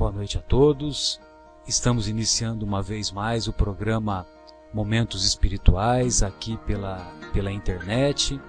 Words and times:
Boa 0.00 0.12
noite 0.12 0.38
a 0.38 0.40
todos. 0.40 1.20
Estamos 1.68 2.08
iniciando 2.08 2.64
uma 2.64 2.80
vez 2.80 3.12
mais 3.12 3.46
o 3.46 3.52
programa 3.52 4.26
Momentos 4.72 5.26
Espirituais 5.26 6.22
aqui 6.22 6.56
pela, 6.64 7.12
pela 7.34 7.52
internet. 7.52 8.40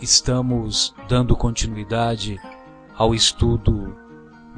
estamos 0.00 0.94
dando 1.06 1.36
continuidade 1.36 2.40
ao 2.96 3.14
estudo 3.14 3.94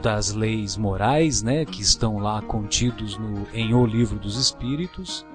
das 0.01 0.33
leis 0.33 0.77
morais, 0.77 1.43
né, 1.43 1.65
que 1.65 1.83
estão 1.83 2.19
lá 2.19 2.41
contidos 2.41 3.19
no, 3.19 3.45
em 3.53 3.75
O 3.75 3.85
Livro 3.85 4.21
dos 4.21 4.37
Espíritos. 4.37 5.27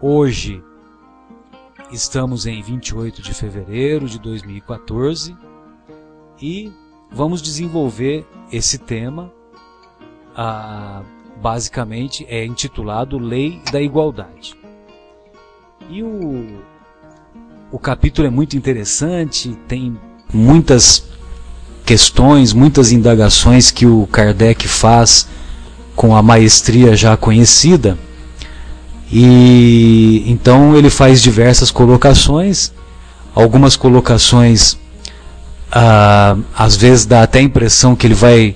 Hoje 0.00 0.62
estamos 1.90 2.46
em 2.46 2.62
28 2.62 3.20
de 3.20 3.34
fevereiro 3.34 4.08
de 4.08 4.20
2014 4.20 5.36
e 6.40 6.72
vamos 7.14 7.42
desenvolver 7.42 8.26
esse 8.50 8.78
tema. 8.78 9.32
Ah, 10.36 11.02
basicamente 11.42 12.24
é 12.28 12.44
intitulado 12.44 13.18
Lei 13.18 13.60
da 13.70 13.80
Igualdade. 13.80 14.54
E 15.90 16.02
o, 16.02 16.62
o 17.70 17.78
capítulo 17.78 18.26
é 18.26 18.30
muito 18.30 18.56
interessante, 18.56 19.56
tem 19.66 19.98
muitas 20.32 21.04
questões, 21.84 22.52
muitas 22.52 22.92
indagações 22.92 23.70
que 23.70 23.84
o 23.84 24.06
Kardec 24.06 24.66
faz 24.68 25.28
com 25.96 26.16
a 26.16 26.22
maestria 26.22 26.96
já 26.96 27.16
conhecida. 27.16 27.98
E 29.10 30.24
então 30.26 30.74
ele 30.76 30.88
faz 30.88 31.20
diversas 31.20 31.70
colocações, 31.70 32.72
algumas 33.34 33.76
colocações 33.76 34.78
ah, 35.72 36.36
às 36.56 36.76
vezes 36.76 37.06
dá 37.06 37.22
até 37.22 37.38
a 37.38 37.42
impressão 37.42 37.96
que 37.96 38.06
ele 38.06 38.14
vai 38.14 38.54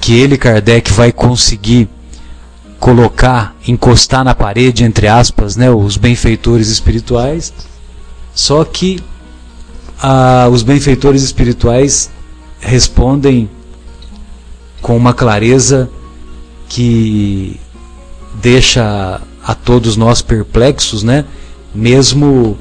que 0.00 0.18
ele 0.18 0.36
Kardec 0.36 0.92
vai 0.92 1.12
conseguir 1.12 1.88
colocar, 2.80 3.54
encostar 3.68 4.24
na 4.24 4.34
parede 4.34 4.82
entre 4.82 5.06
aspas, 5.06 5.54
né, 5.54 5.70
os 5.70 5.96
benfeitores 5.96 6.68
espirituais. 6.68 7.54
Só 8.34 8.64
que 8.64 8.98
ah, 10.02 10.48
os 10.50 10.64
benfeitores 10.64 11.22
espirituais 11.22 12.10
respondem 12.60 13.48
com 14.80 14.96
uma 14.96 15.14
clareza 15.14 15.88
que 16.68 17.60
deixa 18.34 19.20
a 19.44 19.54
todos 19.54 19.96
nós 19.96 20.20
perplexos, 20.20 21.04
né? 21.04 21.24
Mesmo 21.72 22.58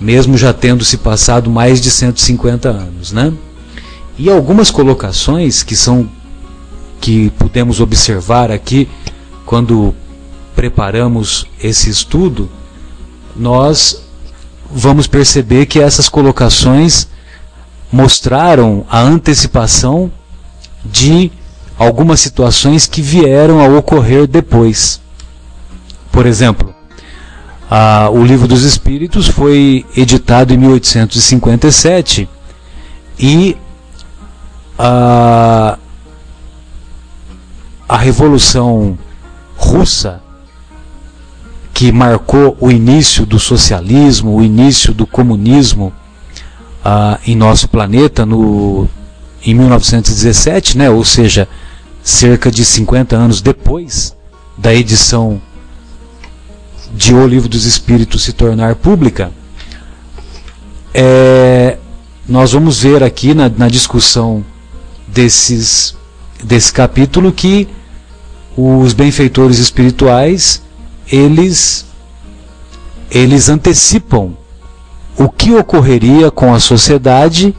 mesmo 0.00 0.36
já 0.36 0.52
tendo 0.52 0.84
se 0.84 0.98
passado 0.98 1.50
mais 1.50 1.80
de 1.80 1.90
150 1.90 2.68
anos, 2.68 3.12
né? 3.12 3.32
E 4.18 4.30
algumas 4.30 4.70
colocações 4.70 5.62
que 5.62 5.74
são 5.74 6.08
que 7.00 7.30
podemos 7.30 7.80
observar 7.80 8.50
aqui 8.50 8.88
quando 9.44 9.94
preparamos 10.54 11.46
esse 11.62 11.90
estudo, 11.90 12.48
nós 13.36 14.02
vamos 14.70 15.06
perceber 15.06 15.66
que 15.66 15.80
essas 15.80 16.08
colocações 16.08 17.08
mostraram 17.92 18.86
a 18.88 19.00
antecipação 19.00 20.10
de 20.84 21.30
algumas 21.78 22.20
situações 22.20 22.86
que 22.86 23.02
vieram 23.02 23.60
a 23.60 23.68
ocorrer 23.68 24.26
depois. 24.26 25.00
Por 26.10 26.26
exemplo, 26.26 26.74
a, 27.76 28.08
o 28.08 28.24
Livro 28.24 28.46
dos 28.46 28.62
Espíritos 28.62 29.26
foi 29.26 29.84
editado 29.96 30.54
em 30.54 30.56
1857 30.56 32.28
e 33.18 33.56
a, 34.78 35.76
a 37.88 37.96
Revolução 37.96 38.96
Russa, 39.56 40.22
que 41.72 41.90
marcou 41.90 42.56
o 42.60 42.70
início 42.70 43.26
do 43.26 43.40
socialismo, 43.40 44.36
o 44.36 44.42
início 44.44 44.94
do 44.94 45.04
comunismo, 45.04 45.92
ah, 46.84 47.18
em 47.26 47.34
nosso 47.34 47.68
planeta 47.68 48.24
no, 48.24 48.88
em 49.44 49.52
1917, 49.52 50.78
né, 50.78 50.88
ou 50.90 51.04
seja, 51.04 51.48
cerca 52.04 52.52
de 52.52 52.64
50 52.64 53.16
anos 53.16 53.40
depois 53.40 54.16
da 54.56 54.72
edição 54.72 55.42
de 56.94 57.14
O 57.14 57.26
Livro 57.26 57.48
dos 57.48 57.64
Espíritos 57.64 58.22
se 58.22 58.32
tornar 58.32 58.76
pública, 58.76 59.32
é, 60.92 61.76
nós 62.28 62.52
vamos 62.52 62.80
ver 62.80 63.02
aqui 63.02 63.34
na, 63.34 63.48
na 63.48 63.68
discussão 63.68 64.44
desses, 65.08 65.96
desse 66.42 66.72
capítulo 66.72 67.32
que 67.32 67.68
os 68.56 68.92
benfeitores 68.92 69.58
espirituais 69.58 70.62
eles 71.10 71.84
eles 73.10 73.48
antecipam 73.48 74.36
o 75.16 75.28
que 75.28 75.54
ocorreria 75.54 76.30
com 76.30 76.52
a 76.52 76.58
sociedade, 76.58 77.54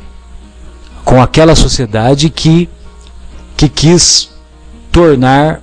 com 1.04 1.22
aquela 1.22 1.56
sociedade 1.56 2.30
que, 2.30 2.70
que 3.56 3.70
quis 3.70 4.30
tornar 4.92 5.62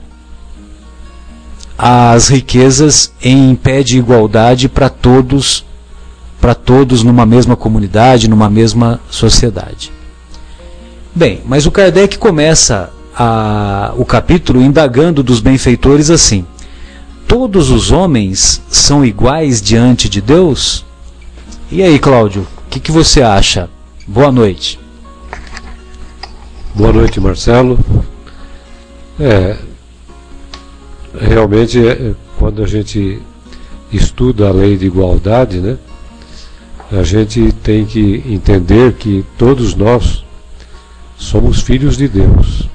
as 1.84 2.28
riquezas 2.28 3.12
em 3.20 3.56
pé 3.56 3.82
de 3.82 3.98
igualdade 3.98 4.68
para 4.68 4.88
todos, 4.88 5.66
para 6.40 6.54
todos 6.54 7.02
numa 7.02 7.26
mesma 7.26 7.56
comunidade, 7.56 8.28
numa 8.28 8.48
mesma 8.48 9.00
sociedade. 9.10 9.90
Bem, 11.12 11.40
mas 11.44 11.66
o 11.66 11.72
Kardec 11.72 12.18
começa 12.18 12.90
a, 13.16 13.92
o 13.96 14.04
capítulo 14.04 14.62
indagando 14.62 15.24
dos 15.24 15.40
benfeitores 15.40 16.08
assim: 16.08 16.46
Todos 17.26 17.68
os 17.68 17.90
homens 17.90 18.62
são 18.70 19.04
iguais 19.04 19.60
diante 19.60 20.08
de 20.08 20.20
Deus? 20.20 20.84
E 21.68 21.82
aí, 21.82 21.98
Cláudio, 21.98 22.46
o 22.64 22.70
que, 22.70 22.78
que 22.78 22.92
você 22.92 23.22
acha? 23.22 23.68
Boa 24.06 24.30
noite. 24.30 24.78
Boa 26.72 26.92
noite, 26.92 27.18
Marcelo. 27.18 27.76
É, 29.18 29.56
realmente, 31.18 31.78
é, 31.86 32.14
quando 32.38 32.62
a 32.62 32.66
gente 32.66 33.20
estuda 33.92 34.48
a 34.48 34.52
lei 34.52 34.76
de 34.76 34.86
igualdade, 34.86 35.58
né, 35.58 35.76
a 36.90 37.02
gente 37.02 37.52
tem 37.62 37.84
que 37.84 38.22
entender 38.26 38.94
que 38.94 39.24
todos 39.38 39.74
nós 39.74 40.24
somos 41.16 41.60
filhos 41.60 41.96
de 41.96 42.08
Deus. 42.08 42.68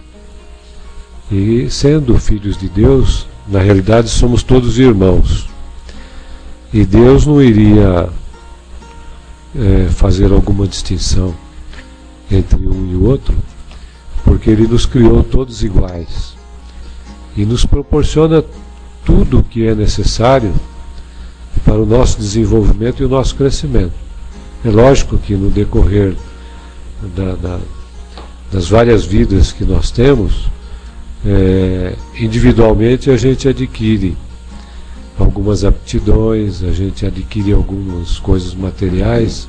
E 1.31 1.69
sendo 1.69 2.17
filhos 2.17 2.57
de 2.57 2.69
Deus, 2.69 3.27
na 3.47 3.59
realidade 3.59 4.09
somos 4.09 4.43
todos 4.43 4.79
irmãos. 4.79 5.47
E 6.73 6.85
Deus 6.85 7.25
não 7.25 7.41
iria 7.41 8.09
é, 9.55 9.89
fazer 9.89 10.31
alguma 10.31 10.67
distinção 10.67 11.35
entre 12.31 12.67
um 12.67 12.91
e 12.91 12.95
outro, 12.95 13.35
porque 14.23 14.49
Ele 14.49 14.67
nos 14.67 14.85
criou 14.85 15.23
todos 15.23 15.63
iguais 15.63 16.36
e 17.37 17.45
nos 17.45 17.63
proporciona 17.63 18.43
tudo 19.05 19.39
o 19.39 19.43
que 19.43 19.65
é 19.65 19.75
necessário 19.75 20.51
para 21.63 21.75
o 21.75 21.85
nosso 21.85 22.17
desenvolvimento 22.17 23.01
e 23.01 23.05
o 23.05 23.09
nosso 23.09 23.35
crescimento. 23.35 23.93
É 24.65 24.69
lógico 24.69 25.17
que 25.17 25.35
no 25.35 25.51
decorrer 25.51 26.15
da, 27.15 27.35
da, 27.35 27.59
das 28.51 28.67
várias 28.67 29.05
vidas 29.05 29.51
que 29.51 29.63
nós 29.63 29.91
temos, 29.91 30.49
é, 31.25 31.95
individualmente 32.19 33.11
a 33.11 33.17
gente 33.17 33.47
adquire 33.47 34.17
algumas 35.19 35.63
aptidões, 35.63 36.63
a 36.63 36.71
gente 36.71 37.05
adquire 37.05 37.53
algumas 37.53 38.17
coisas 38.17 38.55
materiais 38.55 39.47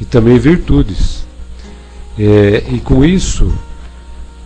e 0.00 0.04
também 0.04 0.38
virtudes. 0.38 1.26
É, 2.16 2.64
e 2.70 2.80
com 2.80 3.04
isso, 3.04 3.52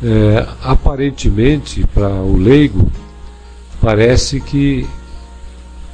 é, 0.02 0.46
aparentemente, 0.62 1.86
para 1.94 2.08
o 2.08 2.36
leigo, 2.36 2.90
parece 3.80 4.40
que, 4.40 4.86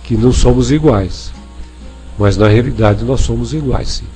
que 0.05 0.17
não 0.17 0.33
somos 0.33 0.71
iguais. 0.71 1.33
Mas 2.19 2.37
na 2.37 2.49
realidade 2.49 3.05
nós 3.05 3.21
somos 3.21 3.53
iguais, 3.53 3.89
sim. 3.89 4.07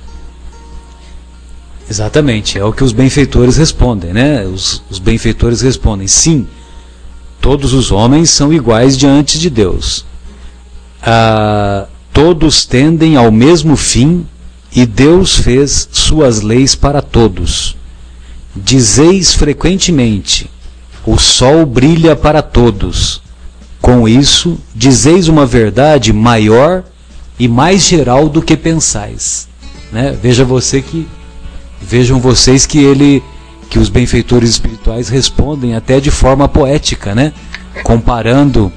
Exatamente, 1.89 2.57
é 2.57 2.63
o 2.63 2.73
que 2.73 2.83
os 2.83 2.91
benfeitores 2.91 3.57
respondem, 3.57 4.13
né? 4.13 4.45
Os, 4.45 4.83
os 4.89 4.99
benfeitores 4.99 5.61
respondem: 5.61 6.07
sim, 6.07 6.47
todos 7.39 7.73
os 7.73 7.91
homens 7.91 8.29
são 8.29 8.53
iguais 8.53 8.97
diante 8.97 9.37
de 9.37 9.49
Deus 9.49 10.05
ah, 11.03 11.85
todos 12.13 12.65
tendem 12.65 13.17
ao 13.17 13.29
mesmo 13.31 13.75
fim 13.75 14.25
e 14.73 14.85
Deus 14.85 15.35
fez 15.35 15.89
suas 15.91 16.41
leis 16.41 16.73
para 16.73 17.01
todos. 17.01 17.75
Dizeis 18.55 19.33
frequentemente: 19.33 20.49
o 21.05 21.17
sol 21.17 21.65
brilha 21.65 22.15
para 22.15 22.41
todos. 22.41 23.21
Com 23.81 24.07
isso, 24.07 24.57
dizeis 24.73 25.27
uma 25.27 25.45
verdade 25.45 26.13
maior 26.13 26.83
e 27.37 27.47
mais 27.47 27.83
geral 27.83 28.29
do 28.29 28.41
que 28.41 28.55
pensais. 28.55 29.47
Né? 29.91 30.17
Veja 30.21 30.45
você 30.45 30.81
que 30.81 31.07
vejam 31.81 32.19
vocês 32.19 32.65
que 32.65 32.79
ele 32.79 33.21
que 33.69 33.79
os 33.79 33.89
benfeitores 33.89 34.51
espirituais 34.51 35.09
respondem 35.09 35.75
até 35.75 35.99
de 35.99 36.11
forma 36.11 36.47
poética, 36.47 37.15
né? 37.15 37.33
Comparando, 37.83 38.71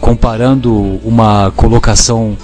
comparando 0.00 1.00
uma 1.04 1.52
colocação 1.54 2.36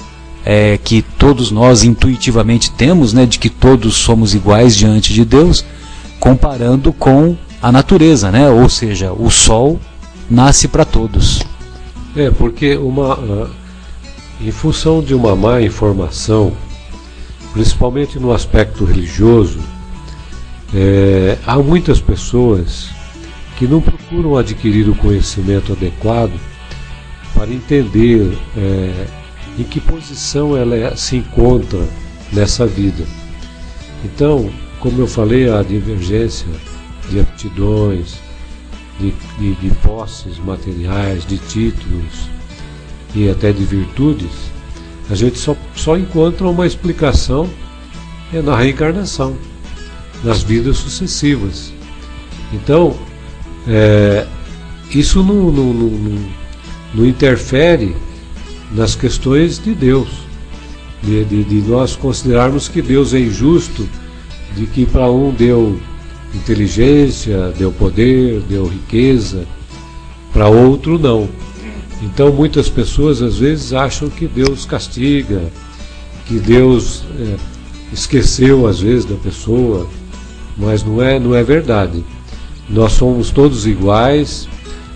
é, 0.45 0.79
que 0.79 1.03
todos 1.03 1.51
nós 1.51 1.83
intuitivamente 1.83 2.71
temos, 2.71 3.13
né? 3.13 3.27
De 3.27 3.41
que 3.41 3.51
todos 3.51 3.97
somos 3.97 4.33
iguais 4.33 4.77
diante 4.77 5.13
de 5.13 5.25
Deus, 5.25 5.65
comparando 6.19 6.93
com 6.93 7.37
a 7.61 7.73
natureza, 7.73 8.31
né? 8.31 8.49
Ou 8.49 8.69
seja, 8.69 9.13
o 9.13 9.31
sol 9.31 9.79
nasce 10.31 10.69
para 10.69 10.85
todos. 10.85 11.43
É, 12.17 12.31
porque 12.31 12.77
uma, 12.77 13.19
uh, 13.19 13.51
em 14.41 14.51
função 14.51 15.03
de 15.03 15.15
uma 15.15 15.35
má 15.35 15.61
informação, 15.61 16.53
principalmente 17.53 18.19
no 18.19 18.33
aspecto 18.33 18.85
religioso, 18.85 19.61
é, 20.75 21.39
há 21.47 21.57
muitas 21.59 22.01
pessoas 22.01 22.91
que 23.57 23.67
não 23.67 23.81
procuram 23.81 24.37
adquirir 24.37 24.89
o 24.89 24.95
conhecimento 24.95 25.73
adequado 25.73 26.39
para 27.35 27.51
entender 27.51 28.37
é, 28.57 29.07
em 29.59 29.65
que 29.65 29.81
posição 29.81 30.57
ela 30.57 30.77
é, 30.77 30.95
se 30.95 31.17
encontra 31.17 31.81
nessa 32.33 32.67
vida. 32.67 33.05
Então, 34.05 34.51
como 34.81 35.01
eu 35.01 35.07
falei, 35.07 35.49
a 35.51 35.63
divergência 35.63 36.49
de 37.11 37.21
aptidões, 37.21 38.19
de, 38.99 39.13
de, 39.39 39.55
de 39.55 39.75
posses 39.77 40.39
materiais, 40.39 41.25
de 41.27 41.39
títulos 41.39 42.29
e 43.15 43.29
até 43.29 43.53
de 43.53 43.65
virtudes, 43.65 44.51
a 45.11 45.15
gente 45.15 45.39
só, 45.39 45.57
só 45.75 45.97
encontra 45.97 46.47
uma 46.47 46.67
explicação 46.67 47.49
é 48.33 48.43
na 48.43 48.57
reencarnação, 48.57 49.37
nas 50.23 50.43
vidas 50.43 50.77
sucessivas. 50.77 51.73
Então, 52.53 52.95
é, 53.67 54.27
isso 54.91 55.23
não, 55.23 55.51
não, 55.51 55.73
não, 55.73 56.31
não, 56.95 57.07
interfere 57.07 57.97
nas 58.73 58.95
questões 58.95 59.59
de 59.59 59.75
Deus, 59.75 60.09
de, 61.03 61.25
de, 61.25 61.45
de 61.45 61.69
nós 61.69 61.97
considerarmos 61.97 62.69
que 62.69 62.83
Deus 62.83 63.15
é 63.15 63.19
injusto, 63.19 63.89
de 64.59 64.67
que 64.67 64.85
para 64.85 65.09
um 65.09 65.31
deu 65.31 65.81
inteligência, 66.35 67.53
deu 67.57 67.71
poder, 67.71 68.41
deu 68.49 68.67
riqueza, 68.67 69.47
para 70.33 70.49
outro 70.49 70.99
não. 70.99 71.29
Então 72.03 72.33
muitas 72.33 72.69
pessoas 72.69 73.23
às 73.23 73.39
vezes 73.39 73.73
acham 73.73 74.11
que 74.11 74.27
Deus 74.27 74.67
castiga, 74.67 75.43
que 76.27 76.41
Deus 76.41 77.05
é, 77.21 77.37
esqueceu 77.93 78.67
às 78.67 78.81
vezes 78.81 79.05
da 79.05 79.15
pessoa, 79.15 79.89
mas 80.57 80.83
não 80.83 81.01
é, 81.01 81.21
não 81.21 81.37
é 81.37 81.45
verdade. 81.45 82.05
Nós 82.69 82.93
somos 82.93 83.31
todos 83.31 83.65
iguais, 83.65 84.49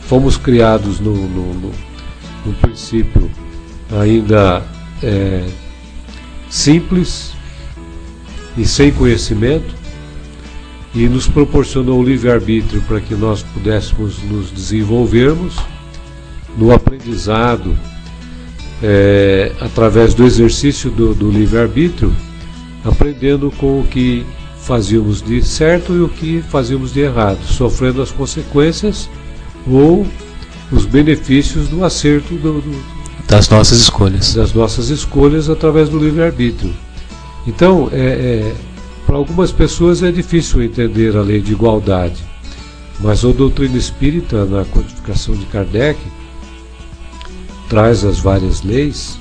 fomos 0.02 0.36
criados 0.36 0.98
no, 0.98 1.14
no, 1.14 1.54
no, 1.54 1.70
no 2.44 2.52
princípio 2.54 3.30
ainda 3.92 4.62
é, 5.02 5.46
simples 6.50 7.31
e 8.56 8.64
sem 8.64 8.92
conhecimento, 8.92 9.74
e 10.94 11.08
nos 11.08 11.26
proporcionou 11.26 12.00
o 12.00 12.02
livre-arbítrio 12.02 12.82
para 12.82 13.00
que 13.00 13.14
nós 13.14 13.42
pudéssemos 13.42 14.22
nos 14.24 14.50
desenvolvermos 14.50 15.56
no 16.56 16.70
aprendizado 16.70 17.74
é, 18.82 19.52
através 19.60 20.12
do 20.12 20.24
exercício 20.24 20.90
do, 20.90 21.14
do 21.14 21.30
livre-arbítrio, 21.30 22.14
aprendendo 22.84 23.50
com 23.52 23.80
o 23.80 23.84
que 23.84 24.26
fazíamos 24.58 25.22
de 25.22 25.42
certo 25.42 25.94
e 25.94 26.00
o 26.00 26.08
que 26.08 26.42
fazíamos 26.42 26.92
de 26.92 27.00
errado, 27.00 27.42
sofrendo 27.44 28.02
as 28.02 28.10
consequências 28.10 29.08
ou 29.66 30.06
os 30.70 30.84
benefícios 30.84 31.68
do 31.68 31.84
acerto 31.84 32.34
do, 32.34 32.60
do, 32.60 32.84
das 33.26 33.48
nossas 33.48 33.78
escolhas. 33.78 34.34
Das 34.34 34.52
nossas 34.52 34.88
escolhas 34.88 35.48
através 35.48 35.88
do 35.88 35.98
livre-arbítrio. 35.98 36.72
Então, 37.46 37.88
é, 37.92 37.96
é 37.96 38.54
para 39.06 39.16
algumas 39.16 39.50
pessoas 39.50 40.02
é 40.02 40.12
difícil 40.12 40.62
entender 40.62 41.16
a 41.16 41.22
lei 41.22 41.40
de 41.40 41.52
igualdade, 41.52 42.24
mas 43.00 43.24
a 43.24 43.32
doutrina 43.32 43.76
espírita, 43.76 44.44
na 44.44 44.64
codificação 44.64 45.34
de 45.34 45.44
Kardec, 45.46 45.98
traz 47.68 48.04
as 48.04 48.20
várias 48.20 48.62
leis 48.62 49.18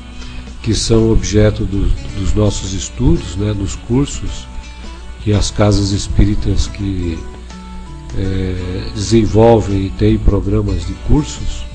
que 0.62 0.76
são 0.76 1.12
objeto 1.12 1.66
do, 1.66 1.90
dos 2.20 2.34
nossos 2.34 2.74
estudos, 2.74 3.36
né, 3.36 3.54
nos 3.54 3.76
cursos 3.76 4.48
e 5.26 5.34
as 5.34 5.50
casas 5.50 5.92
espíritas 5.92 6.68
que 6.68 7.18
é, 8.18 8.92
desenvolvem 8.94 9.88
e 9.88 9.90
têm 9.90 10.18
programas 10.18 10.86
de 10.86 10.94
cursos 11.08 11.66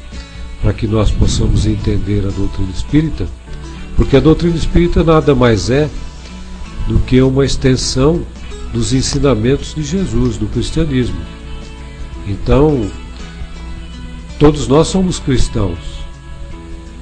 para 0.63 0.73
que 0.73 0.87
nós 0.87 1.11
possamos 1.11 1.67
entender 1.67 2.25
a 2.27 2.31
doutrina 2.31 2.71
espírita, 2.71 3.27
porque 3.97 4.17
a 4.17 4.21
doutrina 4.21 4.57
espírita 4.57 5.03
nada 5.03 5.35
mais 5.35 5.71
é 5.71 5.89
do 6.87 6.99
que 7.01 7.21
uma 7.21 7.45
extensão 7.45 8.23
dos 8.73 8.93
ensinamentos 8.93 9.75
de 9.75 9.83
Jesus, 9.83 10.37
do 10.37 10.47
cristianismo. 10.47 11.21
Então, 12.27 12.91
todos 14.39 14.69
nós 14.69 14.89
somos 14.89 15.19
cristãos 15.19 15.79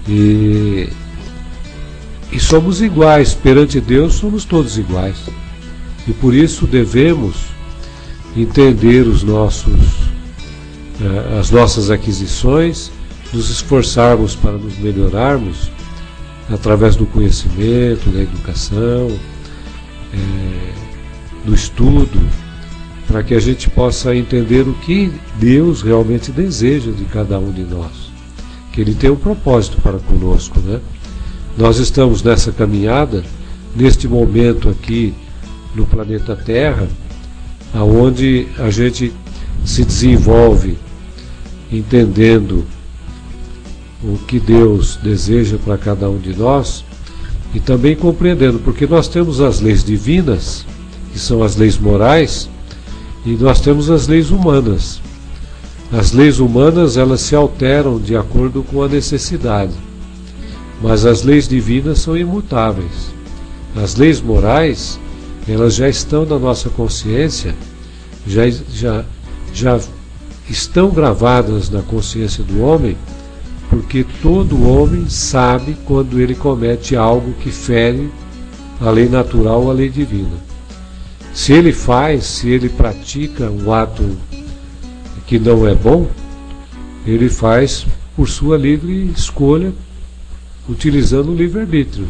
e, 0.09 0.89
e 2.33 2.39
somos 2.39 2.81
iguais 2.83 3.35
perante 3.35 3.81
Deus, 3.81 4.15
somos 4.15 4.45
todos 4.45 4.79
iguais. 4.79 5.17
E 6.07 6.13
por 6.13 6.35
isso 6.35 6.67
devemos 6.67 7.35
entender 8.37 9.07
os 9.07 9.23
nossos, 9.23 9.81
eh, 11.01 11.39
as 11.39 11.51
nossas 11.51 11.91
aquisições, 11.91 12.91
nos 13.33 13.51
esforçarmos 13.51 14.37
para 14.37 14.53
nos 14.53 14.79
melhorarmos 14.79 15.71
através 16.51 16.95
do 16.95 17.07
conhecimento, 17.07 18.11
da 18.11 18.21
educação, 18.21 19.11
é, 20.15 21.47
do 21.47 21.55
estudo, 21.55 22.21
para 23.07 23.23
que 23.23 23.35
a 23.35 23.41
gente 23.41 23.69
possa 23.69 24.15
entender 24.15 24.63
o 24.67 24.75
que 24.75 25.13
Deus 25.39 25.83
realmente 25.83 26.33
deseja 26.33 26.91
de 26.91 27.05
cada 27.05 27.39
um 27.39 27.53
de 27.53 27.63
nós. 27.63 28.11
Que 28.73 28.81
Ele 28.81 28.95
tem 28.95 29.11
um 29.11 29.17
propósito 29.17 29.81
para 29.81 29.99
conosco, 29.99 30.59
né? 30.61 30.81
Nós 31.57 31.79
estamos 31.79 32.23
nessa 32.23 32.51
caminhada, 32.51 33.23
neste 33.77 34.09
momento 34.09 34.69
aqui 34.69 35.15
no 35.75 35.87
planeta 35.87 36.35
Terra, 36.35 36.89
aonde 37.73 38.49
a 38.59 38.71
gente 38.71 39.13
se 39.65 39.85
desenvolve 39.85 40.77
entendendo 41.71 42.65
o 44.03 44.19
que 44.19 44.39
Deus 44.39 44.97
deseja 45.03 45.57
para 45.57 45.79
cada 45.79 46.11
um 46.11 46.19
de 46.19 46.35
nós 46.35 46.85
e 47.55 47.61
também 47.61 47.95
compreendendo, 47.95 48.59
porque 48.59 48.87
nós 48.87 49.07
temos 49.07 49.41
as 49.41 49.61
leis 49.61 49.85
divinas, 49.85 50.67
que 51.13 51.19
são 51.19 51.43
as 51.43 51.55
leis 51.55 51.79
morais, 51.79 52.51
e 53.25 53.31
nós 53.31 53.61
temos 53.61 53.89
as 53.89 54.09
leis 54.09 54.31
humanas. 54.31 55.01
As 55.93 56.11
leis 56.11 56.41
humanas 56.41 56.97
elas 56.97 57.21
se 57.21 57.37
alteram 57.37 58.01
de 58.01 58.17
acordo 58.17 58.65
com 58.65 58.83
a 58.83 58.89
necessidade, 58.89 59.73
mas 60.83 61.07
as 61.07 61.23
leis 61.23 61.47
divinas 61.47 62.01
são 62.01 62.17
imutáveis. 62.17 63.15
As 63.77 63.95
leis 63.95 64.21
morais 64.21 64.99
elas 65.47 65.75
já 65.75 65.89
estão 65.89 66.25
na 66.25 66.39
nossa 66.39 66.69
consciência, 66.71 67.55
já, 68.27 68.43
já, 68.51 69.05
já 69.53 69.79
estão 70.49 70.91
gravadas 70.91 71.71
na 71.71 71.83
consciência 71.83 72.43
do 72.43 72.63
homem 72.63 72.97
porque 73.75 74.07
todo 74.23 74.69
homem 74.69 75.09
sabe 75.09 75.77
quando 75.85 76.21
ele 76.21 76.37
comete 76.37 76.95
algo 76.95 77.33
que 77.33 77.51
fere 77.51 78.09
a 78.81 78.89
lei 78.89 79.09
natural 79.09 79.65
ou 79.65 79.71
a 79.71 79.75
lei 79.75 79.89
divina. 79.89 80.37
Se 81.33 81.53
ele 81.53 81.73
faz, 81.73 82.25
se 82.25 82.49
ele 82.49 82.69
pratica 82.69 83.51
um 83.51 83.73
ato 83.73 84.17
que 85.27 85.41
não 85.41 85.67
é 85.67 85.75
bom, 85.75 86.09
ele 87.05 87.29
faz 87.29 87.85
por 88.15 88.29
sua 88.29 88.57
livre 88.57 89.11
escolha, 89.17 89.73
utilizando 90.69 91.33
o 91.33 91.37
livre-arbítrio, 91.37 92.07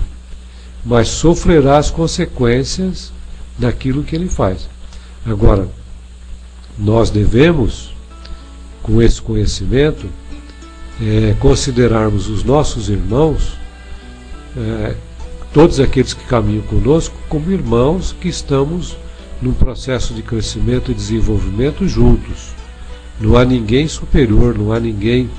mas 0.84 1.08
sofrerá 1.08 1.78
as 1.78 1.90
consequências 1.90 3.10
daquilo 3.58 4.02
que 4.02 4.14
ele 4.14 4.28
faz. 4.28 4.68
Agora, 5.24 5.66
nós 6.78 7.08
devemos, 7.08 7.94
com 8.82 9.00
esse 9.00 9.22
conhecimento, 9.22 10.06
é, 11.00 11.34
considerarmos 11.38 12.28
os 12.28 12.44
nossos 12.44 12.88
irmãos, 12.88 13.58
é, 14.56 14.94
todos 15.52 15.80
aqueles 15.80 16.14
que 16.14 16.24
caminham 16.24 16.62
conosco, 16.62 17.16
como 17.28 17.50
irmãos 17.50 18.14
que 18.20 18.28
estamos 18.28 18.96
num 19.40 19.52
processo 19.52 20.14
de 20.14 20.22
crescimento 20.22 20.90
e 20.90 20.94
desenvolvimento 20.94 21.86
juntos. 21.86 22.54
Não 23.20 23.36
há 23.36 23.44
ninguém 23.44 23.86
superior, 23.86 24.56
não 24.56 24.72
há 24.72 24.80
ninguém 24.80 25.30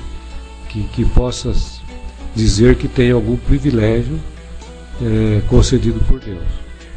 que, 0.68 0.82
que 0.84 1.04
possa 1.04 1.52
dizer 2.34 2.76
que 2.76 2.88
tem 2.88 3.10
algum 3.10 3.36
privilégio 3.36 4.18
é, 5.02 5.42
concedido 5.48 6.00
por 6.00 6.20
Deus. 6.20 6.46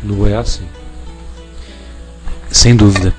Não 0.03 0.25
é 0.25 0.35
assim. 0.35 0.65
Sem 2.49 2.75
dúvida. 2.75 3.13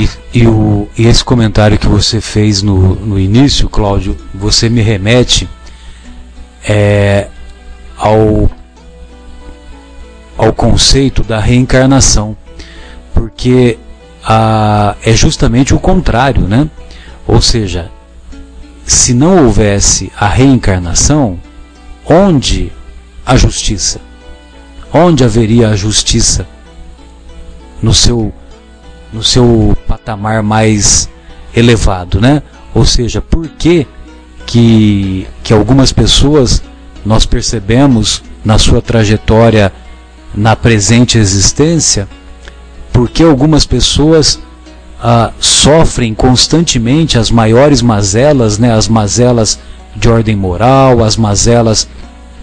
E, 0.00 0.08
e, 0.32 0.46
o, 0.46 0.88
e 0.96 1.06
esse 1.06 1.22
comentário 1.22 1.78
que 1.78 1.86
você 1.86 2.22
fez 2.22 2.62
no, 2.62 2.94
no 2.94 3.18
início, 3.18 3.68
Cláudio, 3.68 4.16
você 4.34 4.66
me 4.70 4.80
remete 4.80 5.46
é, 6.66 7.28
ao, 7.98 8.50
ao 10.38 10.54
conceito 10.54 11.22
da 11.22 11.38
reencarnação, 11.38 12.34
porque 13.12 13.78
a, 14.24 14.96
é 15.04 15.12
justamente 15.12 15.74
o 15.74 15.78
contrário, 15.78 16.48
né? 16.48 16.66
Ou 17.26 17.42
seja, 17.42 17.90
se 18.86 19.12
não 19.12 19.44
houvesse 19.44 20.10
a 20.16 20.28
reencarnação, 20.28 21.38
onde 22.06 22.72
a 23.26 23.36
justiça? 23.36 24.00
Onde 24.94 25.24
haveria 25.24 25.68
a 25.68 25.76
justiça 25.76 26.48
no 27.82 27.92
seu 27.92 28.32
no 29.12 29.22
seu 29.22 29.76
patamar 29.86 30.42
mais 30.42 31.08
elevado, 31.54 32.20
né? 32.20 32.42
Ou 32.74 32.84
seja, 32.84 33.20
por 33.20 33.48
que 33.48 33.86
que, 34.46 35.26
que 35.42 35.52
algumas 35.52 35.92
pessoas 35.92 36.62
nós 37.04 37.24
percebemos 37.24 38.22
na 38.44 38.58
sua 38.58 38.82
trajetória 38.82 39.72
na 40.34 40.54
presente 40.54 41.18
existência, 41.18 42.08
porque 42.92 43.22
algumas 43.22 43.66
pessoas 43.66 44.40
ah, 45.02 45.32
sofrem 45.40 46.14
constantemente 46.14 47.18
as 47.18 47.30
maiores 47.30 47.82
mazelas, 47.82 48.58
né, 48.58 48.72
as 48.72 48.88
mazelas 48.88 49.58
de 49.96 50.08
ordem 50.08 50.36
moral, 50.36 51.02
as 51.02 51.16
mazelas 51.16 51.88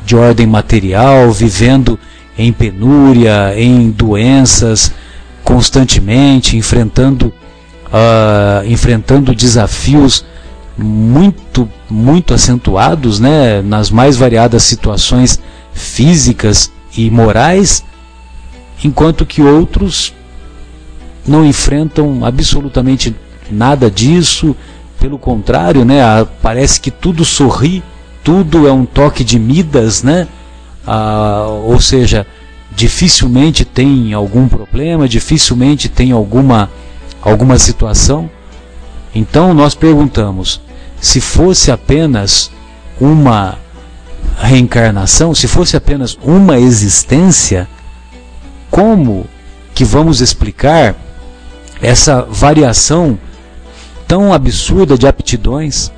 de 0.06 0.16
ordem 0.16 0.48
material, 0.48 1.32
vivendo 1.32 2.00
em 2.38 2.52
penúria, 2.52 3.54
em 3.58 3.90
doenças 3.90 4.92
constantemente, 5.48 6.58
enfrentando, 6.58 7.34
uh, 7.86 8.68
enfrentando 8.68 9.34
desafios 9.34 10.26
muito, 10.78 11.70
muito 11.90 12.34
acentuados 12.34 13.18
né, 13.18 13.62
nas 13.62 13.90
mais 13.90 14.18
variadas 14.18 14.64
situações 14.64 15.40
físicas 15.72 16.70
e 16.98 17.10
morais, 17.10 17.82
enquanto 18.84 19.26
que 19.26 19.42
outros 19.42 20.14
não 21.26 21.46
enfrentam 21.46 22.26
absolutamente 22.26 23.16
nada 23.50 23.90
disso, 23.90 24.54
pelo 25.00 25.18
contrário, 25.18 25.86
né, 25.86 26.02
parece 26.42 26.82
que 26.82 26.92
tudo 26.92 27.24
sorri, 27.24 27.82
tudo 28.22 28.68
é 28.68 28.72
um 28.74 28.84
toque 28.86 29.24
de 29.24 29.40
Midas, 29.40 30.04
né? 30.04 30.28
Ah, 30.86 31.46
ou 31.64 31.80
seja, 31.80 32.28
dificilmente 32.78 33.66
tem 33.66 34.14
algum 34.14 34.48
problema, 34.48 35.10
dificilmente 35.10 35.90
tem 35.90 36.12
alguma, 36.12 36.70
alguma 37.20 37.58
situação. 37.58 38.30
Então 39.16 39.52
nós 39.52 39.74
perguntamos: 39.74 40.62
se 41.02 41.20
fosse 41.20 41.72
apenas 41.72 42.52
uma 43.02 43.58
reencarnação, 44.38 45.34
se 45.34 45.48
fosse 45.48 45.76
apenas 45.76 46.20
uma 46.22 46.60
existência, 46.60 47.68
como 48.70 49.26
que 49.74 49.84
vamos 49.84 50.22
explicar 50.22 50.96
essa 51.82 52.22
variação 52.30 53.18
tão 54.08 54.32
absurda 54.32 54.96
de 54.96 55.08
aptidões? 55.08 55.92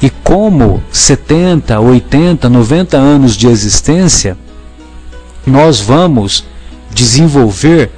E 0.00 0.08
como 0.08 0.82
70, 0.90 1.78
80, 1.78 2.48
90 2.48 2.96
anos 2.96 3.36
de 3.36 3.48
existência 3.48 4.36
nós 5.46 5.80
vamos 5.80 6.44
desenvolver 6.92 7.90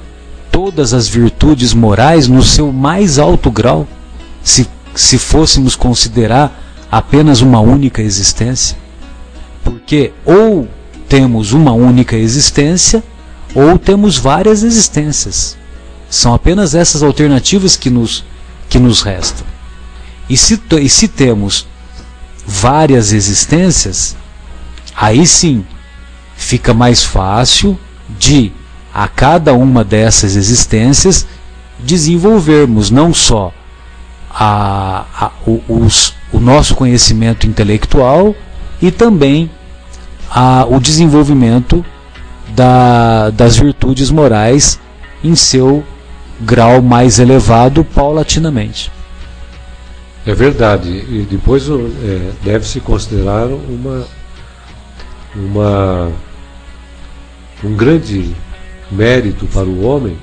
todas 0.51 0.93
as 0.93 1.07
virtudes 1.07 1.73
morais 1.73 2.27
no 2.27 2.43
seu 2.43 2.71
mais 2.71 3.17
alto 3.17 3.49
grau, 3.49 3.87
se, 4.43 4.69
se 4.93 5.17
fôssemos 5.17 5.75
considerar 5.75 6.87
apenas 6.91 7.41
uma 7.41 7.59
única 7.59 8.01
existência. 8.01 8.77
Porque 9.63 10.13
ou 10.25 10.67
temos 11.07 11.53
uma 11.53 11.71
única 11.71 12.15
existência, 12.15 13.03
ou 13.55 13.79
temos 13.79 14.17
várias 14.17 14.63
existências. 14.63 15.57
São 16.09 16.33
apenas 16.33 16.75
essas 16.75 17.01
alternativas 17.01 17.75
que 17.75 17.89
nos, 17.89 18.23
que 18.69 18.77
nos 18.79 19.01
restam. 19.01 19.45
E 20.29 20.37
se, 20.37 20.61
e 20.79 20.89
se 20.89 21.07
temos 21.07 21.67
várias 22.45 23.11
existências, 23.11 24.15
aí 24.95 25.25
sim 25.25 25.65
fica 26.39 26.73
mais 26.73 27.03
fácil 27.03 27.77
de, 28.17 28.51
a 28.93 29.09
cada 29.09 29.53
uma 29.53 29.83
dessas 29.83 30.37
existências, 30.37 31.27
desenvolvermos 31.77 32.89
não 32.89 33.13
só 33.13 33.53
a, 34.31 35.05
a, 35.13 35.31
o, 35.45 35.61
os, 35.67 36.15
o 36.31 36.39
nosso 36.39 36.75
conhecimento 36.75 37.45
intelectual 37.45 38.33
e 38.81 38.89
também 38.89 39.51
a, 40.31 40.65
o 40.65 40.79
desenvolvimento 40.79 41.85
da, 42.55 43.29
das 43.31 43.57
virtudes 43.57 44.09
morais 44.09 44.79
em 45.21 45.35
seu 45.35 45.83
grau 46.39 46.81
mais 46.81 47.19
elevado 47.19 47.83
paulatinamente. 47.83 48.89
É 50.25 50.33
verdade. 50.33 50.89
E 50.89 51.27
depois 51.29 51.67
é, 51.69 52.31
deve-se 52.43 52.79
considerar 52.79 53.47
uma, 53.47 54.07
uma 55.35 56.11
um 57.63 57.75
grande 57.75 58.33
mérito 58.91 59.45
para 59.47 59.65
o 59.65 59.83
homem 59.83 60.17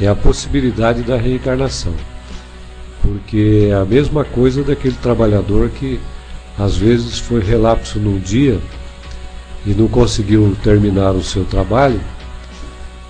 é 0.00 0.06
a 0.06 0.14
possibilidade 0.14 1.02
da 1.02 1.16
reencarnação. 1.16 1.92
Porque 3.00 3.68
é 3.70 3.74
a 3.74 3.84
mesma 3.84 4.24
coisa 4.24 4.62
daquele 4.62 4.96
trabalhador 4.96 5.70
que 5.70 5.98
às 6.58 6.76
vezes 6.76 7.18
foi 7.18 7.42
relapso 7.42 7.98
num 7.98 8.18
dia 8.18 8.60
e 9.66 9.70
não 9.70 9.88
conseguiu 9.88 10.56
terminar 10.62 11.12
o 11.12 11.22
seu 11.22 11.44
trabalho, 11.44 12.00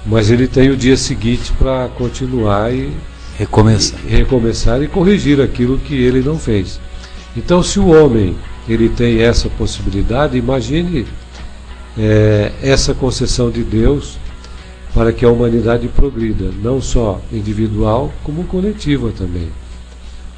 mas 0.07 0.31
ele 0.31 0.47
tem 0.47 0.71
o 0.71 0.77
dia 0.77 0.97
seguinte 0.97 1.53
para 1.53 1.89
continuar 1.97 2.73
e 2.73 2.93
recomeçar. 3.39 3.99
e 4.07 4.09
recomeçar 4.09 4.83
e 4.83 4.89
corrigir 4.89 5.41
aquilo 5.41 5.79
que 5.79 5.95
ele 5.95 6.21
não 6.21 6.39
fez. 6.39 6.81
Então, 7.37 7.63
se 7.63 7.81
o 7.81 7.89
homem 7.89 8.37
ele 8.69 8.89
tem 8.89 9.23
essa 9.23 9.49
possibilidade, 9.51 10.37
imagine 10.37 11.07
é, 11.99 12.53
essa 12.63 12.95
concessão 12.95 13.51
de 13.51 13.63
Deus 13.63 14.19
para 14.95 15.13
que 15.13 15.25
a 15.25 15.31
humanidade 15.31 15.89
progrida, 15.89 16.51
não 16.63 16.81
só 16.81 17.21
individual, 17.33 18.13
como 18.23 18.45
coletiva 18.45 19.11
também. 19.11 19.49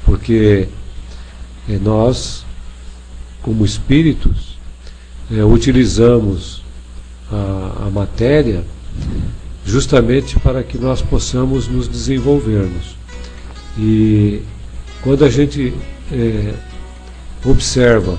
Porque 0.05 0.67
é, 1.67 1.77
nós, 1.77 2.45
como 3.41 3.65
espíritos, 3.65 4.57
é, 5.31 5.43
utilizamos 5.43 6.63
a, 7.31 7.87
a 7.87 7.89
matéria 7.89 8.63
justamente 9.65 10.39
para 10.39 10.63
que 10.63 10.77
nós 10.77 11.01
possamos 11.01 11.67
nos 11.67 11.87
desenvolvermos. 11.87 12.95
E 13.77 14.41
quando 15.01 15.25
a 15.25 15.29
gente 15.29 15.73
é, 16.11 16.53
observa 17.43 18.17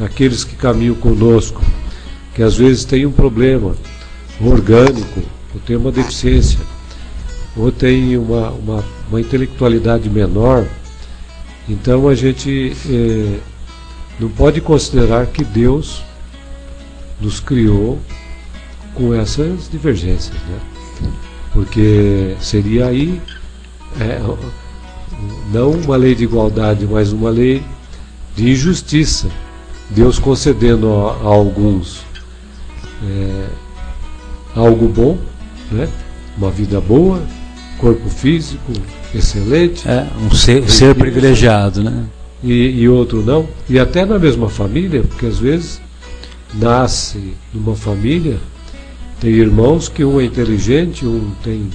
aqueles 0.00 0.44
que 0.44 0.54
caminham 0.54 0.94
conosco 0.96 1.62
que 2.38 2.42
às 2.44 2.56
vezes 2.56 2.84
tem 2.84 3.04
um 3.04 3.10
problema 3.10 3.74
orgânico, 4.40 5.22
ou 5.52 5.60
tem 5.66 5.74
uma 5.74 5.90
deficiência, 5.90 6.60
ou 7.56 7.72
tem 7.72 8.16
uma, 8.16 8.50
uma, 8.50 8.84
uma 9.10 9.20
intelectualidade 9.20 10.08
menor, 10.08 10.64
então 11.68 12.06
a 12.06 12.14
gente 12.14 12.76
é, 12.88 13.40
não 14.20 14.28
pode 14.28 14.60
considerar 14.60 15.26
que 15.26 15.42
Deus 15.42 16.00
nos 17.20 17.40
criou 17.40 17.98
com 18.94 19.12
essas 19.12 19.68
divergências, 19.68 20.36
né? 20.48 21.10
porque 21.52 22.36
seria 22.40 22.86
aí 22.86 23.20
é, 23.98 24.20
não 25.52 25.72
uma 25.72 25.96
lei 25.96 26.14
de 26.14 26.22
igualdade, 26.22 26.86
mas 26.86 27.12
uma 27.12 27.30
lei 27.30 27.64
de 28.36 28.48
injustiça. 28.48 29.28
Deus 29.90 30.20
concedendo 30.20 30.88
a, 30.92 31.14
a 31.14 31.26
alguns 31.26 32.06
é, 33.04 33.46
algo 34.54 34.88
bom, 34.88 35.18
né? 35.70 35.88
uma 36.36 36.50
vida 36.50 36.80
boa, 36.80 37.22
corpo 37.78 38.08
físico 38.08 38.72
excelente. 39.14 39.88
É, 39.88 40.06
um 40.20 40.30
ser, 40.30 40.68
ser 40.70 40.94
privilegiado, 40.94 41.82
né? 41.82 42.04
E, 42.42 42.80
e 42.80 42.88
outro 42.88 43.22
não. 43.22 43.48
E 43.68 43.78
até 43.78 44.04
na 44.04 44.18
mesma 44.18 44.48
família, 44.48 45.02
porque 45.02 45.26
às 45.26 45.38
vezes 45.38 45.80
nasce 46.54 47.34
numa 47.52 47.74
família, 47.74 48.38
tem 49.20 49.30
irmãos 49.30 49.88
que 49.88 50.04
um 50.04 50.20
é 50.20 50.24
inteligente, 50.24 51.04
um 51.04 51.32
tem 51.42 51.68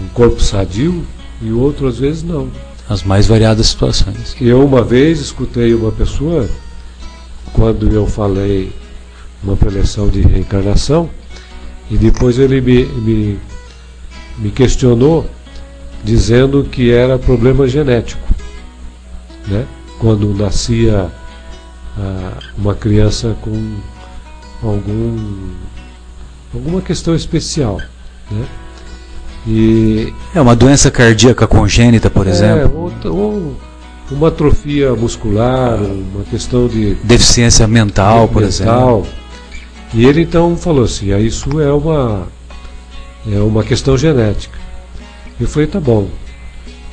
um 0.00 0.08
corpo 0.14 0.40
sadio 0.40 1.04
e 1.42 1.50
o 1.50 1.58
outro 1.58 1.88
às 1.88 1.98
vezes 1.98 2.22
não. 2.22 2.48
As 2.88 3.02
mais 3.02 3.26
variadas 3.26 3.66
situações. 3.66 4.36
Eu 4.40 4.64
uma 4.64 4.82
vez 4.82 5.20
escutei 5.20 5.74
uma 5.74 5.92
pessoa, 5.92 6.48
quando 7.52 7.88
eu 7.92 8.06
falei 8.06 8.72
uma 9.42 9.56
preleção 9.56 10.08
de 10.08 10.20
reencarnação, 10.20 11.08
e 11.90 11.96
depois 11.96 12.38
ele 12.38 12.60
me, 12.60 12.84
me, 12.84 13.38
me 14.38 14.50
questionou 14.50 15.28
dizendo 16.04 16.64
que 16.64 16.90
era 16.90 17.18
problema 17.18 17.66
genético, 17.66 18.22
né? 19.48 19.66
Quando 19.98 20.32
nascia 20.34 21.10
ah, 21.98 22.38
uma 22.56 22.74
criança 22.74 23.36
com 23.42 23.76
algum 24.62 25.50
alguma 26.54 26.80
questão 26.80 27.14
especial, 27.14 27.80
né? 28.30 28.46
E 29.46 30.12
é 30.34 30.40
uma 30.40 30.54
doença 30.54 30.90
cardíaca 30.90 31.46
congênita, 31.46 32.10
por 32.10 32.26
é, 32.26 32.30
exemplo. 32.30 32.92
Ou, 33.04 33.12
ou 33.12 33.56
uma 34.10 34.28
atrofia 34.28 34.94
muscular, 34.94 35.78
uma 35.78 36.24
questão 36.24 36.66
de 36.68 36.94
deficiência 36.96 37.66
mental, 37.66 38.28
por 38.28 38.42
mental. 38.42 39.00
exemplo. 39.00 39.19
E 39.92 40.04
ele 40.04 40.22
então 40.22 40.56
falou 40.56 40.84
assim: 40.84 41.12
ah, 41.12 41.20
isso 41.20 41.60
é 41.60 41.72
uma 41.72 42.28
é 43.30 43.40
uma 43.40 43.64
questão 43.64 43.98
genética. 43.98 44.58
Eu 45.40 45.48
falei: 45.48 45.66
tá 45.66 45.80
bom, 45.80 46.08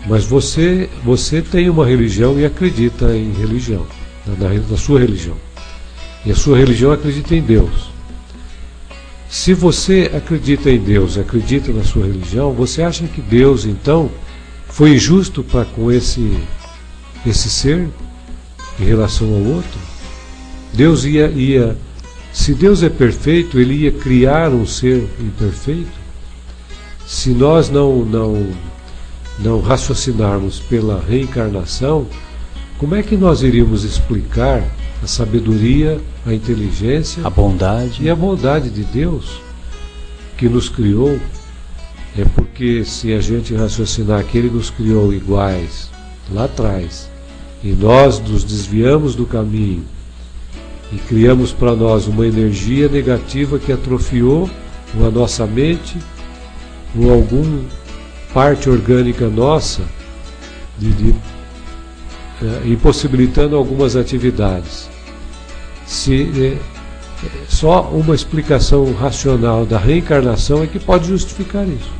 mas 0.07 0.25
você 0.25 0.89
você 1.03 1.41
tem 1.41 1.69
uma 1.69 1.85
religião 1.85 2.39
e 2.39 2.45
acredita 2.45 3.15
em 3.15 3.31
religião, 3.33 3.85
na, 4.25 4.49
na 4.49 4.77
sua 4.77 4.99
religião. 4.99 5.35
E 6.25 6.31
a 6.31 6.35
sua 6.35 6.57
religião 6.57 6.91
acredita 6.91 7.35
em 7.35 7.41
Deus. 7.41 7.91
Se 9.29 9.53
você 9.53 10.09
acredita 10.15 10.69
em 10.69 10.79
Deus, 10.79 11.17
acredita 11.17 11.71
na 11.71 11.83
sua 11.83 12.05
religião, 12.05 12.53
você 12.53 12.81
acha 12.81 13.05
que 13.07 13.21
Deus 13.21 13.65
então 13.65 14.09
foi 14.67 14.95
injusto 14.95 15.43
para 15.43 15.65
com 15.65 15.91
esse 15.91 16.37
esse 17.25 17.49
ser 17.49 17.87
em 18.79 18.85
relação 18.85 19.27
ao 19.27 19.41
outro? 19.41 19.79
Deus 20.73 21.03
ia 21.03 21.27
ia 21.27 21.77
se 22.37 22.53
Deus 22.53 22.83
é 22.83 22.87
perfeito, 22.87 23.59
ele 23.59 23.73
ia 23.73 23.91
criar 23.91 24.51
um 24.51 24.63
ser 24.63 25.09
imperfeito? 25.19 25.89
Se 27.05 27.31
nós 27.31 27.67
não 27.67 28.05
não 28.05 28.53
não 29.39 29.59
raciocinarmos 29.59 30.59
pela 30.59 31.03
reencarnação, 31.03 32.05
como 32.77 32.93
é 32.93 33.01
que 33.01 33.17
nós 33.17 33.41
iríamos 33.41 33.83
explicar 33.83 34.63
a 35.03 35.07
sabedoria, 35.07 35.99
a 36.27 36.33
inteligência, 36.33 37.25
a 37.25 37.29
bondade 37.29 38.03
e 38.03 38.09
a 38.09 38.15
bondade 38.15 38.69
de 38.69 38.83
Deus 38.83 39.41
que 40.37 40.47
nos 40.47 40.69
criou? 40.69 41.19
É 42.15 42.23
porque 42.23 42.85
se 42.85 43.13
a 43.13 43.19
gente 43.19 43.55
raciocinar 43.55 44.23
que 44.23 44.37
ele 44.37 44.51
nos 44.51 44.69
criou 44.69 45.11
iguais 45.11 45.89
lá 46.31 46.45
atrás 46.45 47.09
e 47.63 47.69
nós 47.69 48.19
nos 48.19 48.43
desviamos 48.43 49.15
do 49.15 49.25
caminho 49.25 49.83
e 50.91 50.97
criamos 50.97 51.51
para 51.51 51.75
nós 51.75 52.07
uma 52.07 52.25
energia 52.25 52.87
negativa 52.87 53.59
que 53.59 53.71
atrofiou 53.71 54.49
a 55.05 55.09
nossa 55.09 55.45
mente 55.45 55.97
ou 56.97 57.11
alguma 57.11 57.61
parte 58.33 58.69
orgânica 58.69 59.27
nossa, 59.27 59.81
de, 60.77 60.91
de, 60.91 61.15
é, 62.41 62.67
impossibilitando 62.67 63.55
algumas 63.55 63.95
atividades. 63.95 64.89
Se 65.85 66.55
é, 66.55 66.57
só 67.49 67.83
uma 67.89 68.15
explicação 68.15 68.93
racional 68.93 69.65
da 69.65 69.77
reencarnação 69.77 70.63
é 70.63 70.67
que 70.67 70.79
pode 70.79 71.07
justificar 71.07 71.67
isso. 71.67 71.91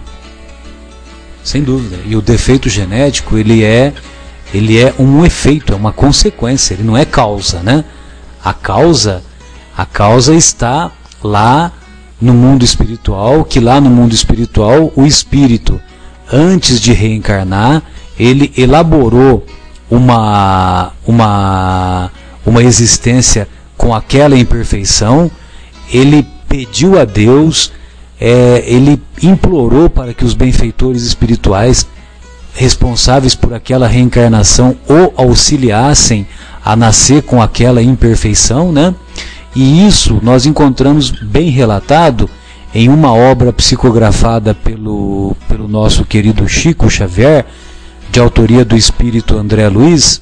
Sem 1.44 1.64
dúvida. 1.64 1.98
E 2.06 2.16
o 2.16 2.22
defeito 2.22 2.70
genético 2.70 3.38
ele 3.38 3.64
é 3.64 3.94
ele 4.54 4.80
é 4.80 4.94
um 4.98 5.26
efeito, 5.26 5.74
é 5.74 5.76
uma 5.76 5.92
consequência. 5.92 6.74
Ele 6.74 6.84
não 6.84 6.96
é 6.96 7.04
causa, 7.04 7.62
né? 7.62 7.84
A 8.48 8.54
causa, 8.54 9.22
a 9.76 9.86
causa 9.86 10.34
está 10.34 10.90
lá 11.22 11.70
no 12.22 12.34
mundo 12.34 12.64
espiritual, 12.64 13.44
que 13.44 13.60
lá 13.60 13.82
no 13.82 13.90
mundo 13.90 14.16
espiritual 14.16 14.90
o 14.96 15.06
espírito, 15.06 15.82
antes 16.32 16.80
de 16.80 16.94
reencarnar, 16.94 17.84
ele 18.18 18.54
elaborou 18.58 19.46
uma 19.92 20.94
uma 21.06 22.10
uma 22.46 22.64
existência 22.64 23.50
com 23.76 23.94
aquela 23.94 24.38
imperfeição, 24.40 25.30
ele 25.92 26.26
pediu 26.48 26.98
a 26.98 27.04
Deus, 27.04 27.74
é, 28.18 28.64
ele 28.66 29.04
implorou 29.22 29.90
para 29.90 30.14
que 30.14 30.24
os 30.24 30.34
benfeitores 30.34 31.02
espirituais 31.04 31.86
responsáveis 32.54 33.36
por 33.36 33.54
aquela 33.54 33.90
reencarnação 33.90 34.78
o 34.88 35.22
auxiliassem 35.22 36.26
a 36.68 36.76
nascer 36.76 37.22
com 37.24 37.42
aquela 37.42 37.82
imperfeição, 37.82 38.74
né? 38.74 38.94
E 39.56 39.88
isso 39.88 40.20
nós 40.22 40.46
encontramos 40.46 41.10
bem 41.10 41.50
relatado 41.50 42.30
em 42.76 42.90
uma 42.90 43.14
obra 43.14 43.54
psicografada 43.54 44.54
pelo, 44.54 45.34
pelo 45.48 45.66
nosso 45.66 46.04
querido 46.04 46.46
Chico 46.46 46.90
Xavier, 46.90 47.46
de 48.12 48.20
autoria 48.20 48.66
do 48.66 48.76
espírito 48.76 49.38
André 49.38 49.70
Luiz, 49.70 50.22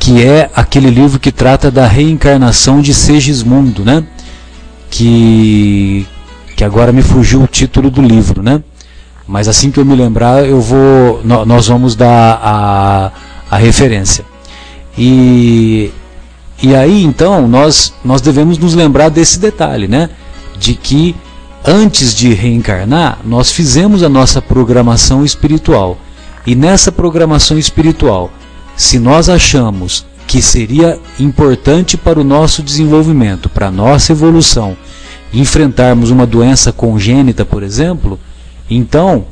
que 0.00 0.24
é 0.24 0.50
aquele 0.56 0.90
livro 0.90 1.20
que 1.20 1.30
trata 1.30 1.70
da 1.70 1.86
reencarnação 1.86 2.80
de 2.80 2.92
Segismundo, 2.92 3.84
né? 3.84 4.04
Que, 4.90 6.04
que 6.56 6.64
agora 6.64 6.90
me 6.90 7.00
fugiu 7.00 7.42
o 7.44 7.46
título 7.46 7.92
do 7.92 8.02
livro, 8.02 8.42
né? 8.42 8.60
Mas 9.24 9.46
assim 9.46 9.70
que 9.70 9.78
eu 9.78 9.84
me 9.84 9.94
lembrar, 9.94 10.44
eu 10.44 10.60
vou, 10.60 11.20
nós 11.24 11.68
vamos 11.68 11.94
dar 11.94 12.40
a, 12.42 13.12
a 13.48 13.56
referência. 13.56 14.29
E, 14.96 15.90
e 16.62 16.74
aí 16.74 17.02
então 17.02 17.46
nós, 17.48 17.92
nós 18.04 18.20
devemos 18.20 18.58
nos 18.58 18.74
lembrar 18.74 19.08
desse 19.08 19.38
detalhe, 19.38 19.88
né? 19.88 20.10
De 20.58 20.74
que 20.74 21.14
antes 21.64 22.14
de 22.14 22.32
reencarnar, 22.32 23.18
nós 23.24 23.52
fizemos 23.52 24.02
a 24.02 24.08
nossa 24.08 24.40
programação 24.40 25.24
espiritual. 25.24 25.98
E 26.46 26.54
nessa 26.54 26.90
programação 26.90 27.58
espiritual, 27.58 28.30
se 28.76 28.98
nós 28.98 29.28
achamos 29.28 30.06
que 30.26 30.40
seria 30.40 30.98
importante 31.18 31.96
para 31.96 32.20
o 32.20 32.24
nosso 32.24 32.62
desenvolvimento, 32.62 33.48
para 33.48 33.66
a 33.66 33.70
nossa 33.70 34.12
evolução, 34.12 34.76
enfrentarmos 35.32 36.10
uma 36.10 36.26
doença 36.26 36.72
congênita, 36.72 37.44
por 37.44 37.62
exemplo, 37.62 38.18
então 38.68 39.26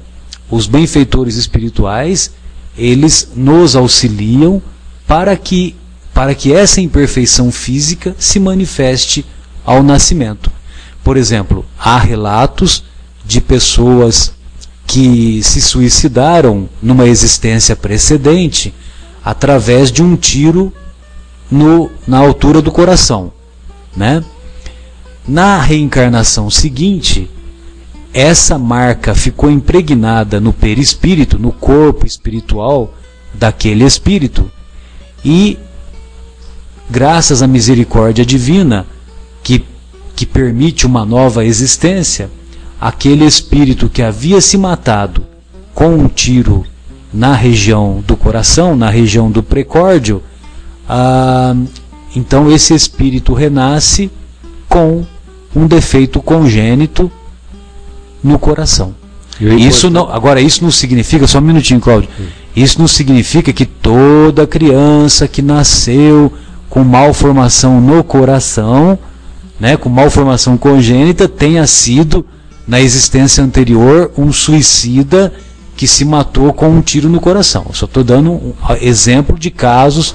os 0.51 0.67
benfeitores 0.67 1.37
espirituais, 1.37 2.33
eles 2.77 3.31
nos 3.35 3.75
auxiliam 3.75 4.61
para 5.09 5.35
que, 5.39 5.75
para 6.13 6.35
que 6.35 6.53
essa 6.53 6.83
imperfeição 6.83 7.51
física 7.51 8.15
se 8.19 8.39
manifeste 8.39 9.25
ao 9.65 9.83
nascimento. 9.83 10.53
Por 11.03 11.17
exemplo, 11.17 11.65
há 11.79 11.99
relatos 11.99 12.85
de 13.25 13.41
pessoas 13.41 14.35
que 14.87 15.43
se 15.43 15.63
suicidaram 15.63 16.69
numa 16.83 17.07
existência 17.07 17.75
precedente 17.75 18.75
através 19.25 19.91
de 19.91 20.03
um 20.03 20.15
tiro 20.15 20.73
no, 21.51 21.91
na 22.07 22.19
altura 22.19 22.61
do 22.61 22.71
coração. 22.71 23.33
Né? 23.97 24.23
Na 25.27 25.61
reencarnação 25.61 26.51
seguinte, 26.51 27.31
essa 28.13 28.59
marca 28.59 29.15
ficou 29.15 29.51
impregnada 29.51 30.39
no 30.41 30.53
perispírito, 30.53 31.39
no 31.39 31.53
corpo 31.53 32.07
espiritual 32.07 32.93
daquele 33.35 33.85
espírito, 33.85 34.51
e, 35.25 35.59
graças 36.89 37.43
à 37.43 37.47
misericórdia 37.47 38.25
divina, 38.25 38.87
que, 39.43 39.65
que 40.15 40.27
permite 40.27 40.87
uma 40.87 41.05
nova 41.05 41.45
existência, 41.45 42.31
aquele 42.81 43.25
espírito 43.25 43.89
que 43.89 44.03
havia 44.03 44.41
se 44.41 44.57
matado 44.57 45.25
com 45.75 45.89
um 45.89 46.09
tiro 46.09 46.65
na 47.13 47.35
região 47.35 48.03
do 48.07 48.17
coração, 48.17 48.77
na 48.77 48.91
região 48.91 49.31
do 49.31 49.43
precórdio, 49.43 50.23
ah, 50.89 51.55
então 52.15 52.51
esse 52.51 52.75
espírito 52.75 53.35
renasce 53.35 54.11
com 54.69 55.05
um 55.55 55.67
defeito 55.67 56.21
congênito 56.21 57.11
no 58.23 58.39
coração. 58.39 58.95
Isso 59.41 59.89
não, 59.89 60.11
agora 60.11 60.41
isso 60.41 60.65
não 60.65 60.71
significa, 60.71 61.27
só 61.27 61.39
um 61.39 61.43
minutinho, 61.43 61.81
Cláudio. 61.81 62.09
Isso 62.55 62.79
não 62.79 62.89
significa 62.89 63.53
que 63.53 63.67
toda 63.67 64.47
criança 64.47 65.29
que 65.29 65.43
nasceu 65.43 66.33
com 66.69 66.83
malformação 66.85 67.81
no 67.81 68.03
coração, 68.03 68.99
né, 69.59 69.77
com 69.77 69.89
malformação 69.89 70.57
congênita, 70.57 71.29
tenha 71.29 71.67
sido 71.67 72.25
na 72.67 72.81
existência 72.81 73.43
anterior 73.43 74.13
um 74.17 74.33
suicida 74.33 75.33
que 75.77 75.87
se 75.87 76.05
matou 76.05 76.53
com 76.53 76.69
um 76.69 76.81
tiro 76.81 77.09
no 77.09 77.21
coração. 77.21 77.65
Eu 77.69 77.75
só 77.75 77.87
estou 77.87 78.03
dando 78.03 78.33
um 78.33 78.55
exemplo 78.81 79.39
de 79.39 79.51
casos 79.51 80.15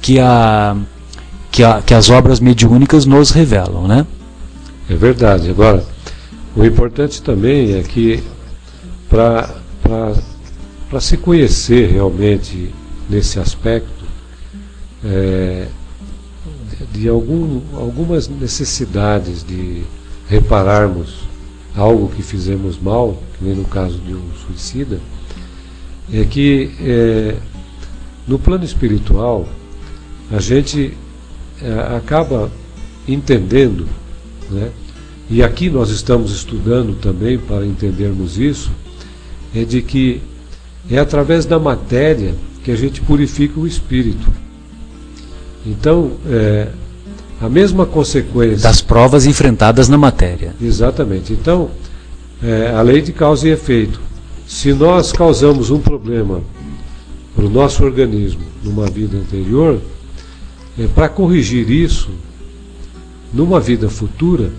que, 0.00 0.18
a, 0.18 0.76
que, 1.50 1.62
a, 1.62 1.82
que 1.82 1.92
as 1.92 2.08
obras 2.08 2.40
mediúnicas 2.40 3.04
nos 3.04 3.30
revelam, 3.30 3.86
né? 3.86 4.06
É 4.88 4.94
verdade. 4.94 5.50
Agora, 5.50 5.84
o 6.54 6.64
importante 6.64 7.20
também 7.20 7.74
é 7.74 7.82
que 7.82 8.22
para 9.08 9.50
se 11.00 11.16
conhecer 11.16 11.90
realmente 11.90 12.72
nesse 13.08 13.38
aspecto, 13.38 14.04
é, 15.04 15.66
de 16.92 17.08
algum, 17.08 17.60
algumas 17.74 18.28
necessidades 18.28 19.44
de 19.44 19.82
repararmos 20.28 21.20
algo 21.74 22.08
que 22.08 22.22
fizemos 22.22 22.78
mal, 22.78 23.20
que 23.38 23.44
nem 23.44 23.54
no 23.54 23.64
caso 23.64 23.98
de 23.98 24.14
um 24.14 24.22
suicida, 24.46 25.00
é 26.12 26.24
que 26.24 26.70
é, 26.80 27.36
no 28.26 28.38
plano 28.38 28.64
espiritual 28.64 29.48
a 30.30 30.40
gente 30.40 30.96
é, 31.60 31.96
acaba 31.96 32.50
entendendo, 33.08 33.88
né? 34.50 34.70
e 35.30 35.42
aqui 35.42 35.70
nós 35.70 35.90
estamos 35.90 36.30
estudando 36.30 36.98
também 37.00 37.38
para 37.38 37.64
entendermos 37.64 38.38
isso, 38.38 38.70
é 39.54 39.64
de 39.64 39.80
que 39.82 40.20
é 40.90 40.98
através 40.98 41.44
da 41.44 41.58
matéria 41.58 42.34
que 42.64 42.70
a 42.70 42.76
gente 42.76 43.00
purifica 43.00 43.58
o 43.58 43.66
espírito. 43.66 44.30
Então, 45.64 46.12
é, 46.26 46.68
a 47.40 47.48
mesma 47.48 47.86
consequência. 47.86 48.62
Das 48.62 48.80
provas 48.80 49.26
enfrentadas 49.26 49.88
na 49.88 49.98
matéria. 49.98 50.54
Exatamente. 50.60 51.32
Então, 51.32 51.70
é, 52.42 52.72
a 52.74 52.82
lei 52.82 53.00
de 53.00 53.12
causa 53.12 53.48
e 53.48 53.50
efeito. 53.50 54.00
Se 54.46 54.72
nós 54.72 55.12
causamos 55.12 55.70
um 55.70 55.78
problema 55.78 56.40
para 57.34 57.44
o 57.44 57.50
nosso 57.50 57.84
organismo 57.84 58.42
numa 58.62 58.86
vida 58.86 59.16
anterior, 59.16 59.80
é, 60.78 60.86
para 60.86 61.08
corrigir 61.08 61.70
isso, 61.70 62.10
numa 63.32 63.58
vida 63.58 63.88
futura, 63.88 64.50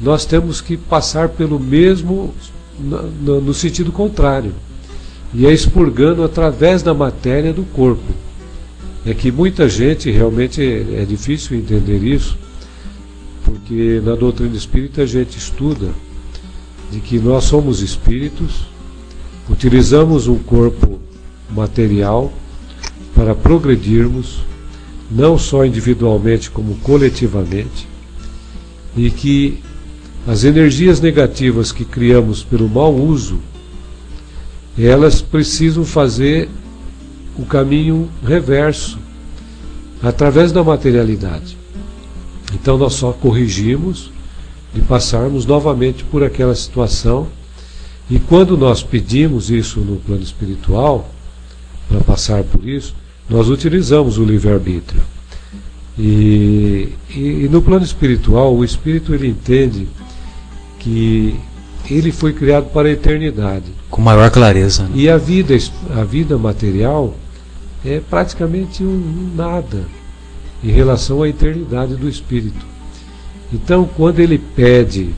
nós 0.00 0.24
temos 0.24 0.60
que 0.60 0.76
passar 0.76 1.30
pelo 1.30 1.58
mesmo, 1.58 2.34
no, 2.78 3.40
no 3.40 3.54
sentido 3.54 3.90
contrário, 3.90 4.52
e 5.34 5.46
é 5.46 5.52
expurgando 5.52 6.22
através 6.22 6.82
da 6.82 6.94
matéria 6.94 7.52
do 7.52 7.64
corpo. 7.64 8.12
É 9.04 9.12
que 9.12 9.32
muita 9.32 9.68
gente 9.68 10.10
realmente 10.10 10.62
é, 10.62 11.04
difícil 11.04 11.58
entender 11.58 12.02
isso, 12.02 12.38
porque 13.44 14.00
na 14.02 14.14
doutrina 14.14 14.56
espírita 14.56 15.02
a 15.02 15.06
gente 15.06 15.36
estuda 15.36 15.90
de 16.90 17.00
que 17.00 17.18
nós 17.18 17.44
somos 17.44 17.82
espíritos, 17.82 18.66
utilizamos 19.50 20.28
um 20.28 20.38
corpo 20.38 21.00
material 21.50 22.32
para 23.14 23.34
progredirmos, 23.34 24.38
não 25.10 25.36
só 25.36 25.66
individualmente 25.66 26.50
como 26.50 26.76
coletivamente, 26.76 27.86
e 28.96 29.10
que 29.10 29.58
as 30.26 30.44
energias 30.44 31.00
negativas 31.00 31.72
que 31.72 31.84
criamos 31.84 32.42
pelo 32.42 32.68
mau 32.68 32.94
uso, 32.94 33.38
elas 34.78 35.20
precisam 35.20 35.84
fazer 35.84 36.48
o 37.38 37.44
caminho 37.44 38.08
reverso, 38.24 38.98
através 40.02 40.52
da 40.52 40.62
materialidade. 40.62 41.56
Então 42.52 42.76
nós 42.76 42.94
só 42.94 43.12
corrigimos 43.12 44.10
de 44.74 44.80
passarmos 44.82 45.46
novamente 45.46 46.04
por 46.04 46.22
aquela 46.22 46.54
situação. 46.54 47.28
E 48.10 48.18
quando 48.18 48.56
nós 48.56 48.82
pedimos 48.82 49.50
isso 49.50 49.80
no 49.80 49.96
plano 49.96 50.22
espiritual, 50.22 51.10
para 51.88 52.00
passar 52.00 52.42
por 52.44 52.66
isso, 52.66 52.94
nós 53.28 53.48
utilizamos 53.48 54.18
o 54.18 54.24
livre-arbítrio. 54.24 55.00
E, 55.98 56.92
e, 57.10 57.44
e, 57.44 57.48
no 57.50 57.62
plano 57.62 57.84
espiritual, 57.84 58.54
o 58.54 58.64
espírito 58.64 59.14
ele 59.14 59.28
entende 59.28 59.88
que 60.80 61.34
ele 61.90 62.12
foi 62.12 62.32
criado 62.32 62.66
para 62.72 62.88
a 62.88 62.92
eternidade. 62.92 63.66
Com 63.90 64.00
maior 64.00 64.30
clareza. 64.30 64.84
Né? 64.84 64.90
E 64.94 65.08
a 65.08 65.16
vida, 65.16 65.54
a 65.94 66.04
vida 66.04 66.38
material 66.38 67.14
é 67.84 68.00
praticamente 68.00 68.82
um 68.82 69.32
nada 69.36 69.84
em 70.62 70.70
relação 70.70 71.22
à 71.22 71.28
eternidade 71.28 71.94
do 71.94 72.08
espírito. 72.08 72.64
Então, 73.52 73.88
quando 73.96 74.20
ele 74.20 74.38
pede 74.38 75.14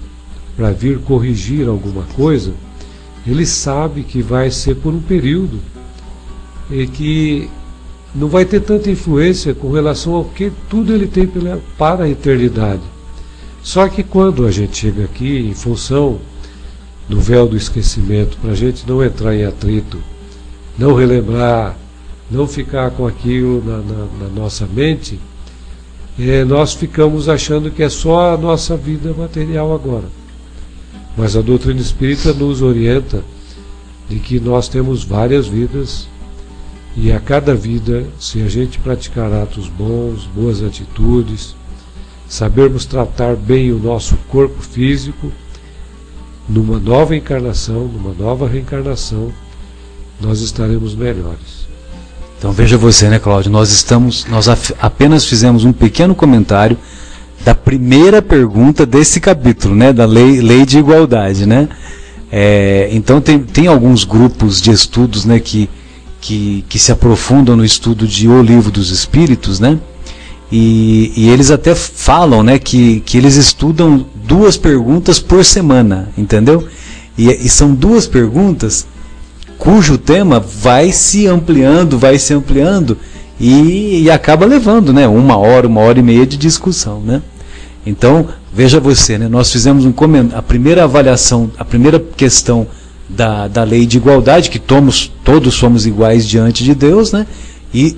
para 0.56 0.72
vir 0.72 0.98
corrigir 0.98 1.68
alguma 1.68 2.02
coisa, 2.14 2.52
ele 3.26 3.46
sabe 3.46 4.02
que 4.02 4.20
vai 4.20 4.50
ser 4.50 4.76
por 4.76 4.92
um 4.92 5.00
período 5.00 5.60
e 6.70 6.86
que 6.86 7.48
não 8.14 8.28
vai 8.28 8.44
ter 8.44 8.60
tanta 8.60 8.90
influência 8.90 9.54
com 9.54 9.70
relação 9.70 10.14
ao 10.14 10.24
que 10.24 10.50
tudo 10.68 10.92
ele 10.92 11.06
tem 11.06 11.30
para 11.78 12.04
a 12.04 12.08
eternidade. 12.08 12.82
Só 13.62 13.88
que 13.88 14.02
quando 14.02 14.46
a 14.46 14.50
gente 14.50 14.76
chega 14.76 15.04
aqui, 15.04 15.38
em 15.38 15.54
função 15.54 16.18
do 17.08 17.20
véu 17.20 17.46
do 17.46 17.56
esquecimento, 17.56 18.36
para 18.38 18.52
a 18.52 18.54
gente 18.54 18.86
não 18.86 19.02
entrar 19.02 19.34
em 19.34 19.44
atrito, 19.44 20.02
não 20.78 20.94
relembrar, 20.94 21.76
não 22.30 22.46
ficar 22.46 22.90
com 22.90 23.06
aquilo 23.06 23.62
na, 23.64 23.78
na, 23.78 24.06
na 24.20 24.28
nossa 24.34 24.66
mente, 24.66 25.18
é, 26.18 26.44
nós 26.44 26.72
ficamos 26.72 27.28
achando 27.28 27.70
que 27.70 27.82
é 27.82 27.88
só 27.88 28.34
a 28.34 28.36
nossa 28.38 28.76
vida 28.76 29.12
material 29.12 29.74
agora. 29.74 30.06
Mas 31.16 31.36
a 31.36 31.40
doutrina 31.40 31.80
espírita 31.80 32.32
nos 32.32 32.62
orienta 32.62 33.22
de 34.08 34.18
que 34.18 34.40
nós 34.40 34.68
temos 34.68 35.04
várias 35.04 35.46
vidas 35.46 36.08
e 36.96 37.12
a 37.12 37.20
cada 37.20 37.54
vida, 37.54 38.06
se 38.18 38.40
a 38.42 38.48
gente 38.48 38.78
praticar 38.78 39.30
atos 39.32 39.68
bons, 39.68 40.24
boas 40.34 40.62
atitudes, 40.62 41.54
sabermos 42.26 42.86
tratar 42.86 43.36
bem 43.36 43.70
o 43.70 43.78
nosso 43.78 44.16
corpo 44.28 44.62
físico, 44.62 45.30
numa 46.48 46.78
nova 46.78 47.16
encarnação, 47.16 47.88
numa 47.88 48.14
nova 48.14 48.48
reencarnação, 48.48 49.32
nós 50.20 50.40
estaremos 50.40 50.94
melhores. 50.94 51.66
Então 52.38 52.52
veja 52.52 52.76
você, 52.76 53.08
né, 53.08 53.18
Cláudio? 53.18 53.50
Nós 53.50 53.70
estamos, 53.72 54.26
nós 54.26 54.48
apenas 54.80 55.24
fizemos 55.24 55.64
um 55.64 55.72
pequeno 55.72 56.14
comentário 56.14 56.76
da 57.44 57.54
primeira 57.54 58.20
pergunta 58.20 58.84
desse 58.84 59.20
capítulo, 59.20 59.74
né, 59.74 59.92
da 59.92 60.04
lei, 60.04 60.40
lei 60.40 60.66
de 60.66 60.78
igualdade, 60.78 61.46
né? 61.46 61.68
É, 62.30 62.88
então 62.92 63.20
tem, 63.20 63.38
tem 63.38 63.66
alguns 63.68 64.04
grupos 64.04 64.60
de 64.60 64.70
estudos, 64.70 65.24
né, 65.24 65.38
que, 65.38 65.70
que, 66.20 66.64
que 66.68 66.78
se 66.78 66.90
aprofundam 66.90 67.56
no 67.56 67.64
estudo 67.64 68.06
de 68.06 68.28
O 68.28 68.42
Livro 68.42 68.70
dos 68.70 68.90
Espíritos, 68.90 69.60
né? 69.60 69.78
E, 70.50 71.12
e 71.16 71.28
eles 71.28 71.50
até 71.50 71.74
falam, 71.74 72.42
né, 72.42 72.58
que, 72.58 73.00
que 73.00 73.18
eles 73.18 73.34
estudam 73.36 74.06
duas 74.14 74.56
perguntas 74.56 75.18
por 75.18 75.44
semana, 75.44 76.08
entendeu? 76.16 76.66
E, 77.18 77.28
e 77.28 77.48
são 77.48 77.74
duas 77.74 78.06
perguntas 78.06 78.86
cujo 79.58 79.98
tema 79.98 80.38
vai 80.38 80.92
se 80.92 81.26
ampliando, 81.26 81.98
vai 81.98 82.18
se 82.18 82.32
ampliando 82.34 82.96
e, 83.40 84.02
e, 84.02 84.10
acaba 84.10 84.46
levando, 84.46 84.92
né, 84.92 85.06
uma 85.08 85.36
hora, 85.36 85.66
uma 85.66 85.80
hora 85.80 85.98
e 85.98 86.02
meia 86.02 86.26
de 86.26 86.36
discussão, 86.36 87.00
né? 87.00 87.20
Então 87.84 88.28
veja 88.52 88.80
você, 88.80 89.18
né, 89.18 89.28
nós 89.28 89.52
fizemos 89.52 89.84
um 89.84 89.92
a 90.34 90.42
primeira 90.42 90.84
avaliação, 90.84 91.50
a 91.58 91.64
primeira 91.64 91.98
questão 91.98 92.66
da, 93.08 93.46
da 93.46 93.62
lei 93.62 93.86
de 93.86 93.98
igualdade 93.98 94.50
que 94.50 94.58
todos, 94.58 95.12
todos 95.22 95.54
somos 95.54 95.86
iguais 95.86 96.26
diante 96.26 96.64
de 96.64 96.74
Deus, 96.74 97.12
né? 97.12 97.26
E, 97.72 97.96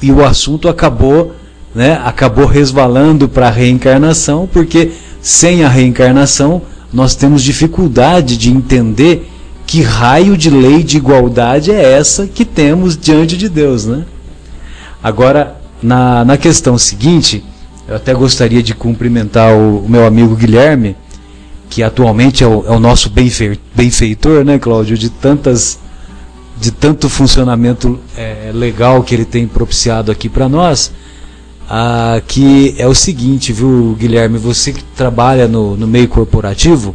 e 0.00 0.10
o 0.10 0.24
assunto 0.24 0.68
acabou, 0.68 1.34
né, 1.74 2.00
acabou 2.04 2.46
resvalando 2.46 3.28
para 3.28 3.48
a 3.48 3.50
reencarnação, 3.50 4.48
porque 4.50 4.90
sem 5.20 5.64
a 5.64 5.68
reencarnação 5.68 6.62
nós 6.92 7.14
temos 7.14 7.42
dificuldade 7.42 8.36
de 8.36 8.50
entender 8.50 9.28
que 9.66 9.82
raio 9.82 10.36
de 10.36 10.48
lei 10.48 10.82
de 10.82 10.96
igualdade 10.96 11.70
é 11.70 11.92
essa 11.92 12.26
que 12.26 12.44
temos 12.44 12.96
diante 12.96 13.36
de 13.36 13.48
Deus, 13.48 13.84
né? 13.84 14.04
Agora, 15.02 15.56
na, 15.82 16.24
na 16.24 16.36
questão 16.38 16.78
seguinte, 16.78 17.44
eu 17.86 17.96
até 17.96 18.14
gostaria 18.14 18.62
de 18.62 18.74
cumprimentar 18.74 19.54
o, 19.54 19.84
o 19.84 19.88
meu 19.88 20.06
amigo 20.06 20.34
Guilherme, 20.34 20.96
que 21.68 21.82
atualmente 21.82 22.42
é 22.42 22.46
o, 22.46 22.64
é 22.66 22.70
o 22.70 22.80
nosso 22.80 23.12
benfeitor, 23.74 24.44
né, 24.44 24.58
Cláudio, 24.58 24.96
de 24.96 25.10
tantas 25.10 25.78
de 26.60 26.72
tanto 26.72 27.08
funcionamento 27.08 28.00
é, 28.16 28.50
legal 28.52 29.02
que 29.04 29.14
ele 29.14 29.24
tem 29.24 29.46
propiciado 29.46 30.10
aqui 30.10 30.28
para 30.28 30.48
nós, 30.48 30.90
ah, 31.68 32.22
que 32.26 32.74
é 32.78 32.86
o 32.86 32.94
seguinte, 32.94 33.52
viu, 33.52 33.94
Guilherme, 33.98 34.38
você 34.38 34.72
que 34.72 34.82
trabalha 34.82 35.46
no, 35.46 35.76
no 35.76 35.86
meio 35.86 36.08
corporativo, 36.08 36.94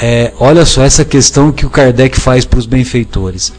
é, 0.00 0.32
olha 0.38 0.66
só 0.66 0.82
essa 0.82 1.04
questão 1.04 1.50
que 1.50 1.64
o 1.64 1.70
Kardec 1.70 2.20
faz 2.20 2.44
para 2.44 2.58
os 2.58 2.66
benfeitores. 2.66 3.52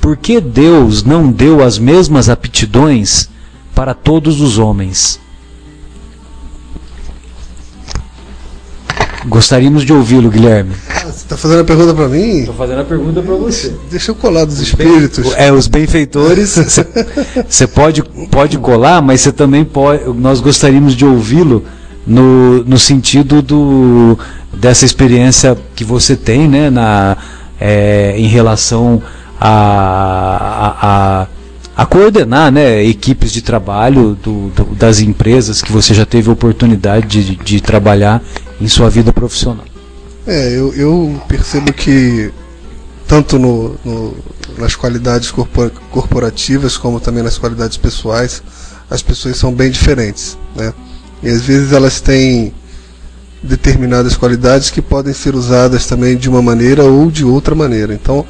Por 0.00 0.16
que 0.16 0.40
Deus 0.40 1.02
não 1.02 1.30
deu 1.30 1.62
as 1.62 1.78
mesmas 1.78 2.28
aptidões 2.28 3.28
para 3.74 3.94
todos 3.94 4.40
os 4.40 4.58
homens? 4.58 5.18
Gostaríamos 9.26 9.84
de 9.84 9.92
ouvi-lo, 9.92 10.30
Guilherme. 10.30 10.72
Ah, 10.88 11.04
você 11.04 11.10
está 11.10 11.36
fazendo 11.36 11.60
a 11.60 11.64
pergunta 11.64 11.94
para 11.94 12.08
mim? 12.08 12.38
Estou 12.40 12.54
fazendo 12.54 12.80
a 12.80 12.84
pergunta 12.84 13.20
para 13.20 13.34
você. 13.34 13.74
Deixa 13.90 14.10
eu 14.10 14.14
colar 14.14 14.44
dos 14.44 14.60
espíritos. 14.60 15.32
É, 15.36 15.52
os 15.52 15.66
benfeitores, 15.66 16.56
você 17.48 17.66
pode, 17.66 18.02
pode 18.30 18.58
colar, 18.58 19.02
mas 19.02 19.20
você 19.20 19.32
também 19.32 19.64
pode. 19.64 20.04
Nós 20.14 20.40
gostaríamos 20.40 20.94
de 20.94 21.04
ouvi-lo 21.04 21.64
no, 22.06 22.64
no 22.64 22.78
sentido 22.78 23.42
do, 23.42 24.18
dessa 24.52 24.84
experiência 24.84 25.56
que 25.74 25.84
você 25.84 26.16
tem 26.16 26.48
né, 26.48 26.70
na, 26.70 27.16
é, 27.60 28.14
em 28.16 28.26
relação 28.26 29.02
a, 29.40 29.50
a, 30.80 31.22
a, 31.22 31.26
a, 31.78 31.86
coordenar 31.86 32.50
né, 32.50 32.84
equipes 32.84 33.30
de 33.32 33.40
trabalho 33.40 34.18
do, 34.20 34.48
do, 34.48 34.64
das 34.74 34.98
empresas 34.98 35.62
que 35.62 35.70
você 35.70 35.94
já 35.94 36.04
teve 36.04 36.28
oportunidade 36.28 37.06
de, 37.06 37.36
de 37.36 37.60
trabalhar 37.60 38.20
em 38.60 38.66
sua 38.66 38.90
vida 38.90 39.12
profissional. 39.12 39.64
É, 40.26 40.58
eu, 40.58 40.74
eu 40.74 41.22
percebo 41.28 41.72
que 41.72 42.32
tanto 43.06 43.38
no, 43.38 43.76
no, 43.84 44.16
nas 44.58 44.74
qualidades 44.74 45.30
corporativas 45.30 46.76
como 46.76 46.98
também 46.98 47.22
nas 47.22 47.38
qualidades 47.38 47.76
pessoais, 47.76 48.42
as 48.90 49.00
pessoas 49.00 49.36
são 49.36 49.54
bem 49.54 49.70
diferentes. 49.70 50.36
Né? 50.56 50.74
E 51.22 51.28
às 51.28 51.42
vezes 51.42 51.72
elas 51.72 52.00
têm 52.00 52.52
determinadas 53.40 54.16
qualidades 54.16 54.68
que 54.68 54.82
podem 54.82 55.14
ser 55.14 55.36
usadas 55.36 55.86
também 55.86 56.16
de 56.16 56.28
uma 56.28 56.42
maneira 56.42 56.82
ou 56.82 57.08
de 57.08 57.24
outra 57.24 57.54
maneira. 57.54 57.94
Então, 57.94 58.26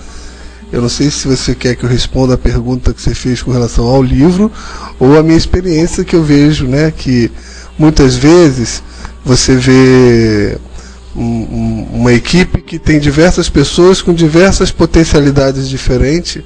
eu 0.73 0.83
não 0.83 0.89
sei 0.89 1.11
se 1.11 1.27
você 1.27 1.55
quer 1.55 1.75
que 1.75 1.85
eu 1.85 1.89
responda 1.89 2.35
a 2.35 2.39
pergunta 2.39 2.93
que 2.93 3.01
você 3.01 3.15
fez 3.15 3.43
com 3.43 3.51
relação 3.51 3.87
ao 3.87 4.03
livro 4.03 4.53
ou 4.99 5.19
a 5.19 5.23
minha 5.23 5.37
experiência 5.37 6.05
que 6.05 6.15
eu 6.15 6.23
vejo, 6.23 6.67
né, 6.67 6.93
que 6.95 7.31
muitas 7.79 8.17
vezes 8.17 8.83
você 9.25 9.57
vê 9.57 10.59
um, 11.17 11.87
uma 11.93 12.13
equipe 12.13 12.61
que 12.61 12.79
tem 12.79 12.99
diversas 13.01 13.49
pessoas 13.49 14.03
com 14.03 14.13
diversas 14.13 14.71
potencialidades 14.71 15.69
diferentes 15.69 16.43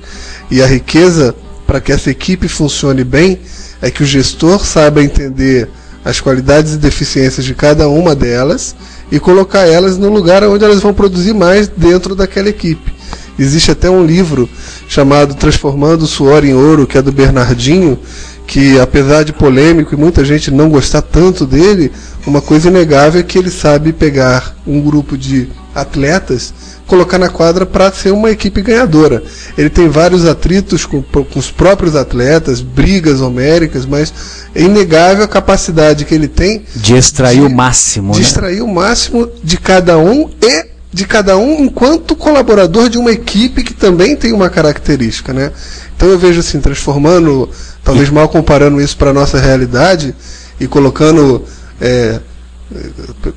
e 0.50 0.62
a 0.62 0.66
riqueza 0.66 1.34
para 1.66 1.80
que 1.80 1.92
essa 1.92 2.10
equipe 2.10 2.48
funcione 2.48 3.02
bem 3.02 3.40
é 3.80 3.90
que 3.90 4.02
o 4.02 4.06
gestor 4.06 4.64
saiba 4.64 5.02
entender 5.02 5.68
as 6.04 6.20
qualidades 6.20 6.74
e 6.74 6.78
deficiências 6.78 7.44
de 7.44 7.54
cada 7.54 7.88
uma 7.88 8.14
delas 8.14 8.74
e 9.12 9.20
colocar 9.20 9.68
elas 9.68 9.98
no 9.98 10.08
lugar 10.08 10.42
onde 10.44 10.64
elas 10.64 10.80
vão 10.80 10.94
produzir 10.94 11.34
mais 11.34 11.68
dentro 11.68 12.14
daquela 12.14 12.48
equipe. 12.48 12.90
Existe 13.38 13.70
até 13.70 13.90
um 13.90 14.06
livro 14.06 14.48
chamado 14.88 15.34
Transformando 15.34 16.02
o 16.02 16.06
Suor 16.06 16.46
em 16.46 16.54
Ouro, 16.54 16.86
que 16.86 16.96
é 16.96 17.02
do 17.02 17.12
Bernardinho, 17.12 17.98
que 18.46 18.80
apesar 18.80 19.22
de 19.22 19.32
polêmico 19.34 19.94
e 19.94 19.98
muita 19.98 20.24
gente 20.24 20.50
não 20.50 20.70
gostar 20.70 21.02
tanto 21.02 21.44
dele, 21.44 21.92
uma 22.26 22.40
coisa 22.40 22.68
inegável 22.68 23.20
é 23.20 23.22
que 23.22 23.36
ele 23.36 23.50
sabe 23.50 23.92
pegar 23.92 24.56
um 24.66 24.80
grupo 24.80 25.16
de 25.18 25.46
atletas, 25.74 26.54
colocar 26.92 27.18
na 27.18 27.30
quadra 27.30 27.64
para 27.64 27.90
ser 27.90 28.10
uma 28.10 28.30
equipe 28.30 28.60
ganhadora. 28.60 29.22
Ele 29.56 29.70
tem 29.70 29.88
vários 29.88 30.26
atritos 30.26 30.84
com, 30.84 31.00
com 31.00 31.38
os 31.38 31.50
próprios 31.50 31.96
atletas, 31.96 32.60
brigas 32.60 33.22
homéricas, 33.22 33.86
mas 33.86 34.12
é 34.54 34.60
inegável 34.60 35.24
a 35.24 35.28
capacidade 35.28 36.04
que 36.04 36.14
ele 36.14 36.28
tem 36.28 36.62
de 36.76 36.94
extrair 36.94 37.40
de, 37.40 37.46
o 37.46 37.50
máximo, 37.50 38.12
de 38.12 38.18
né? 38.18 38.24
extrair 38.26 38.60
o 38.60 38.68
máximo 38.68 39.26
de 39.42 39.56
cada 39.56 39.96
um 39.96 40.28
e 40.42 40.66
de 40.92 41.06
cada 41.06 41.38
um 41.38 41.64
enquanto 41.64 42.14
colaborador 42.14 42.90
de 42.90 42.98
uma 42.98 43.10
equipe 43.10 43.64
que 43.64 43.72
também 43.72 44.14
tem 44.14 44.34
uma 44.34 44.50
característica, 44.50 45.32
né? 45.32 45.50
Então 45.96 46.10
eu 46.10 46.18
vejo 46.18 46.40
assim 46.40 46.60
transformando, 46.60 47.48
talvez 47.82 48.10
mal 48.10 48.28
comparando 48.28 48.82
isso 48.82 48.98
para 48.98 49.14
nossa 49.14 49.40
realidade 49.40 50.14
e 50.60 50.66
colocando 50.66 51.42
é, 51.80 52.20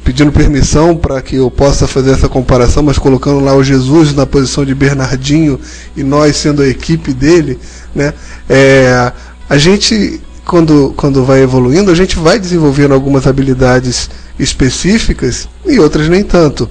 pedindo 0.03 0.31
permissão 0.31 0.95
para 0.95 1.21
que 1.21 1.35
eu 1.35 1.49
possa 1.49 1.87
fazer 1.87 2.11
essa 2.11 2.29
comparação, 2.29 2.83
mas 2.83 2.97
colocando 2.97 3.39
lá 3.39 3.55
o 3.55 3.63
Jesus 3.63 4.13
na 4.13 4.25
posição 4.25 4.65
de 4.65 4.75
Bernardinho 4.75 5.59
e 5.95 6.03
nós 6.03 6.35
sendo 6.35 6.61
a 6.61 6.67
equipe 6.67 7.13
dele, 7.13 7.59
né? 7.93 8.13
É, 8.49 9.11
a 9.49 9.57
gente 9.57 10.21
quando, 10.45 10.93
quando 10.95 11.25
vai 11.25 11.41
evoluindo, 11.41 11.91
a 11.91 11.95
gente 11.95 12.17
vai 12.17 12.39
desenvolvendo 12.39 12.93
algumas 12.93 13.25
habilidades 13.25 14.09
específicas 14.37 15.49
e 15.65 15.79
outras 15.79 16.07
nem 16.07 16.23
tanto. 16.23 16.69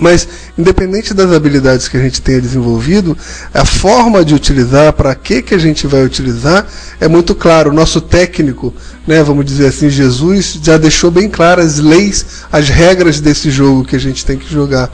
Mas, 0.00 0.28
independente 0.56 1.12
das 1.12 1.32
habilidades 1.32 1.88
que 1.88 1.96
a 1.96 2.00
gente 2.00 2.22
tenha 2.22 2.40
desenvolvido, 2.40 3.16
a 3.52 3.64
forma 3.64 4.24
de 4.24 4.34
utilizar, 4.34 4.92
para 4.92 5.14
que, 5.14 5.42
que 5.42 5.54
a 5.54 5.58
gente 5.58 5.86
vai 5.86 6.04
utilizar, 6.04 6.66
é 7.00 7.08
muito 7.08 7.34
claro. 7.34 7.70
O 7.70 7.74
nosso 7.74 8.00
técnico, 8.00 8.72
né, 9.06 9.22
vamos 9.22 9.44
dizer 9.44 9.66
assim, 9.66 9.90
Jesus, 9.90 10.58
já 10.62 10.76
deixou 10.76 11.10
bem 11.10 11.28
claras 11.28 11.74
as 11.74 11.78
leis, 11.78 12.26
as 12.50 12.68
regras 12.68 13.20
desse 13.20 13.50
jogo 13.50 13.84
que 13.84 13.96
a 13.96 14.00
gente 14.00 14.24
tem 14.24 14.38
que 14.38 14.50
jogar. 14.52 14.90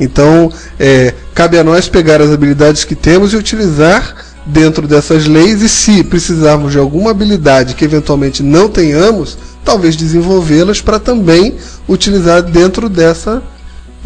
Então, 0.00 0.50
é, 0.78 1.14
cabe 1.34 1.58
a 1.58 1.64
nós 1.64 1.88
pegar 1.88 2.20
as 2.20 2.30
habilidades 2.30 2.84
que 2.84 2.94
temos 2.94 3.32
e 3.32 3.36
utilizar 3.36 4.16
dentro 4.46 4.86
dessas 4.86 5.26
leis, 5.26 5.60
e 5.60 5.68
se 5.68 6.04
precisarmos 6.04 6.72
de 6.72 6.78
alguma 6.78 7.10
habilidade 7.10 7.74
que 7.74 7.84
eventualmente 7.84 8.42
não 8.42 8.68
tenhamos, 8.68 9.36
talvez 9.64 9.96
desenvolvê-las 9.96 10.80
para 10.80 11.00
também 11.00 11.56
utilizar 11.88 12.42
dentro 12.42 12.88
dessa 12.88 13.42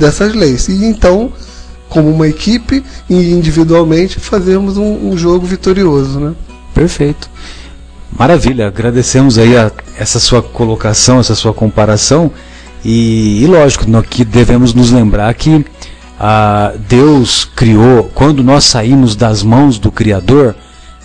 dessas 0.00 0.34
leis. 0.34 0.66
E 0.68 0.84
então, 0.84 1.32
como 1.88 2.10
uma 2.10 2.26
equipe 2.26 2.82
e 3.08 3.32
individualmente, 3.32 4.18
fazermos 4.18 4.76
um, 4.76 5.10
um 5.10 5.16
jogo 5.16 5.46
vitorioso. 5.46 6.18
Né? 6.18 6.32
Perfeito. 6.74 7.30
Maravilha, 8.18 8.66
agradecemos 8.66 9.38
aí 9.38 9.56
a, 9.56 9.70
essa 9.98 10.18
sua 10.18 10.42
colocação, 10.42 11.20
essa 11.20 11.34
sua 11.34 11.54
comparação. 11.54 12.30
E, 12.84 13.42
e 13.42 13.46
lógico, 13.46 13.88
no, 13.88 14.02
que 14.02 14.24
devemos 14.24 14.74
nos 14.74 14.90
lembrar 14.90 15.32
que 15.34 15.64
ah, 16.18 16.72
Deus 16.88 17.44
criou, 17.44 18.10
quando 18.14 18.42
nós 18.42 18.64
saímos 18.64 19.14
das 19.14 19.42
mãos 19.42 19.78
do 19.78 19.92
Criador, 19.92 20.54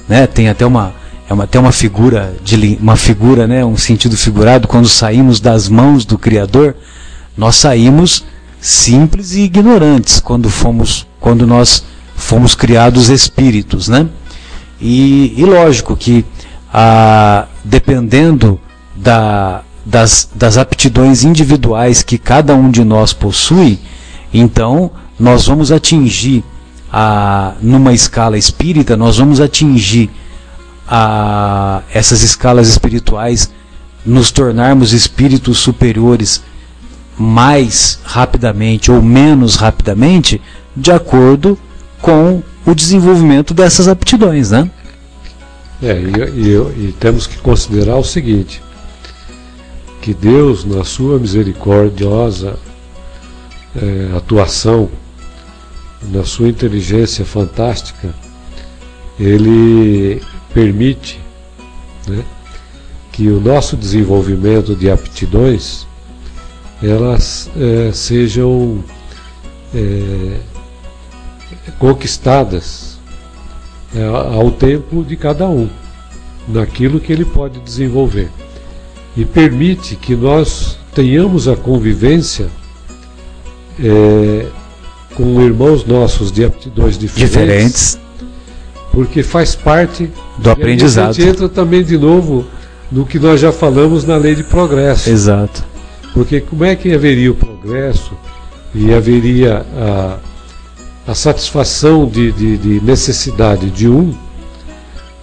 né, 0.08 0.28
tem 0.28 0.50
até 0.50 0.66
uma, 0.66 0.94
é 1.30 1.34
uma, 1.34 1.46
até 1.46 1.60
uma 1.60 1.72
figura, 1.72 2.34
de, 2.44 2.78
uma 2.82 2.96
figura, 2.96 3.48
né, 3.48 3.64
um 3.64 3.78
sentido 3.78 4.16
figurado, 4.18 4.68
quando 4.68 4.88
saímos 4.88 5.40
das 5.40 5.70
mãos 5.70 6.06
do 6.06 6.18
Criador, 6.18 6.76
nós 7.38 7.56
saímos 7.56 8.24
simples 8.66 9.34
e 9.34 9.42
ignorantes 9.42 10.20
quando 10.20 10.50
fomos 10.50 11.06
quando 11.20 11.46
nós 11.46 11.84
fomos 12.16 12.56
criados 12.56 13.10
espíritos, 13.10 13.88
né? 13.88 14.08
E, 14.82 15.36
e 15.38 15.46
lógico 15.46 15.96
que 15.96 16.26
a, 16.74 17.46
dependendo 17.64 18.60
da, 18.96 19.62
das, 19.86 20.28
das 20.34 20.58
aptidões 20.58 21.24
individuais 21.24 22.02
que 22.02 22.18
cada 22.18 22.56
um 22.56 22.72
de 22.72 22.84
nós 22.84 23.14
possui, 23.14 23.80
então 24.34 24.90
nós 25.20 25.46
vamos 25.46 25.72
atingir 25.72 26.44
a, 26.92 27.54
numa 27.62 27.94
escala 27.94 28.36
espírita, 28.36 28.98
nós 28.98 29.18
vamos 29.18 29.40
atingir 29.40 30.10
a, 30.88 31.82
essas 31.94 32.24
escalas 32.24 32.68
espirituais, 32.68 33.52
nos 34.04 34.32
tornarmos 34.32 34.92
espíritos 34.92 35.60
superiores 35.60 36.44
mais 37.18 38.00
rapidamente 38.04 38.92
ou 38.92 39.02
menos 39.02 39.56
rapidamente, 39.56 40.42
de 40.76 40.92
acordo 40.92 41.58
com 42.02 42.44
o 42.66 42.76
desenvolvimento 42.76 43.54
dessas 43.54 43.88
aptidões, 43.88 44.52
né? 44.52 44.70
É, 45.82 45.94
e, 45.94 46.50
e, 46.50 46.88
e 46.88 46.96
temos 47.00 47.28
que 47.28 47.38
considerar 47.38 47.98
o 47.98 48.04
seguinte, 48.04 48.62
que 50.02 50.14
Deus, 50.14 50.66
na 50.66 50.84
sua 50.84 51.20
misericordiosa 51.20 52.58
é, 53.76 54.16
atuação, 54.16 54.90
na 56.12 56.24
sua 56.24 56.48
inteligência 56.48 57.26
fantástica, 57.26 58.14
ele 59.20 60.22
permite 60.54 61.20
né, 62.08 62.24
que 63.12 63.28
o 63.30 63.40
nosso 63.40 63.76
desenvolvimento 63.76 64.76
de 64.76 64.90
aptidões 64.90 65.85
elas 66.82 67.50
é, 67.58 67.92
sejam 67.94 68.84
é, 69.74 70.38
conquistadas 71.78 72.98
é, 73.96 74.04
ao 74.04 74.52
tempo 74.52 75.04
de 75.04 75.16
cada 75.16 75.48
um, 75.48 75.70
naquilo 76.48 77.00
que 77.00 77.12
ele 77.12 77.26
pode 77.26 77.60
desenvolver. 77.60 78.30
E 79.16 79.24
permite 79.24 79.96
que 79.96 80.16
nós 80.16 80.78
tenhamos 80.94 81.48
a 81.48 81.56
convivência 81.56 82.48
é, 83.80 84.46
com 85.16 85.42
irmãos 85.42 85.86
nossos 85.86 86.32
de 86.32 86.44
aptidões 86.44 86.98
diferentes, 86.98 87.32
diferentes. 87.32 88.00
porque 88.92 89.24
faz 89.24 89.56
parte 89.56 90.10
do 90.38 90.50
aprendizado. 90.50 91.12
A 91.12 91.14
gente 91.14 91.30
entra 91.30 91.48
também 91.48 91.84
de 91.84 91.98
novo 91.98 92.46
no 92.92 93.06
que 93.06 93.18
nós 93.18 93.40
já 93.40 93.54
falamos 93.54 94.04
na 94.04 94.18
lei 94.18 94.36
de 94.36 94.44
progresso. 94.44 95.10
Exato 95.10 95.75
porque 96.16 96.40
como 96.40 96.64
é 96.64 96.78
que 96.78 96.94
haveria 96.94 97.30
o 97.30 97.36
progresso 97.36 98.14
e 98.74 98.94
haveria 98.94 99.66
a, 99.76 100.20
a 101.06 101.14
satisfação 101.14 102.08
de, 102.08 102.32
de, 102.32 102.58
de, 102.58 102.80
necessidade 102.82 103.70
de 103.70 103.90
um 103.90 104.16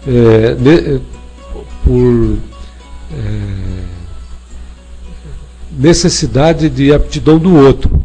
é, 0.06 0.54
ne, 0.54 1.00
por 1.82 2.36
é, 3.10 3.82
necessidade 5.78 6.68
de 6.68 6.92
aptidão 6.92 7.38
do 7.38 7.56
outro. 7.56 8.04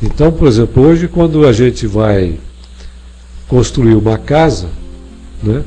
Então, 0.00 0.30
por 0.30 0.46
exemplo, 0.46 0.80
hoje 0.80 1.08
quando 1.08 1.44
a 1.44 1.52
gente 1.52 1.88
vai 1.88 2.38
construir 3.48 3.96
uma 3.96 4.16
casa, 4.16 4.68
né, 5.42 5.64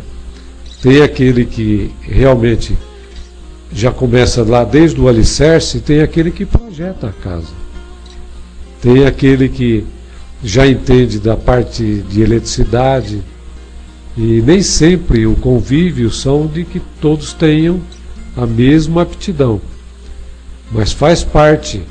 tem 0.81 1.01
aquele 1.01 1.45
que 1.45 1.91
realmente 2.01 2.77
já 3.71 3.91
começa 3.91 4.43
lá 4.43 4.63
desde 4.63 4.99
o 4.99 5.07
alicerce, 5.07 5.79
tem 5.79 6.01
aquele 6.01 6.31
que 6.31 6.45
projeta 6.45 7.07
a 7.07 7.11
casa. 7.11 7.53
Tem 8.81 9.05
aquele 9.05 9.49
que 9.49 9.85
já 10.43 10.67
entende 10.67 11.19
da 11.19 11.35
parte 11.35 12.03
de 12.09 12.21
eletricidade. 12.21 13.21
E 14.15 14.41
nem 14.41 14.61
sempre 14.61 15.27
o 15.27 15.35
convívio 15.35 16.09
são 16.09 16.47
de 16.47 16.63
que 16.63 16.81
todos 17.01 17.33
tenham 17.33 17.79
a 18.35 18.45
mesma 18.45 19.03
aptidão. 19.03 19.61
Mas 20.71 20.91
faz 20.91 21.23
parte 21.23 21.81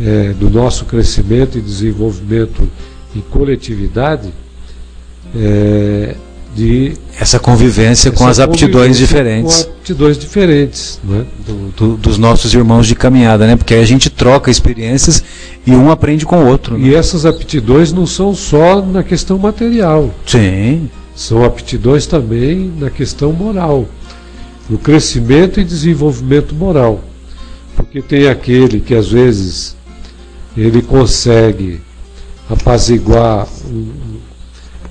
é, 0.00 0.32
do 0.32 0.50
nosso 0.50 0.84
crescimento 0.84 1.58
e 1.58 1.60
desenvolvimento 1.60 2.68
em 3.14 3.20
coletividade, 3.20 4.32
é, 5.34 6.16
de 6.54 6.94
essa 7.18 7.38
convivência 7.38 8.10
com 8.10 8.26
as 8.26 8.38
aptidões 8.38 8.96
diferentes. 8.96 9.64
Com 9.64 9.70
aptidões 9.72 10.18
diferentes, 10.18 11.00
né? 11.04 11.24
Do, 11.46 11.68
do, 11.76 11.96
dos 11.96 12.18
nossos 12.18 12.52
irmãos 12.54 12.86
de 12.86 12.94
caminhada, 12.94 13.46
né? 13.46 13.56
Porque 13.56 13.74
aí 13.74 13.82
a 13.82 13.86
gente 13.86 14.10
troca 14.10 14.50
experiências 14.50 15.22
e 15.66 15.72
um 15.72 15.90
aprende 15.90 16.24
com 16.24 16.42
o 16.42 16.46
outro. 16.46 16.76
Né? 16.76 16.88
E 16.88 16.94
essas 16.94 17.26
aptidões 17.26 17.92
não 17.92 18.06
são 18.06 18.34
só 18.34 18.80
na 18.80 19.02
questão 19.02 19.38
material. 19.38 20.12
Sim. 20.26 20.88
São 21.14 21.44
aptidões 21.44 22.06
também 22.06 22.72
na 22.78 22.90
questão 22.90 23.32
moral, 23.32 23.88
no 24.68 24.78
crescimento 24.78 25.60
e 25.60 25.64
desenvolvimento 25.64 26.54
moral. 26.54 27.00
Porque 27.74 28.00
tem 28.00 28.28
aquele 28.28 28.80
que 28.80 28.94
às 28.94 29.08
vezes 29.08 29.76
ele 30.56 30.82
consegue 30.82 31.80
apaziguar 32.48 33.46
um, 33.70 33.92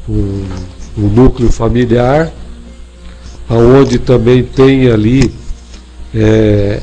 um 0.09 0.45
o 0.97 1.01
núcleo 1.01 1.51
familiar, 1.51 2.31
aonde 3.47 3.99
também 3.99 4.43
tem 4.43 4.89
ali 4.89 5.31
é, 6.13 6.81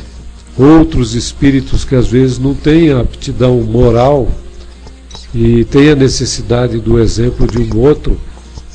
outros 0.56 1.14
espíritos 1.14 1.84
que 1.84 1.94
às 1.94 2.06
vezes 2.06 2.38
não 2.38 2.54
têm 2.54 2.92
aptidão 2.92 3.60
moral 3.62 4.28
e 5.34 5.64
tem 5.64 5.90
a 5.90 5.96
necessidade 5.96 6.78
do 6.78 7.00
exemplo 7.00 7.46
de 7.46 7.58
um 7.58 7.80
outro, 7.80 8.18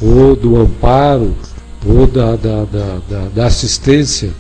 ou 0.02 0.36
do 0.36 0.58
amparo, 0.58 1.34
ou 1.86 2.06
da, 2.06 2.36
da, 2.36 2.66
da, 2.66 3.00
da, 3.10 3.28
da 3.34 3.46
assistência 3.46 4.32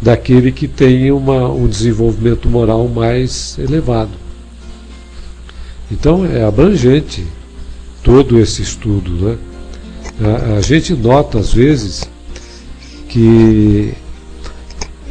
daquele 0.00 0.50
que 0.50 0.66
tem 0.66 1.10
uma, 1.10 1.48
um 1.48 1.66
desenvolvimento 1.66 2.48
moral 2.48 2.88
mais 2.88 3.58
elevado. 3.58 4.10
Então 5.90 6.24
é 6.24 6.42
abrangente 6.42 7.26
todo 8.02 8.38
esse 8.38 8.62
estudo, 8.62 9.10
né? 9.12 9.36
A, 10.18 10.60
gente 10.62 10.94
nota 10.94 11.38
às 11.38 11.52
vezes 11.52 12.08
que 13.08 13.92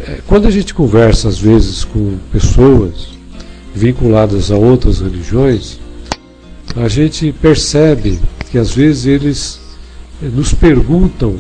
é, 0.02 0.20
quando 0.26 0.48
a 0.48 0.52
gente 0.52 0.74
conversa 0.74 1.30
às 1.30 1.38
vezes 1.38 1.84
com 1.84 2.18
pessoas 2.32 3.10
vinculadas 3.74 4.50
a 4.50 4.58
outras 4.58 5.02
religiões, 5.02 5.80
a 6.76 6.88
gente 6.88 7.32
percebe 7.32 8.20
que 8.50 8.58
às 8.58 8.74
vezes 8.74 9.06
eles 9.06 9.60
é, 10.24 10.28
nos 10.28 10.54
perguntam 10.54 11.38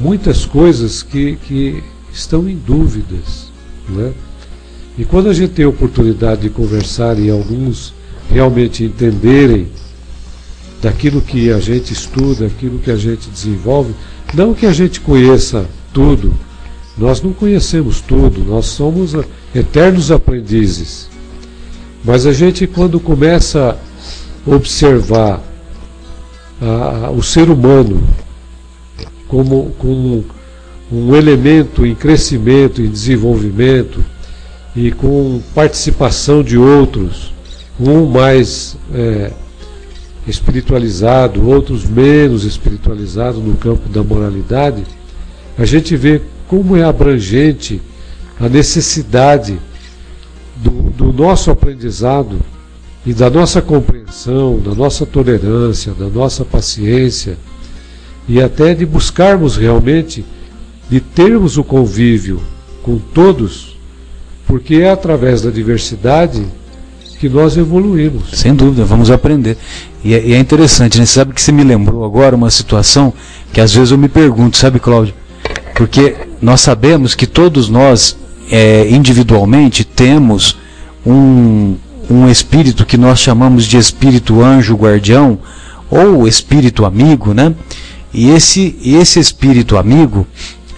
muitas 0.00 0.44
coisas 0.44 1.04
que, 1.04 1.36
que 1.46 1.82
estão 2.12 2.48
em 2.48 2.56
dúvidas. 2.56 3.52
Né? 3.88 4.12
E 4.98 5.04
quando 5.04 5.28
a 5.28 5.32
gente 5.32 5.52
tem 5.52 5.64
a 5.64 5.68
oportunidade 5.68 6.42
de 6.42 6.50
conversar 6.50 7.16
e 7.18 7.30
alguns 7.30 7.94
realmente 8.28 8.82
entenderem 8.82 9.68
daquilo 10.80 11.20
que 11.20 11.50
a 11.50 11.58
gente 11.58 11.92
estuda, 11.92 12.46
aquilo 12.46 12.78
que 12.78 12.90
a 12.90 12.96
gente 12.96 13.28
desenvolve. 13.30 13.94
Não 14.34 14.54
que 14.54 14.66
a 14.66 14.72
gente 14.72 15.00
conheça 15.00 15.66
tudo, 15.92 16.32
nós 16.96 17.20
não 17.20 17.32
conhecemos 17.32 18.00
tudo, 18.00 18.44
nós 18.44 18.66
somos 18.66 19.12
eternos 19.54 20.10
aprendizes. 20.10 21.08
Mas 22.04 22.26
a 22.26 22.32
gente, 22.32 22.66
quando 22.66 23.00
começa 23.00 23.76
a 24.46 24.50
observar 24.54 25.42
a, 26.60 27.06
a, 27.06 27.10
o 27.10 27.22
ser 27.22 27.50
humano 27.50 28.02
como, 29.28 29.72
como 29.78 30.24
um 30.90 31.14
elemento 31.14 31.84
em 31.84 31.94
crescimento, 31.94 32.80
em 32.80 32.88
desenvolvimento 32.88 34.04
e 34.74 34.92
com 34.92 35.42
participação 35.54 36.42
de 36.42 36.56
outros, 36.56 37.32
um 37.78 38.06
mais. 38.06 38.76
É, 38.94 39.32
espiritualizado, 40.26 41.48
outros 41.48 41.84
menos 41.84 42.44
espiritualizados 42.44 43.42
no 43.42 43.56
campo 43.56 43.88
da 43.88 44.02
moralidade, 44.02 44.84
a 45.56 45.64
gente 45.64 45.96
vê 45.96 46.20
como 46.48 46.76
é 46.76 46.82
abrangente 46.82 47.80
a 48.38 48.48
necessidade 48.48 49.58
do, 50.56 50.70
do 50.90 51.12
nosso 51.12 51.50
aprendizado 51.50 52.38
e 53.04 53.14
da 53.14 53.30
nossa 53.30 53.62
compreensão, 53.62 54.58
da 54.58 54.74
nossa 54.74 55.06
tolerância, 55.06 55.92
da 55.92 56.08
nossa 56.08 56.44
paciência 56.44 57.38
e 58.28 58.42
até 58.42 58.74
de 58.74 58.84
buscarmos 58.84 59.56
realmente 59.56 60.24
de 60.90 61.00
termos 61.00 61.56
o 61.56 61.64
convívio 61.64 62.40
com 62.82 62.98
todos, 62.98 63.76
porque 64.46 64.76
é 64.76 64.90
através 64.90 65.42
da 65.42 65.50
diversidade 65.50 66.44
que 67.18 67.28
nós 67.28 67.56
evoluímos. 67.56 68.30
Sem 68.32 68.54
dúvida, 68.54 68.84
vamos 68.84 69.10
aprender. 69.10 69.56
E 70.04 70.14
é, 70.14 70.26
e 70.26 70.34
é 70.34 70.38
interessante, 70.38 70.98
né? 70.98 71.06
Sabe 71.06 71.32
que 71.32 71.40
você 71.40 71.52
me 71.52 71.64
lembrou 71.64 72.04
agora 72.04 72.36
uma 72.36 72.50
situação 72.50 73.12
que 73.52 73.60
às 73.60 73.72
vezes 73.72 73.90
eu 73.90 73.98
me 73.98 74.08
pergunto, 74.08 74.56
sabe, 74.56 74.78
Cláudio? 74.78 75.14
Porque 75.74 76.16
nós 76.40 76.60
sabemos 76.60 77.14
que 77.14 77.26
todos 77.26 77.68
nós, 77.68 78.16
é, 78.50 78.88
individualmente, 78.88 79.84
temos 79.84 80.56
um, 81.04 81.76
um 82.10 82.28
espírito 82.28 82.84
que 82.84 82.96
nós 82.96 83.18
chamamos 83.18 83.64
de 83.64 83.76
espírito 83.76 84.42
anjo 84.42 84.74
guardião 84.74 85.38
ou 85.90 86.26
espírito 86.26 86.84
amigo, 86.84 87.32
né? 87.32 87.54
E 88.12 88.30
esse, 88.30 88.76
esse 88.84 89.20
espírito 89.20 89.76
amigo, 89.76 90.26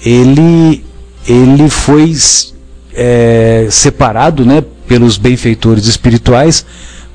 ele, 0.04 0.84
ele 1.26 1.68
foi 1.68 2.12
é, 2.94 3.68
separado, 3.70 4.44
né, 4.44 4.64
pelos 4.88 5.18
benfeitores 5.18 5.86
espirituais 5.86 6.64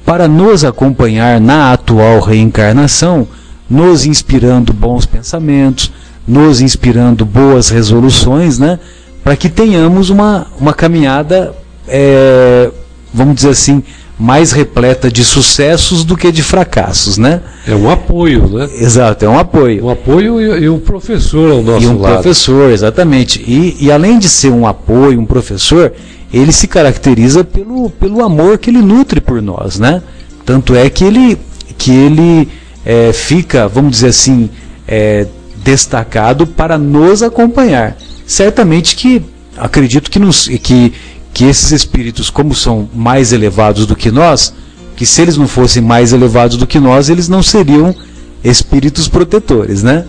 para 0.06 0.28
nos 0.28 0.64
acompanhar 0.64 1.42
na 1.42 1.74
atual 1.74 2.20
reencarnação, 2.20 3.28
nos 3.70 4.06
inspirando 4.06 4.72
bons 4.72 5.06
pensamentos, 5.06 5.92
nos 6.28 6.62
inspirando 6.62 7.26
boas 7.26 7.70
resoluções, 7.70 8.60
né? 8.60 8.80
Para 9.24 9.36
que 9.36 9.50
tenhamos 9.50 10.10
uma, 10.10 10.48
uma 10.60 10.74
caminhada, 10.74 11.54
é, 11.88 12.70
vamos 13.14 13.36
dizer 13.36 13.50
assim, 13.50 13.82
mais 14.18 14.52
repleta 14.52 15.12
de 15.12 15.26
sucessos 15.26 16.04
do 16.04 16.16
que 16.16 16.32
de 16.32 16.44
fracassos, 16.44 17.18
né? 17.18 17.42
É 17.68 17.74
um 17.74 17.90
apoio, 17.90 18.48
né? 18.48 18.70
Exato, 18.80 19.26
é 19.26 19.30
um 19.30 19.38
apoio. 19.38 19.86
Um 19.86 19.90
apoio 19.90 20.40
e, 20.40 20.64
e 20.64 20.70
um 20.70 20.80
professor 20.80 21.52
ao 21.52 21.64
nosso 21.64 21.72
lado. 21.72 21.84
E 21.84 21.88
um 21.88 22.00
lado. 22.00 22.14
professor, 22.14 22.72
exatamente. 22.72 23.44
E, 23.48 23.78
e 23.80 23.92
além 23.92 24.20
de 24.20 24.30
ser 24.30 24.52
um 24.52 24.68
apoio, 24.68 25.20
um 25.20 25.26
professor, 25.26 25.92
ele 26.32 26.52
se 26.52 26.68
caracteriza 26.68 27.44
pelo, 27.44 27.90
pelo 27.90 28.24
amor 28.24 28.58
que 28.58 28.70
ele 28.70 28.82
nutre 28.82 29.20
por 29.20 29.42
nós, 29.42 29.80
né? 29.80 30.02
Tanto 30.46 30.76
é 30.76 30.90
que 30.90 31.04
ele, 31.04 31.38
que 31.78 31.92
ele 31.92 32.50
é, 32.86 33.12
fica, 33.14 33.68
vamos 33.68 33.92
dizer 33.92 34.08
assim, 34.08 34.50
é, 34.88 35.26
destacado 35.64 36.46
para 36.46 36.78
nos 36.78 37.24
acompanhar. 37.24 37.98
Certamente 38.26 38.96
que 38.96 39.24
acredito 39.58 40.10
que, 40.10 40.20
nos, 40.20 40.48
que, 40.48 40.94
que 41.34 41.46
esses 41.46 41.72
espíritos, 41.72 42.30
como 42.30 42.54
são 42.54 42.88
mais 42.94 43.34
elevados 43.34 43.86
do 43.88 43.96
que 43.96 44.12
nós, 44.12 44.54
que 44.96 45.06
se 45.06 45.22
eles 45.22 45.36
não 45.36 45.48
fossem 45.48 45.82
mais 45.82 46.14
elevados 46.14 46.58
do 46.58 46.68
que 46.68 46.80
nós, 46.80 47.10
eles 47.10 47.28
não 47.28 47.42
seriam 47.42 47.96
espíritos 48.44 49.08
protetores, 49.08 49.82
né? 49.82 50.06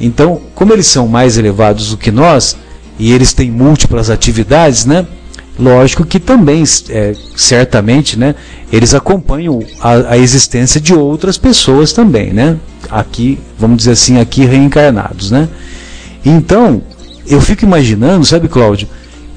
Então, 0.00 0.40
como 0.54 0.72
eles 0.72 0.86
são 0.86 1.08
mais 1.08 1.38
elevados 1.38 1.90
do 1.90 1.96
que 1.96 2.10
nós 2.10 2.56
e 2.98 3.12
eles 3.12 3.32
têm 3.32 3.50
múltiplas 3.50 4.10
atividades, 4.10 4.84
né? 4.84 5.06
Lógico 5.58 6.04
que 6.04 6.20
também, 6.20 6.62
é, 6.90 7.14
certamente, 7.34 8.18
né, 8.18 8.34
eles 8.70 8.92
acompanham 8.92 9.64
a, 9.80 10.12
a, 10.12 10.18
existência 10.18 10.78
de 10.78 10.92
outras 10.92 11.38
pessoas 11.38 11.94
também, 11.94 12.30
né? 12.30 12.58
Aqui, 12.90 13.38
vamos 13.58 13.78
dizer 13.78 13.92
assim, 13.92 14.20
aqui 14.20 14.44
reencarnados, 14.44 15.30
né? 15.30 15.48
Então, 16.22 16.82
eu 17.26 17.40
fico 17.40 17.64
imaginando, 17.64 18.26
sabe, 18.26 18.48
Cláudio, 18.48 18.86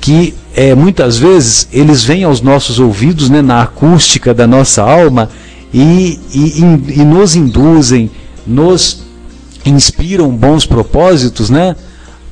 que 0.01 0.33
é, 0.55 0.73
muitas 0.73 1.17
vezes 1.17 1.67
eles 1.71 2.03
vêm 2.03 2.23
aos 2.23 2.41
nossos 2.41 2.79
ouvidos, 2.79 3.29
né, 3.29 3.41
na 3.41 3.61
acústica 3.61 4.33
da 4.33 4.47
nossa 4.47 4.81
alma 4.81 5.29
e, 5.73 6.19
e, 6.33 6.99
e, 6.99 7.05
nos 7.05 7.35
induzem, 7.35 8.09
nos 8.45 9.03
inspiram 9.65 10.29
bons 10.29 10.65
propósitos, 10.65 11.49
né? 11.49 11.75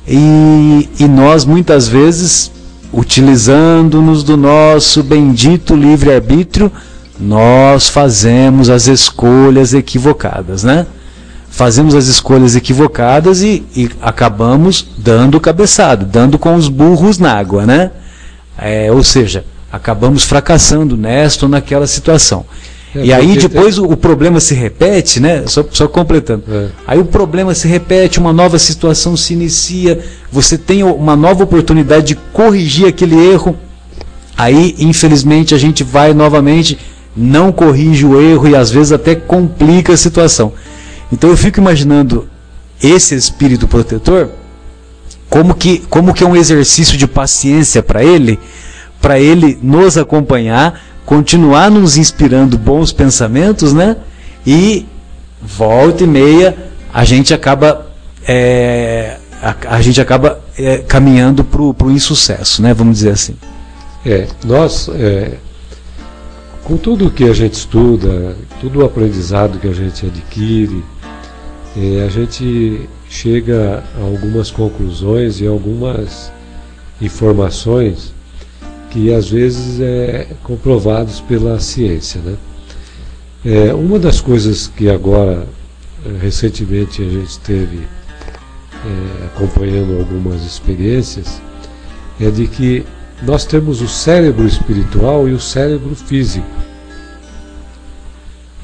E, 0.06 0.88
e 0.98 1.06
nós 1.06 1.44
muitas 1.44 1.86
vezes 1.86 2.50
utilizando-nos 2.92 4.24
do 4.24 4.36
nosso 4.36 5.02
bendito 5.02 5.76
livre-arbítrio, 5.76 6.72
nós 7.20 7.88
fazemos 7.88 8.70
as 8.70 8.86
escolhas 8.86 9.74
equivocadas, 9.74 10.64
né? 10.64 10.86
Fazemos 11.50 11.94
as 11.94 12.06
escolhas 12.06 12.56
equivocadas 12.56 13.42
e, 13.42 13.64
e 13.76 13.90
acabamos 14.00 14.86
dando 14.96 15.40
cabeçada, 15.40 16.04
dando 16.04 16.38
com 16.38 16.54
os 16.54 16.68
burros 16.68 17.18
na 17.18 17.34
água, 17.34 17.66
né? 17.66 17.90
É, 18.58 18.90
ou 18.90 19.02
seja, 19.04 19.44
acabamos 19.72 20.24
fracassando 20.24 20.96
nesta 20.96 21.46
ou 21.46 21.48
naquela 21.48 21.86
situação. 21.86 22.44
É, 22.94 23.04
e 23.04 23.12
aí 23.12 23.36
depois 23.36 23.76
tem... 23.76 23.84
o, 23.84 23.92
o, 23.92 23.96
problema 23.96 24.40
se 24.40 24.54
repete, 24.54 25.20
né? 25.20 25.44
Só, 25.46 25.64
só 25.70 25.86
completando. 25.86 26.44
É. 26.48 26.68
Aí 26.86 26.98
o 26.98 27.04
problema 27.04 27.54
se 27.54 27.68
repete, 27.68 28.18
uma 28.18 28.32
nova 28.32 28.58
situação 28.58 29.16
se 29.16 29.34
inicia, 29.34 30.02
você 30.32 30.56
tem 30.56 30.82
uma 30.82 31.14
nova 31.14 31.44
oportunidade 31.44 32.08
de 32.08 32.14
corrigir 32.32 32.86
aquele 32.86 33.16
erro. 33.16 33.56
Aí, 34.36 34.74
infelizmente, 34.78 35.54
a 35.54 35.58
gente 35.58 35.84
vai 35.84 36.14
novamente 36.14 36.78
não 37.18 37.50
corrige 37.50 38.06
o 38.06 38.20
erro 38.20 38.48
e 38.48 38.54
às 38.54 38.70
vezes 38.70 38.92
até 38.92 39.14
complica 39.14 39.92
a 39.92 39.96
situação. 39.96 40.52
Então 41.12 41.28
eu 41.30 41.36
fico 41.36 41.58
imaginando 41.58 42.28
esse 42.80 43.14
espírito 43.14 43.66
protetor 43.66 44.30
como 45.28 45.54
que, 45.54 45.78
como 45.90 46.14
que 46.14 46.24
é 46.24 46.26
um 46.26 46.36
exercício 46.36 46.96
de 46.96 47.06
paciência 47.06 47.82
para 47.82 48.02
ele, 48.02 48.38
para 49.00 49.18
ele 49.18 49.58
nos 49.62 49.98
acompanhar, 49.98 50.80
continuar 51.04 51.70
nos 51.70 51.96
inspirando 51.96 52.58
bons 52.58 52.92
pensamentos, 52.92 53.72
né? 53.72 53.96
E 54.46 54.86
volta 55.40 56.04
e 56.04 56.06
meia 56.06 56.56
a 56.92 57.04
gente 57.04 57.32
acaba 57.32 57.86
é, 58.26 59.18
a, 59.42 59.76
a, 59.76 59.82
gente 59.82 60.00
acaba 60.00 60.40
é, 60.56 60.78
caminhando 60.78 61.44
para 61.44 61.62
o 61.62 61.90
insucesso, 61.90 62.62
né? 62.62 62.74
Vamos 62.74 62.98
dizer 62.98 63.10
assim. 63.10 63.36
É, 64.04 64.26
nós 64.44 64.88
é, 64.94 65.34
com 66.64 66.76
tudo 66.76 67.10
que 67.10 67.24
a 67.24 67.32
gente 67.32 67.54
estuda, 67.54 68.36
todo 68.60 68.80
o 68.80 68.84
aprendizado 68.84 69.58
que 69.58 69.68
a 69.68 69.72
gente 69.72 70.06
adquire, 70.06 70.84
é, 71.76 72.04
a 72.04 72.08
gente 72.08 72.88
chega 73.08 73.82
a 73.96 74.02
algumas 74.02 74.50
conclusões 74.50 75.40
e 75.40 75.46
algumas 75.46 76.32
informações 77.00 78.12
que 78.90 79.12
às 79.12 79.28
vezes 79.28 79.80
é 79.80 80.28
comprovados 80.42 81.20
pela 81.20 81.58
ciência, 81.60 82.20
né? 82.20 82.36
É, 83.44 83.72
uma 83.72 83.98
das 83.98 84.20
coisas 84.20 84.66
que 84.66 84.90
agora 84.90 85.46
recentemente 86.20 87.02
a 87.02 87.08
gente 87.08 87.38
teve 87.40 87.78
é, 87.78 89.26
acompanhando 89.26 89.98
algumas 89.98 90.42
experiências 90.44 91.40
é 92.20 92.30
de 92.30 92.46
que 92.46 92.84
nós 93.22 93.44
temos 93.44 93.80
o 93.80 93.88
cérebro 93.88 94.46
espiritual 94.46 95.28
e 95.28 95.32
o 95.32 95.40
cérebro 95.40 95.94
físico. 95.94 96.46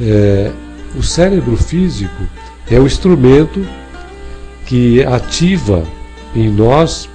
É, 0.01 0.53
o 0.97 1.03
cérebro 1.03 1.57
físico 1.57 2.23
é 2.71 2.79
o 2.79 2.87
instrumento 2.87 3.65
que 4.67 5.05
ativa 5.05 5.85
em 6.35 6.49
nós 6.49 7.09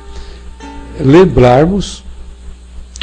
lembrarmos 0.99 2.03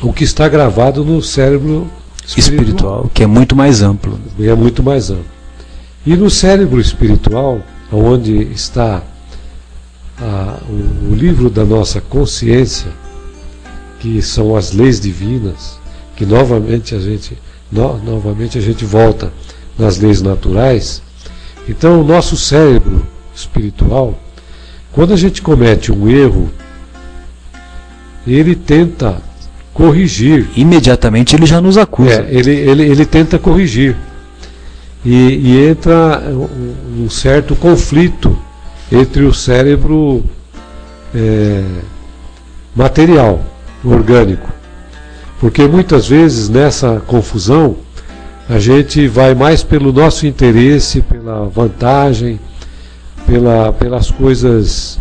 o 0.02 0.12
que 0.12 0.24
está 0.24 0.48
gravado 0.48 1.04
no 1.04 1.22
cérebro 1.22 1.90
espiritual, 2.26 2.38
espiritual 2.38 3.10
que 3.12 3.22
é 3.22 3.26
muito 3.26 3.56
mais 3.56 3.82
amplo. 3.82 4.18
É 4.38 4.54
muito 4.54 4.82
mais 4.82 5.10
amplo. 5.10 5.24
E 6.04 6.14
no 6.14 6.30
cérebro 6.30 6.80
espiritual, 6.80 7.60
onde 7.90 8.42
está 8.52 9.02
a, 10.18 10.58
o, 10.68 11.12
o 11.12 11.14
livro 11.14 11.50
da 11.50 11.64
nossa 11.64 12.00
consciência, 12.00 12.90
que 14.00 14.22
são 14.22 14.54
as 14.56 14.72
leis 14.72 15.00
divinas, 15.00 15.78
que 16.14 16.24
novamente 16.24 16.94
a 16.94 17.00
gente, 17.00 17.36
no, 17.70 17.98
novamente 17.98 18.58
a 18.58 18.60
gente 18.60 18.84
volta 18.84 19.32
nas 19.78 19.98
leis 19.98 20.22
naturais. 20.22 21.02
Então, 21.68 22.00
o 22.00 22.04
nosso 22.04 22.36
cérebro 22.36 23.06
espiritual, 23.34 24.18
quando 24.96 25.12
a 25.12 25.16
gente 25.16 25.42
comete 25.42 25.92
um 25.92 26.08
erro, 26.08 26.50
ele 28.26 28.54
tenta 28.54 29.18
corrigir. 29.74 30.48
Imediatamente 30.56 31.36
ele 31.36 31.44
já 31.44 31.60
nos 31.60 31.76
acusa. 31.76 32.22
É, 32.22 32.26
ele, 32.30 32.50
ele, 32.50 32.82
ele 32.82 33.04
tenta 33.04 33.38
corrigir. 33.38 33.94
E, 35.04 35.12
e 35.12 35.68
entra 35.68 36.22
um, 36.98 37.10
certo 37.10 37.54
conflito 37.54 38.36
entre 38.90 39.24
o 39.24 39.34
cérebro 39.34 40.24
é, 41.14 41.62
material, 42.74 43.44
orgânico. 43.84 44.50
Porque 45.38 45.68
muitas 45.68 46.08
vezes 46.08 46.48
nessa 46.48 47.02
confusão 47.06 47.76
a 48.48 48.58
gente 48.58 49.06
vai 49.06 49.34
mais 49.34 49.62
pelo 49.62 49.92
nosso 49.92 50.26
interesse, 50.26 51.02
pela 51.02 51.44
vantagem, 51.50 52.40
pela, 53.26 53.72
pelas 53.72 54.10
coisas 54.10 54.98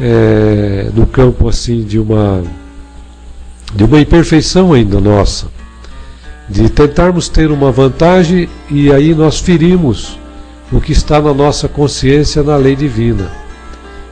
é, 0.00 0.90
no 0.94 1.06
campo 1.06 1.48
assim 1.48 1.82
de 1.82 1.98
uma 1.98 2.42
de 3.74 3.84
uma 3.84 4.00
imperfeição 4.00 4.72
ainda 4.72 5.00
nossa 5.00 5.46
de 6.48 6.68
tentarmos 6.68 7.28
ter 7.28 7.50
uma 7.50 7.70
vantagem 7.70 8.48
e 8.70 8.90
aí 8.90 9.14
nós 9.14 9.38
ferimos 9.38 10.18
o 10.72 10.80
que 10.80 10.92
está 10.92 11.20
na 11.20 11.34
nossa 11.34 11.68
consciência 11.68 12.42
na 12.42 12.56
lei 12.56 12.74
divina. 12.74 13.30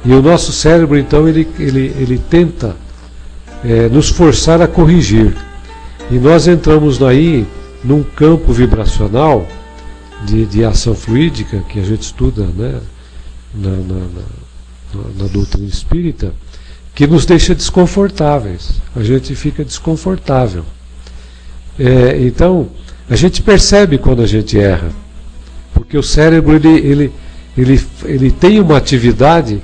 E 0.04 0.12
o 0.12 0.22
nosso 0.22 0.52
cérebro, 0.52 0.98
então, 0.98 1.28
ele, 1.28 1.48
ele, 1.58 1.94
ele 1.98 2.18
tenta 2.18 2.76
é, 3.64 3.88
nos 3.88 4.08
forçar 4.08 4.60
a 4.60 4.68
corrigir. 4.68 5.34
E 6.10 6.14
nós 6.18 6.46
entramos 6.46 7.02
aí 7.02 7.46
num 7.82 8.02
campo 8.02 8.52
vibracional 8.52 9.46
de, 10.24 10.46
de 10.46 10.64
ação 10.64 10.94
fluídica 10.94 11.62
que 11.68 11.80
a 11.80 11.82
gente 11.82 12.02
estuda 12.02 12.46
né, 12.56 12.80
na, 13.54 13.70
na, 13.70 14.06
na, 14.94 15.22
na 15.22 15.28
doutrina 15.28 15.66
espírita, 15.66 16.32
que 16.94 17.06
nos 17.06 17.26
deixa 17.26 17.54
desconfortáveis. 17.54 18.80
A 18.94 19.02
gente 19.02 19.34
fica 19.34 19.64
desconfortável. 19.64 20.64
É, 21.78 22.18
então, 22.22 22.68
a 23.08 23.14
gente 23.14 23.42
percebe 23.42 23.98
quando 23.98 24.22
a 24.22 24.26
gente 24.26 24.58
erra, 24.58 24.90
porque 25.74 25.96
o 25.96 26.02
cérebro 26.02 26.56
ele, 26.56 26.68
ele, 26.68 27.12
ele, 27.56 27.86
ele 28.04 28.30
tem 28.30 28.60
uma 28.60 28.76
atividade 28.76 29.60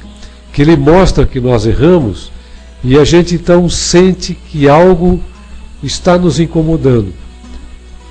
que 0.53 0.61
ele 0.61 0.77
mostra 0.77 1.27
que 1.27 1.41
nós 1.41 1.67
erramos 1.67 2.31
e 2.85 2.99
a 2.99 3.05
gente 3.05 3.35
então 3.35 3.69
sente 3.69 4.35
que 4.35 4.69
algo 4.69 5.21
está 5.83 6.19
nos 6.19 6.39
incomodando. 6.39 7.13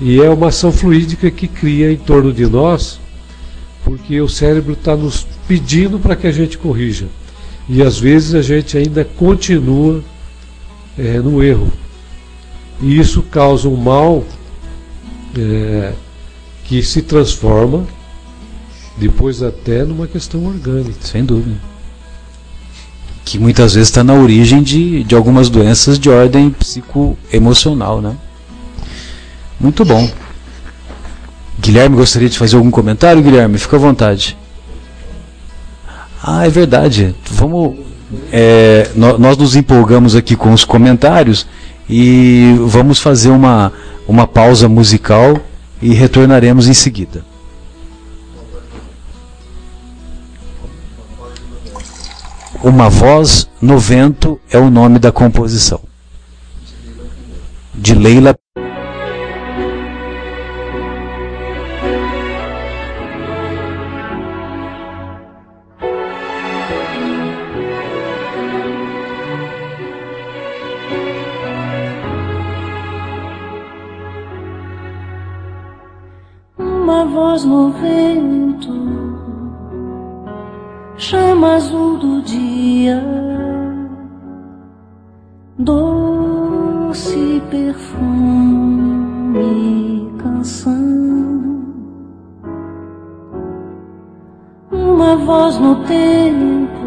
E 0.00 0.20
é 0.20 0.28
uma 0.28 0.48
ação 0.48 0.72
fluídica 0.72 1.30
que 1.30 1.46
cria 1.46 1.92
em 1.92 1.96
torno 1.96 2.32
de 2.32 2.46
nós, 2.46 2.98
porque 3.84 4.20
o 4.20 4.28
cérebro 4.28 4.72
está 4.72 4.96
nos 4.96 5.26
pedindo 5.46 5.98
para 5.98 6.16
que 6.16 6.26
a 6.26 6.32
gente 6.32 6.58
corrija. 6.58 7.06
E 7.68 7.82
às 7.82 7.98
vezes 7.98 8.34
a 8.34 8.42
gente 8.42 8.76
ainda 8.76 9.04
continua 9.04 10.02
é, 10.98 11.18
no 11.18 11.42
erro. 11.42 11.72
E 12.80 12.98
isso 12.98 13.22
causa 13.22 13.68
um 13.68 13.76
mal 13.76 14.24
é, 15.38 15.92
que 16.64 16.82
se 16.82 17.02
transforma 17.02 17.86
depois 18.96 19.42
até 19.42 19.84
numa 19.84 20.06
questão 20.06 20.44
orgânica. 20.46 20.98
Sem 21.00 21.24
dúvida. 21.24 21.56
Que 23.24 23.38
muitas 23.38 23.74
vezes 23.74 23.88
está 23.88 24.02
na 24.02 24.14
origem 24.14 24.62
de, 24.62 25.04
de 25.04 25.14
algumas 25.14 25.48
doenças 25.48 25.98
de 25.98 26.10
ordem 26.10 26.50
psicoemocional, 26.50 28.00
né? 28.00 28.16
Muito 29.60 29.84
bom. 29.84 30.10
Guilherme 31.60 31.94
gostaria 31.94 32.28
de 32.28 32.36
fazer 32.36 32.56
algum 32.56 32.70
comentário, 32.70 33.22
Guilherme? 33.22 33.56
Fica 33.56 33.76
à 33.76 33.78
vontade. 33.78 34.36
Ah, 36.22 36.46
é 36.46 36.50
verdade. 36.50 37.14
Vamos. 37.30 37.76
É, 38.30 38.90
nós 38.94 39.36
nos 39.38 39.56
empolgamos 39.56 40.14
aqui 40.14 40.36
com 40.36 40.52
os 40.52 40.64
comentários 40.64 41.46
e 41.88 42.54
vamos 42.66 43.00
fazer 43.00 43.30
uma, 43.30 43.72
uma 44.06 44.26
pausa 44.26 44.68
musical 44.68 45.38
e 45.80 45.94
retornaremos 45.94 46.68
em 46.68 46.74
seguida. 46.74 47.24
Uma 52.62 52.88
voz 52.88 53.48
no 53.60 53.78
vento 53.78 54.38
é 54.50 54.58
o 54.58 54.70
nome 54.70 54.98
da 54.98 55.10
composição. 55.10 55.80
De 57.74 57.94
Leila 57.94 58.36
chama 81.12 81.56
azul 81.56 81.98
do 81.98 82.22
dia, 82.22 83.04
doce 85.58 87.42
perfume, 87.50 89.36
canção. 90.16 91.12
Uma 94.70 95.16
voz 95.16 95.58
no 95.58 95.76
tempo 95.84 96.86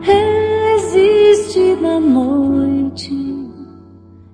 resiste 0.00 1.76
na 1.82 2.00
noite 2.00 3.12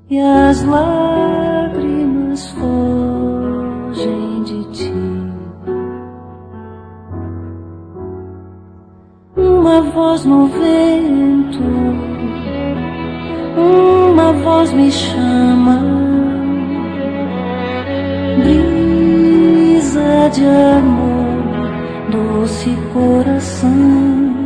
e 0.09 0.21
as 0.21 0.63
lágrimas 0.63 2.49
foram 2.51 3.16
uma 9.67 9.81
voz 9.81 10.25
no 10.25 10.47
vento, 10.47 11.61
uma 13.57 14.33
voz 14.33 14.73
me 14.73 14.89
chama, 14.93 15.81
brisa 18.39 20.31
de 20.33 20.45
amor, 20.47 21.27
doce 22.13 22.79
coração. 22.93 24.37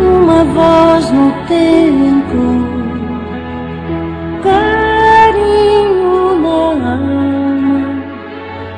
Uma 0.00 0.44
voz 0.44 1.10
no 1.10 1.32
tempo. 1.46 2.46
carinho 4.42 6.38
na 6.78 6.92
alma 6.92 7.80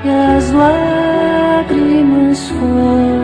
e 0.05 0.09
as 0.09 0.51
lágrimas 0.53 2.49
foram. 2.49 3.17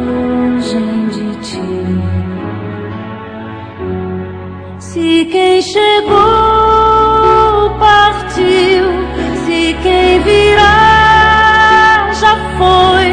Quem 5.35 5.61
chegou 5.61 6.15
partiu, 7.81 8.87
se 9.45 9.77
quem 9.83 10.21
virá 10.21 12.09
já 12.13 12.37
foi, 12.57 13.09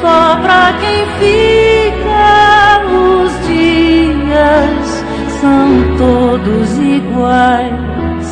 só 0.00 0.36
pra 0.36 0.72
quem 0.80 1.04
fica 1.18 2.80
os 2.86 3.32
dias 3.48 5.04
são 5.40 5.66
todos 5.98 6.78
iguais. 6.78 8.28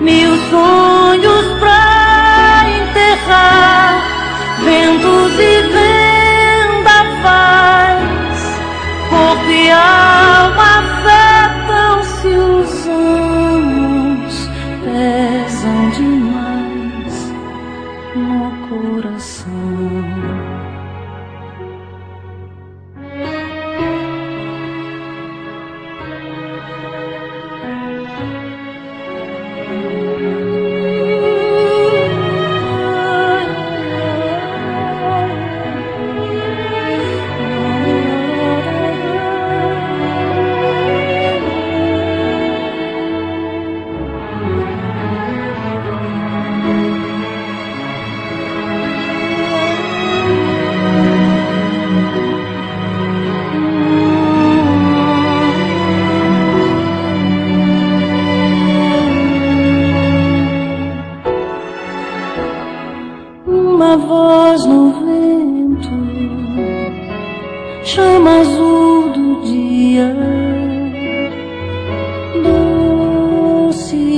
Mil 0.00 0.36
sonhos 0.48 1.46
pra 1.58 2.66
enterrar, 2.78 4.00
ventos 4.62 5.32
e 5.40 5.62
vendavais, 6.84 7.58
corpo 9.10 9.50
e 9.50 9.72
alma 9.72 10.77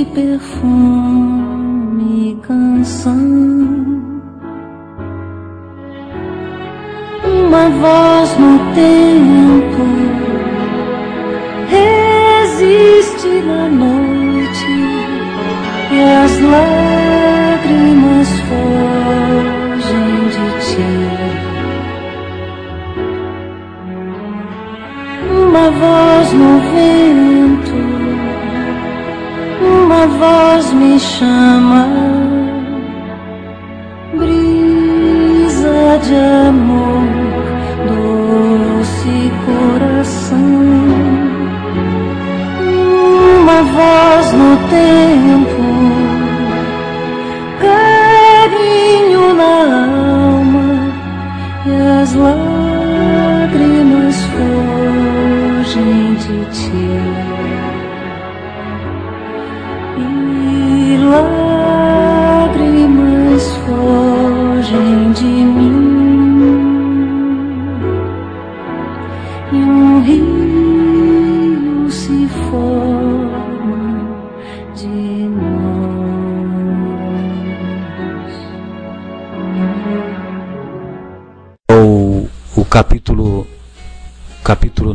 doce 0.01 0.05
perfume, 0.05 1.59
canção. 2.41 3.17
Uma 7.23 7.69
voz 7.69 8.37
no 8.37 8.57
tempo, 8.73 9.83
resiste 11.69 13.27
na 13.45 13.67
noite 13.69 14.65
e 15.91 16.01
as 16.01 16.39
lágrimas 16.41 16.90
voz 30.21 30.65
me 30.79 30.99
chama, 30.99 31.83
brisa 34.19 35.79
de 36.05 36.21
amor, 36.47 36.50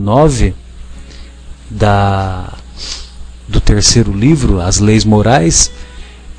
9 0.07 0.55
da 1.69 2.53
do 3.49 3.61
terceiro 3.61 4.13
livro, 4.13 4.61
As 4.61 4.79
Leis 4.79 5.05
Morais. 5.05 5.73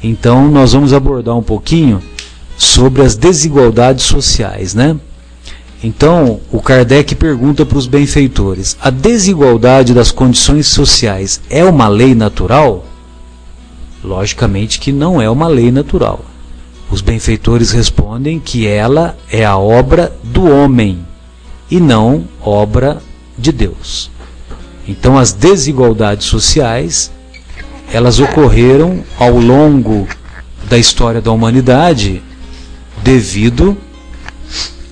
Então 0.01 0.49
nós 0.49 0.72
vamos 0.72 0.93
abordar 0.93 1.36
um 1.36 1.43
pouquinho 1.43 2.01
sobre 2.57 3.01
as 3.01 3.15
desigualdades 3.15 4.05
sociais, 4.05 4.74
né? 4.74 4.95
Então, 5.84 6.39
o 6.51 6.59
Kardec 6.59 7.13
pergunta 7.15 7.65
para 7.65 7.78
os 7.78 7.88
benfeitores: 7.88 8.78
a 8.82 8.89
desigualdade 8.89 9.93
das 9.93 10.11
condições 10.11 10.68
sociais 10.68 11.41
é 11.49 11.63
uma 11.65 11.89
lei 11.89 12.15
natural? 12.15 12.86
Logicamente 14.01 14.80
que 14.80 14.93
não 14.93 15.22
é 15.22 15.30
uma 15.30 15.47
lei 15.47 15.72
natural. 15.72 16.24
Os 16.89 17.01
benfeitores 17.01 17.72
respondem 17.72 18.39
que 18.39 18.65
ela 18.65 19.18
é 19.30 19.43
a 19.43 19.57
obra 19.57 20.15
do 20.24 20.49
homem 20.49 21.05
e 21.70 21.82
não 21.82 22.24
obra 22.41 23.01
de 23.38 23.51
Deus. 23.51 24.09
Então, 24.88 25.17
as 25.17 25.33
desigualdades 25.33 26.25
sociais 26.27 27.11
elas 27.91 28.19
ocorreram 28.19 29.03
ao 29.17 29.38
longo 29.38 30.07
da 30.69 30.77
história 30.77 31.21
da 31.21 31.31
humanidade 31.31 32.21
devido 33.01 33.77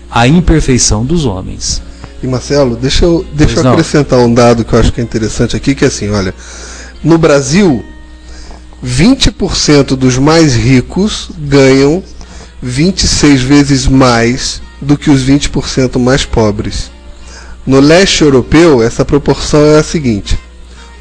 à 0.10 0.28
imperfeição 0.28 1.06
dos 1.06 1.26
homens. 1.26 1.82
E 2.24 2.28
Marcelo, 2.28 2.76
deixa 2.76 3.06
eu, 3.06 3.26
deixa 3.34 3.60
eu 3.60 3.72
acrescentar 3.72 4.20
um 4.20 4.34
dado 4.34 4.64
que 4.64 4.74
eu 4.74 4.80
acho 4.80 4.92
que 4.92 5.02
é 5.02 5.04
interessante 5.04 5.56
aqui, 5.56 5.76
que 5.76 5.84
é 5.84 5.88
assim, 5.88 6.10
olha, 6.10 6.34
no 7.04 7.18
Brasil, 7.18 7.84
20% 8.84 9.96
dos 9.96 10.18
mais 10.18 10.56
ricos 10.56 11.30
ganham 11.38 12.02
26 12.62 13.42
vezes 13.42 13.88
mais 13.88 14.62
do 14.82 14.98
que 14.98 15.10
os 15.10 15.26
20% 15.26 16.00
mais 16.00 16.24
pobres. 16.24 16.90
No 17.66 17.80
leste 17.80 18.24
europeu, 18.24 18.82
essa 18.84 19.04
proporção 19.04 19.66
é 19.66 19.80
a 19.80 19.84
seguinte: 19.84 20.38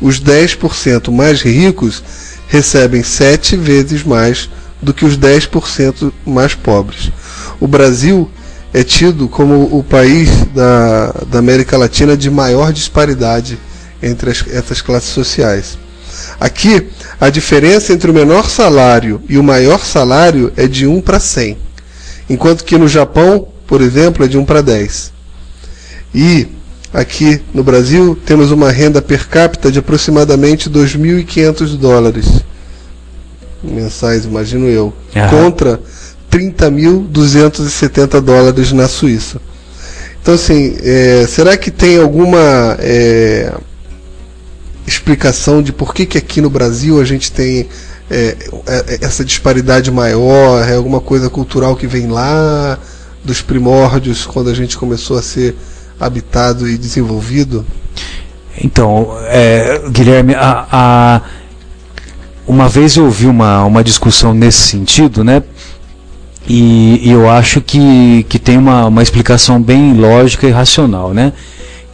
os 0.00 0.20
10% 0.20 1.10
mais 1.12 1.42
ricos 1.42 2.02
recebem 2.48 3.02
7 3.02 3.56
vezes 3.56 4.02
mais 4.02 4.48
do 4.80 4.92
que 4.92 5.04
os 5.04 5.16
10% 5.16 6.12
mais 6.26 6.54
pobres. 6.54 7.10
O 7.60 7.66
Brasil 7.66 8.30
é 8.72 8.82
tido 8.82 9.28
como 9.28 9.76
o 9.76 9.82
país 9.82 10.28
da, 10.54 11.12
da 11.28 11.38
América 11.38 11.76
Latina 11.78 12.16
de 12.16 12.30
maior 12.30 12.72
disparidade 12.72 13.58
entre 14.02 14.30
as- 14.30 14.44
essas 14.50 14.82
classes 14.82 15.10
sociais. 15.10 15.78
Aqui, 16.40 16.88
a 17.20 17.30
diferença 17.30 17.92
entre 17.92 18.10
o 18.10 18.14
menor 18.14 18.48
salário 18.50 19.22
e 19.28 19.38
o 19.38 19.42
maior 19.42 19.80
salário 19.84 20.52
é 20.56 20.66
de 20.66 20.86
1 20.86 21.00
para 21.00 21.18
100, 21.20 21.56
enquanto 22.28 22.64
que 22.64 22.76
no 22.76 22.88
Japão, 22.88 23.48
por 23.66 23.80
exemplo, 23.80 24.24
é 24.24 24.28
de 24.28 24.36
1 24.36 24.44
para 24.44 24.60
10. 24.60 25.13
E 26.14 26.46
aqui 26.92 27.40
no 27.52 27.64
Brasil 27.64 28.16
temos 28.24 28.50
uma 28.50 28.70
renda 28.70 29.02
per 29.02 29.28
capita 29.28 29.70
de 29.70 29.80
aproximadamente 29.80 30.70
2.500 30.70 31.76
dólares 31.76 32.44
mensais, 33.62 34.24
imagino 34.24 34.68
eu, 34.68 34.92
Aham. 35.16 35.28
contra 35.30 35.80
30.270 36.30 38.20
dólares 38.20 38.72
na 38.72 38.86
Suíça. 38.86 39.40
Então, 40.20 40.34
assim, 40.34 40.76
é, 40.82 41.26
será 41.28 41.56
que 41.56 41.70
tem 41.70 41.98
alguma 41.98 42.76
é, 42.78 43.52
explicação 44.86 45.62
de 45.62 45.72
por 45.72 45.94
que, 45.94 46.06
que 46.06 46.18
aqui 46.18 46.40
no 46.40 46.50
Brasil 46.50 47.00
a 47.00 47.04
gente 47.04 47.30
tem 47.30 47.68
é, 48.10 48.36
é, 48.66 48.98
essa 49.02 49.24
disparidade 49.24 49.90
maior? 49.90 50.66
É 50.68 50.74
alguma 50.74 51.00
coisa 51.00 51.28
cultural 51.28 51.76
que 51.76 51.86
vem 51.86 52.06
lá 52.06 52.78
dos 53.22 53.40
primórdios, 53.40 54.26
quando 54.26 54.50
a 54.50 54.54
gente 54.54 54.76
começou 54.76 55.18
a 55.18 55.22
ser 55.22 55.54
habitado 55.98 56.68
e 56.68 56.76
desenvolvido? 56.76 57.64
Então, 58.62 59.16
é, 59.26 59.82
Guilherme, 59.90 60.34
a, 60.34 60.66
a, 60.70 61.20
uma 62.46 62.68
vez 62.68 62.96
eu 62.96 63.04
ouvi 63.04 63.26
uma, 63.26 63.64
uma 63.64 63.82
discussão 63.82 64.32
nesse 64.32 64.58
sentido, 64.58 65.24
né? 65.24 65.42
E, 66.46 67.00
e 67.02 67.10
eu 67.10 67.28
acho 67.28 67.60
que, 67.60 68.24
que 68.28 68.38
tem 68.38 68.58
uma, 68.58 68.86
uma 68.86 69.02
explicação 69.02 69.60
bem 69.60 69.94
lógica 69.94 70.46
e 70.46 70.50
racional, 70.50 71.14
né? 71.14 71.32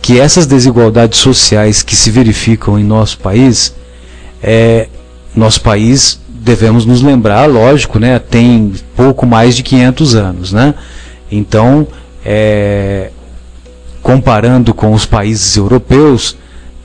Que 0.03 0.19
essas 0.19 0.47
desigualdades 0.47 1.19
sociais 1.19 1.83
que 1.83 1.95
se 1.95 2.11
verificam 2.11 2.79
em 2.79 2.85
nosso 2.85 3.19
país, 3.19 3.75
é, 4.43 4.89
nosso 5.35 5.61
país, 5.61 6.21
devemos 6.29 6.85
nos 6.85 7.01
lembrar, 7.03 7.47
lógico, 7.47 7.99
né? 7.99 8.19
Tem 8.19 8.73
pouco 8.97 9.25
mais 9.25 9.55
de 9.55 9.63
500 9.63 10.15
anos, 10.15 10.53
né? 10.53 10.75
Então, 11.31 11.87
é, 12.25 13.11
comparando 14.11 14.75
com 14.75 14.93
os 14.93 15.07
países 15.07 15.57
europeus, 15.57 16.37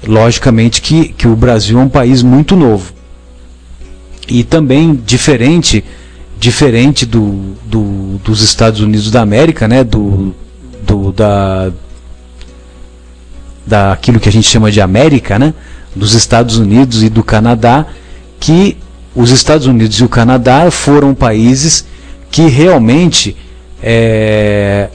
logicamente 0.06 0.80
que, 0.80 1.08
que 1.08 1.28
o 1.28 1.36
Brasil 1.36 1.80
é 1.80 1.82
um 1.82 1.90
país 1.90 2.22
muito 2.22 2.56
novo. 2.56 2.94
E 4.28 4.44
também 4.44 4.94
diferente 4.94 5.84
diferente 6.38 7.04
do, 7.04 7.56
do, 7.66 8.20
dos 8.24 8.44
Estados 8.44 8.80
Unidos 8.80 9.10
da 9.10 9.22
América, 9.22 9.68
né, 9.68 9.84
do, 9.84 10.36
do, 10.86 11.12
da, 11.14 11.72
daquilo 13.66 14.20
que 14.20 14.30
a 14.30 14.32
gente 14.32 14.48
chama 14.48 14.70
de 14.70 14.80
América, 14.80 15.40
né, 15.40 15.52
dos 15.96 16.14
Estados 16.14 16.60
Unidos 16.60 17.02
e 17.02 17.10
do 17.10 17.24
Canadá, 17.24 17.88
que 18.40 18.78
os 19.16 19.32
Estados 19.32 19.66
Unidos 19.66 20.00
e 20.00 20.04
o 20.04 20.10
Canadá 20.10 20.70
foram 20.70 21.16
países 21.16 21.88
que 22.30 22.44
realmente 22.44 23.36
é, 23.82 24.90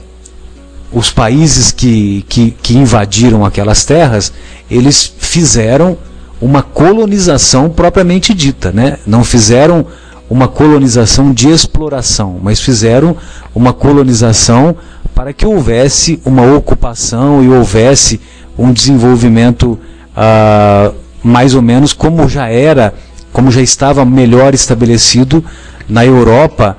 os 0.91 1.09
países 1.09 1.71
que, 1.71 2.25
que, 2.27 2.51
que 2.51 2.77
invadiram 2.77 3.45
aquelas 3.45 3.85
terras, 3.85 4.33
eles 4.69 5.13
fizeram 5.17 5.97
uma 6.41 6.61
colonização 6.61 7.69
propriamente 7.69 8.33
dita, 8.33 8.71
né? 8.71 8.97
não 9.05 9.23
fizeram 9.23 9.85
uma 10.29 10.47
colonização 10.47 11.33
de 11.33 11.49
exploração, 11.49 12.39
mas 12.41 12.59
fizeram 12.59 13.15
uma 13.53 13.73
colonização 13.73 14.75
para 15.13 15.33
que 15.33 15.45
houvesse 15.45 16.21
uma 16.25 16.55
ocupação 16.55 17.43
e 17.43 17.49
houvesse 17.49 18.19
um 18.57 18.71
desenvolvimento 18.71 19.77
ah, 20.15 20.91
mais 21.23 21.53
ou 21.53 21.61
menos 21.61 21.93
como 21.93 22.27
já 22.27 22.47
era, 22.47 22.93
como 23.31 23.51
já 23.51 23.61
estava 23.61 24.03
melhor 24.05 24.53
estabelecido 24.53 25.43
na 25.87 26.05
Europa 26.05 26.77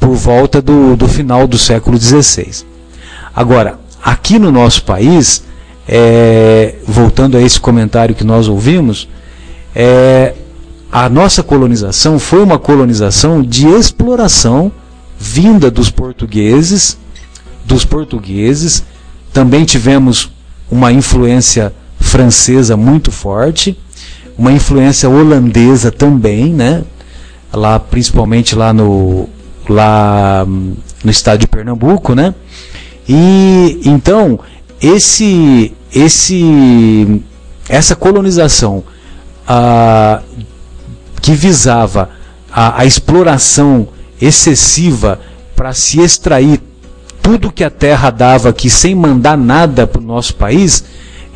por 0.00 0.14
volta 0.14 0.62
do, 0.62 0.96
do 0.96 1.08
final 1.08 1.46
do 1.46 1.58
século 1.58 1.98
XVI. 1.98 2.71
Agora, 3.34 3.78
aqui 4.02 4.38
no 4.38 4.52
nosso 4.52 4.84
país, 4.84 5.42
é, 5.88 6.76
voltando 6.86 7.36
a 7.36 7.42
esse 7.42 7.58
comentário 7.58 8.14
que 8.14 8.24
nós 8.24 8.48
ouvimos, 8.48 9.08
é, 9.74 10.34
a 10.90 11.08
nossa 11.08 11.42
colonização 11.42 12.18
foi 12.18 12.42
uma 12.42 12.58
colonização 12.58 13.42
de 13.42 13.66
exploração 13.66 14.70
vinda 15.18 15.70
dos 15.70 15.88
portugueses, 15.88 16.98
dos 17.64 17.84
portugueses. 17.84 18.84
Também 19.32 19.64
tivemos 19.64 20.30
uma 20.70 20.92
influência 20.92 21.72
francesa 21.98 22.76
muito 22.76 23.10
forte, 23.10 23.78
uma 24.36 24.52
influência 24.52 25.08
holandesa 25.08 25.90
também, 25.90 26.52
né? 26.52 26.82
Lá 27.52 27.78
principalmente 27.78 28.54
lá 28.54 28.72
no 28.72 29.28
lá 29.68 30.44
no 30.46 31.10
estado 31.10 31.40
de 31.40 31.46
Pernambuco, 31.46 32.14
né? 32.14 32.34
E 33.08 33.80
então 33.84 34.38
esse 34.80 35.72
esse 35.94 37.22
essa 37.68 37.94
colonização 37.94 38.82
ah, 39.46 40.20
que 41.20 41.32
visava 41.32 42.10
a, 42.50 42.80
a 42.80 42.86
exploração 42.86 43.88
excessiva 44.20 45.20
para 45.54 45.72
se 45.72 46.00
extrair 46.00 46.60
tudo 47.20 47.52
que 47.52 47.62
a 47.62 47.70
terra 47.70 48.10
dava 48.10 48.48
aqui 48.48 48.68
sem 48.68 48.94
mandar 48.94 49.38
nada 49.38 49.86
para 49.86 50.00
o 50.00 50.04
nosso 50.04 50.34
país, 50.34 50.84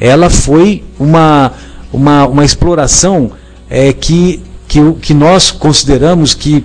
ela 0.00 0.28
foi 0.28 0.82
uma, 0.98 1.52
uma, 1.92 2.26
uma 2.26 2.44
exploração 2.44 3.30
é, 3.70 3.92
que, 3.92 4.42
que, 4.66 4.92
que 4.94 5.14
nós 5.14 5.50
consideramos 5.50 6.34
que 6.34 6.64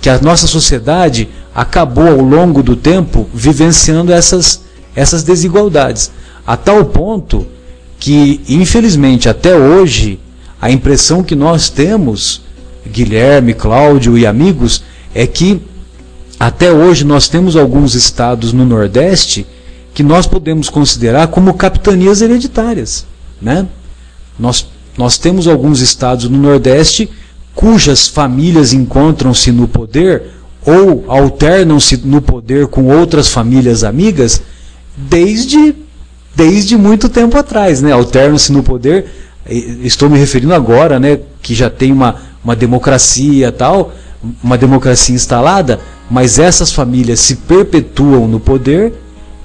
que 0.00 0.08
a 0.08 0.18
nossa 0.20 0.46
sociedade 0.46 1.28
acabou 1.60 2.08
ao 2.08 2.22
longo 2.22 2.62
do 2.62 2.74
tempo 2.74 3.28
vivenciando 3.34 4.14
essas, 4.14 4.62
essas 4.96 5.22
desigualdades. 5.22 6.10
A 6.46 6.56
tal 6.56 6.86
ponto 6.86 7.46
que, 7.98 8.40
infelizmente, 8.48 9.28
até 9.28 9.54
hoje, 9.54 10.18
a 10.58 10.70
impressão 10.70 11.22
que 11.22 11.36
nós 11.36 11.68
temos, 11.68 12.40
Guilherme, 12.90 13.52
Cláudio 13.52 14.16
e 14.16 14.26
amigos, 14.26 14.82
é 15.14 15.26
que 15.26 15.60
até 16.38 16.72
hoje 16.72 17.04
nós 17.04 17.28
temos 17.28 17.54
alguns 17.56 17.94
estados 17.94 18.54
no 18.54 18.64
Nordeste 18.64 19.46
que 19.92 20.02
nós 20.02 20.26
podemos 20.26 20.70
considerar 20.70 21.28
como 21.28 21.52
capitanias 21.52 22.22
hereditárias. 22.22 23.04
Né? 23.38 23.66
Nós, 24.38 24.66
nós 24.96 25.18
temos 25.18 25.46
alguns 25.46 25.82
estados 25.82 26.26
no 26.26 26.38
Nordeste 26.38 27.10
cujas 27.54 28.08
famílias 28.08 28.72
encontram-se 28.72 29.52
no 29.52 29.68
poder 29.68 30.39
ou 30.64 31.04
alternam-se 31.08 31.96
no 31.98 32.20
poder 32.20 32.66
com 32.66 32.86
outras 32.86 33.28
famílias 33.28 33.82
amigas 33.82 34.42
desde, 34.96 35.74
desde 36.34 36.76
muito 36.76 37.08
tempo 37.08 37.36
atrás, 37.38 37.80
né? 37.80 37.92
Alternam-se 37.92 38.52
no 38.52 38.62
poder, 38.62 39.06
estou 39.48 40.10
me 40.10 40.18
referindo 40.18 40.54
agora, 40.54 40.98
né, 40.98 41.18
que 41.42 41.54
já 41.54 41.70
tem 41.70 41.92
uma, 41.92 42.16
uma 42.44 42.54
democracia 42.54 43.50
tal, 43.50 43.92
uma 44.42 44.58
democracia 44.58 45.14
instalada, 45.14 45.80
mas 46.10 46.38
essas 46.38 46.72
famílias 46.72 47.20
se 47.20 47.36
perpetuam 47.36 48.28
no 48.28 48.38
poder 48.38 48.92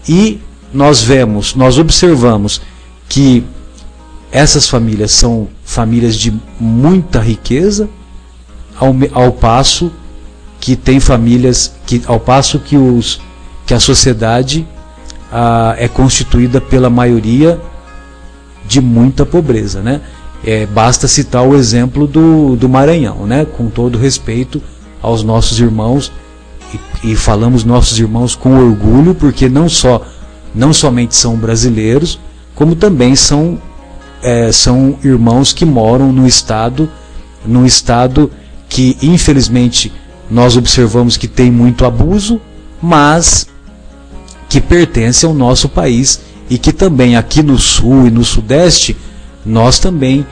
e 0.07 0.39
nós 0.73 1.01
vemos, 1.01 1.55
nós 1.55 1.77
observamos 1.77 2.61
que 3.07 3.43
essas 4.31 4.67
famílias 4.67 5.11
são 5.11 5.47
famílias 5.63 6.17
de 6.17 6.33
muita 6.59 7.19
riqueza, 7.19 7.87
ao, 8.77 8.93
ao 9.13 9.31
passo 9.31 9.89
que 10.65 10.75
tem 10.75 10.99
famílias 10.99 11.75
que 11.85 12.01
ao 12.07 12.19
passo 12.19 12.57
que 12.57 12.75
os 12.75 13.21
que 13.67 13.73
a 13.75 13.79
sociedade 13.79 14.67
é 15.77 15.87
constituída 15.87 16.59
pela 16.59 16.89
maioria 16.89 17.61
de 18.67 18.81
muita 18.81 19.27
pobreza, 19.27 19.83
né? 19.83 20.01
É, 20.43 20.65
basta 20.65 21.07
citar 21.07 21.47
o 21.47 21.55
exemplo 21.55 22.07
do, 22.07 22.55
do 22.55 22.67
Maranhão, 22.67 23.27
né? 23.27 23.45
Com 23.45 23.69
todo 23.69 23.99
respeito 23.99 24.59
aos 25.03 25.21
nossos 25.21 25.59
irmãos 25.59 26.11
e, 26.73 27.11
e 27.11 27.15
falamos 27.15 27.63
nossos 27.63 27.99
irmãos 27.99 28.33
com 28.33 28.57
orgulho, 28.57 29.13
porque 29.13 29.47
não 29.47 29.69
só 29.69 30.01
não 30.55 30.73
somente 30.73 31.15
são 31.15 31.35
brasileiros, 31.35 32.19
como 32.55 32.75
também 32.75 33.15
são 33.15 33.61
é, 34.23 34.51
são 34.51 34.97
irmãos 35.03 35.53
que 35.53 35.63
moram 35.63 36.11
no 36.11 36.25
estado 36.25 36.89
no 37.45 37.67
estado 37.67 38.31
que 38.67 38.97
infelizmente 39.03 39.93
nós 40.29 40.57
observamos 40.57 41.17
que 41.17 41.27
tem 41.27 41.51
muito 41.51 41.85
abuso, 41.85 42.39
mas 42.81 43.47
que 44.49 44.59
pertence 44.61 45.25
ao 45.25 45.33
nosso 45.33 45.67
país 45.69 46.21
e 46.49 46.57
que 46.57 46.71
também 46.71 47.15
aqui 47.15 47.41
no 47.41 47.57
sul 47.57 48.07
e 48.07 48.11
no 48.11 48.23
sudeste 48.23 48.95
nós 49.45 49.79
também 49.79 50.25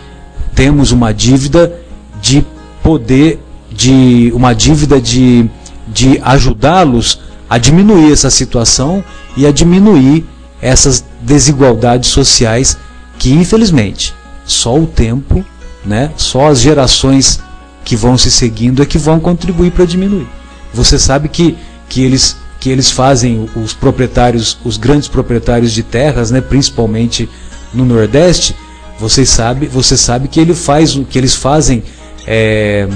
temos 0.55 0.91
uma 0.91 1.13
dívida 1.13 1.73
de 2.21 2.45
poder 2.81 3.39
de 3.71 4.31
uma 4.35 4.53
dívida 4.53 5.01
de, 5.01 5.49
de 5.87 6.19
ajudá-los 6.23 7.19
a 7.49 7.57
diminuir 7.57 8.11
essa 8.11 8.29
situação 8.29 9.03
e 9.35 9.47
a 9.47 9.51
diminuir 9.51 10.25
essas 10.61 11.03
desigualdades 11.21 12.09
sociais 12.09 12.77
que 13.17 13.31
infelizmente 13.31 14.13
só 14.45 14.77
o 14.77 14.85
tempo, 14.85 15.43
né, 15.85 16.11
só 16.17 16.49
as 16.49 16.59
gerações 16.59 17.41
que 17.83 17.95
vão 17.95 18.17
se 18.17 18.31
seguindo 18.31 18.81
é 18.81 18.85
que 18.85 18.97
vão 18.97 19.19
contribuir 19.19 19.71
para 19.71 19.85
diminuir. 19.85 20.27
Você 20.73 20.97
sabe 20.97 21.27
que, 21.29 21.57
que 21.89 22.03
eles 22.03 22.37
que 22.59 22.69
eles 22.69 22.89
fazem 22.89 23.49
os 23.57 23.73
proprietários, 23.73 24.57
os 24.63 24.77
grandes 24.77 25.09
proprietários 25.09 25.73
de 25.73 25.83
terras, 25.83 26.31
né, 26.31 26.39
principalmente 26.39 27.27
no 27.73 27.83
Nordeste, 27.83 28.55
você 28.97 29.25
sabe, 29.25 29.67
você 29.67 29.97
sabe 29.97 30.29
que 30.29 30.39
ele 30.39 30.53
faz, 30.53 30.97
que 31.09 31.17
eles 31.17 31.35
fazem 31.35 31.83
é, 32.25 32.87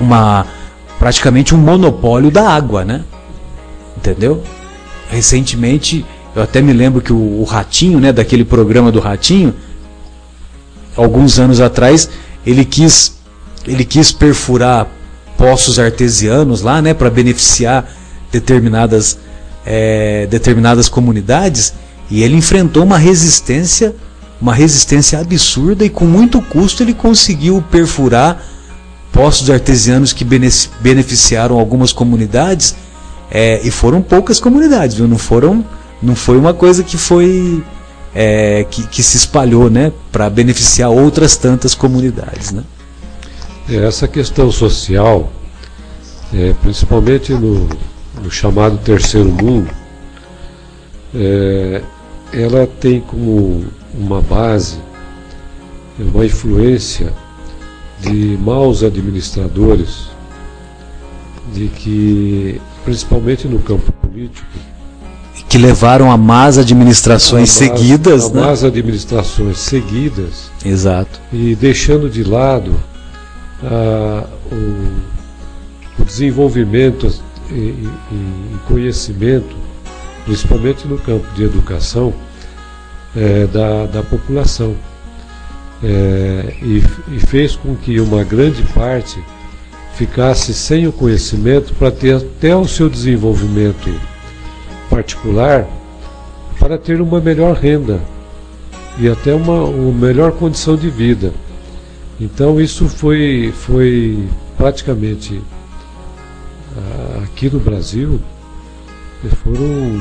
uma 0.00 0.44
praticamente 0.98 1.54
um 1.54 1.58
monopólio 1.58 2.28
da 2.28 2.48
água, 2.48 2.84
né? 2.84 3.04
Entendeu? 3.96 4.42
Recentemente, 5.08 6.04
eu 6.34 6.42
até 6.42 6.60
me 6.60 6.72
lembro 6.72 7.00
que 7.00 7.12
o, 7.12 7.40
o 7.40 7.44
Ratinho, 7.44 8.00
né, 8.00 8.12
daquele 8.12 8.44
programa 8.44 8.90
do 8.90 8.98
Ratinho, 8.98 9.54
alguns 10.96 11.38
anos 11.38 11.60
atrás, 11.60 12.08
ele 12.44 12.64
quis, 12.64 13.18
ele 13.66 13.84
quis 13.84 14.12
perfurar 14.12 14.86
poços 15.36 15.78
artesianos 15.78 16.62
lá, 16.62 16.80
né, 16.80 16.94
para 16.94 17.10
beneficiar 17.10 17.88
determinadas, 18.30 19.18
é, 19.64 20.26
determinadas 20.26 20.88
comunidades, 20.88 21.74
e 22.10 22.22
ele 22.22 22.36
enfrentou 22.36 22.84
uma 22.84 22.98
resistência, 22.98 23.94
uma 24.40 24.54
resistência 24.54 25.18
absurda 25.18 25.84
e 25.84 25.88
com 25.88 26.04
muito 26.04 26.40
custo 26.40 26.82
ele 26.82 26.94
conseguiu 26.94 27.62
perfurar 27.70 28.42
poços 29.12 29.50
artesianos 29.50 30.12
que 30.12 30.24
beneficiaram 30.80 31.58
algumas 31.58 31.92
comunidades 31.92 32.74
é, 33.30 33.60
e 33.62 33.70
foram 33.70 34.02
poucas 34.02 34.40
comunidades, 34.40 34.96
viu? 34.96 35.06
Não 35.06 35.18
foram, 35.18 35.64
não 36.02 36.14
foi 36.14 36.36
uma 36.36 36.52
coisa 36.52 36.82
que 36.82 36.96
foi 36.96 37.62
é, 38.14 38.66
que, 38.70 38.86
que, 38.86 39.02
se 39.02 39.16
espalhou, 39.16 39.70
né, 39.70 39.92
para 40.10 40.28
beneficiar 40.28 40.90
outras 40.90 41.36
tantas 41.36 41.74
comunidades, 41.74 42.52
né? 42.52 42.62
É, 43.68 43.76
essa 43.76 44.08
questão 44.08 44.50
social, 44.50 45.30
é, 46.34 46.54
principalmente 46.62 47.32
no, 47.32 47.68
no, 48.22 48.30
chamado 48.30 48.76
terceiro 48.78 49.30
mundo, 49.30 49.70
é, 51.14 51.82
ela 52.32 52.66
tem 52.66 53.00
como 53.00 53.64
uma 53.94 54.20
base, 54.20 54.78
uma 55.98 56.24
influência 56.24 57.12
de 58.00 58.36
maus 58.40 58.82
administradores, 58.82 60.10
de 61.54 61.68
que, 61.68 62.60
principalmente 62.84 63.46
no 63.46 63.58
campo 63.60 63.92
político, 63.92 64.46
que 65.48 65.58
levaram 65.58 66.10
a 66.10 66.16
más 66.16 66.56
administrações 66.56 67.50
a 67.50 67.52
seguidas, 67.52 68.24
a 68.24 68.34
né? 68.34 68.40
más 68.40 68.64
administrações 68.64 69.58
seguidas. 69.58 70.50
Exato. 70.64 71.20
E 71.30 71.54
deixando 71.54 72.08
de 72.08 72.24
lado 72.24 72.74
ah, 73.64 74.26
o, 74.50 76.02
o, 76.02 76.04
desenvolvimento 76.04 77.12
e, 77.50 77.54
e, 77.54 78.58
conhecimento, 78.66 79.56
principalmente 80.24 80.86
no 80.86 80.98
campo 80.98 81.26
de 81.34 81.44
educação, 81.44 82.12
é, 83.16 83.46
da, 83.46 83.86
da 83.86 84.02
população 84.02 84.74
é, 85.82 86.54
e, 86.62 86.82
e 87.08 87.20
fez 87.20 87.56
com 87.56 87.74
que 87.76 88.00
uma 88.00 88.24
grande 88.24 88.62
parte 88.74 89.22
ficasse 89.94 90.54
sem 90.54 90.86
o 90.86 90.92
conhecimento 90.92 91.74
para 91.74 91.90
ter 91.90 92.16
até 92.16 92.56
o 92.56 92.66
seu 92.66 92.88
desenvolvimento 92.88 93.92
particular 94.88 95.66
para 96.58 96.78
ter 96.78 97.00
uma 97.00 97.20
melhor 97.20 97.54
renda 97.54 98.00
e 98.98 99.08
até 99.08 99.34
uma, 99.34 99.64
uma 99.64 99.92
melhor 99.92 100.32
condição 100.32 100.76
de 100.76 100.88
vida. 100.88 101.32
Então 102.22 102.60
isso 102.60 102.88
foi, 102.88 103.52
foi 103.52 104.28
praticamente 104.56 105.42
aqui 107.24 107.50
no 107.50 107.58
Brasil 107.58 108.20
foram 109.42 110.00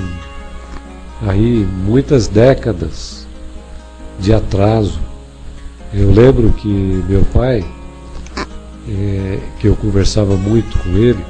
aí 1.28 1.68
muitas 1.86 2.28
décadas 2.28 3.26
de 4.20 4.32
atraso. 4.32 5.00
Eu 5.92 6.12
lembro 6.12 6.54
que 6.54 6.68
meu 6.68 7.24
pai, 7.34 7.66
é, 8.88 9.40
que 9.60 9.68
eu 9.68 9.76
conversava 9.76 10.36
muito 10.36 10.78
com 10.80 10.90
ele, 10.90 11.26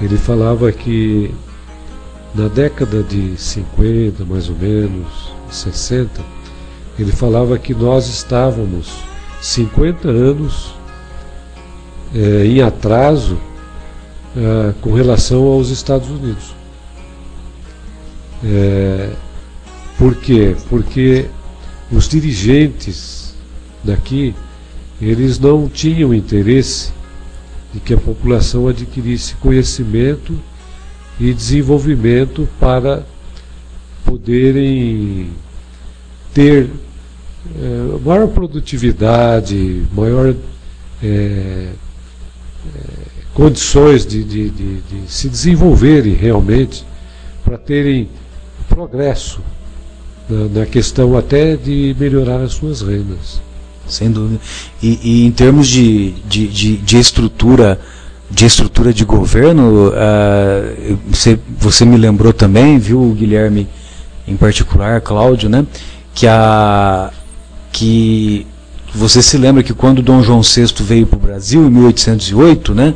ele 0.00 0.16
falava 0.16 0.72
que 0.72 1.32
na 2.34 2.48
década 2.48 3.04
de 3.04 3.36
50, 3.36 4.24
mais 4.24 4.48
ou 4.48 4.56
menos, 4.56 5.32
60, 5.48 6.20
ele 6.98 7.12
falava 7.12 7.56
que 7.56 7.72
nós 7.72 8.08
estávamos 8.08 9.11
50 9.42 10.08
anos 10.08 10.72
é, 12.14 12.46
em 12.46 12.62
atraso 12.62 13.36
é, 14.36 14.72
com 14.80 14.92
relação 14.92 15.44
aos 15.46 15.68
Estados 15.68 16.08
Unidos. 16.08 16.54
É, 18.44 19.10
por 19.98 20.14
quê? 20.14 20.56
Porque 20.70 21.26
os 21.90 22.08
dirigentes 22.08 23.34
daqui, 23.82 24.32
eles 25.00 25.40
não 25.40 25.68
tinham 25.68 26.14
interesse 26.14 26.92
de 27.74 27.80
que 27.80 27.92
a 27.92 27.98
população 27.98 28.68
adquirisse 28.68 29.34
conhecimento 29.34 30.38
e 31.18 31.34
desenvolvimento 31.34 32.48
para 32.60 33.04
poderem 34.04 35.30
ter 36.32 36.70
é, 37.58 37.98
maior 38.04 38.28
produtividade, 38.28 39.82
maior 39.92 40.34
é, 41.02 41.06
é, 41.06 41.72
condições 43.34 44.06
de, 44.06 44.22
de, 44.22 44.50
de, 44.50 44.80
de 44.80 45.12
se 45.12 45.28
desenvolverem 45.28 46.14
realmente 46.14 46.84
para 47.44 47.58
terem 47.58 48.08
progresso 48.68 49.40
na, 50.28 50.60
na 50.60 50.66
questão 50.66 51.16
até 51.16 51.56
de 51.56 51.96
melhorar 51.98 52.40
as 52.40 52.52
suas 52.52 52.82
rendas 52.82 53.40
sem 53.86 54.10
dúvida. 54.10 54.40
E, 54.82 54.98
e 55.02 55.26
em 55.26 55.30
termos 55.30 55.68
de, 55.68 56.12
de, 56.28 56.48
de, 56.48 56.76
de, 56.76 56.98
estrutura 56.98 57.78
de 58.30 58.46
estrutura 58.46 58.94
de 58.94 59.04
governo, 59.04 59.88
uh, 59.88 60.98
você, 61.08 61.38
você 61.58 61.84
me 61.84 61.98
lembrou 61.98 62.32
também, 62.32 62.78
viu, 62.78 63.14
Guilherme, 63.14 63.68
em 64.26 64.36
particular, 64.36 65.02
Cláudio, 65.02 65.50
né, 65.50 65.66
que 66.14 66.26
a 66.26 67.12
que 67.72 68.46
você 68.94 69.22
se 69.22 69.38
lembra 69.38 69.62
que 69.62 69.72
quando 69.72 70.02
Dom 70.02 70.22
João 70.22 70.42
VI 70.42 70.66
veio 70.80 71.06
para 71.06 71.16
o 71.16 71.20
Brasil 71.20 71.66
em 71.66 71.70
1808, 71.70 72.74
né, 72.74 72.94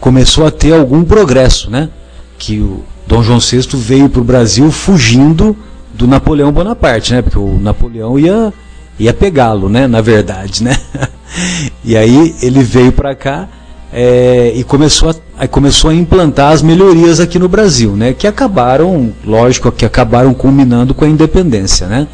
começou 0.00 0.46
a 0.46 0.50
ter 0.50 0.72
algum 0.72 1.04
progresso, 1.04 1.70
né, 1.70 1.90
que 2.38 2.58
o 2.58 2.82
Dom 3.06 3.22
João 3.22 3.38
VI 3.38 3.68
veio 3.74 4.08
para 4.08 4.20
o 4.20 4.24
Brasil 4.24 4.70
fugindo 4.72 5.56
do 5.92 6.06
Napoleão 6.06 6.50
Bonaparte, 6.50 7.12
né, 7.12 7.22
porque 7.22 7.38
o 7.38 7.60
Napoleão 7.60 8.18
ia 8.18 8.52
ia 8.98 9.12
pegá-lo, 9.12 9.68
né? 9.68 9.86
Na 9.86 10.00
verdade, 10.00 10.62
né? 10.62 10.76
e 11.84 11.96
aí 11.96 12.34
ele 12.42 12.62
veio 12.62 12.92
para 12.92 13.14
cá 13.14 13.48
é, 13.92 14.52
e 14.54 14.64
começou 14.64 15.14
a, 15.38 15.48
começou 15.48 15.90
a 15.90 15.94
implantar 15.94 16.52
as 16.52 16.62
melhorias 16.62 17.20
aqui 17.20 17.38
no 17.38 17.48
Brasil, 17.48 17.92
né? 17.92 18.12
Que 18.12 18.26
acabaram, 18.26 19.12
lógico, 19.24 19.70
que 19.72 19.84
acabaram 19.84 20.32
culminando 20.34 20.94
com 20.94 21.04
a 21.04 21.08
independência, 21.08 21.86
né? 21.86 22.06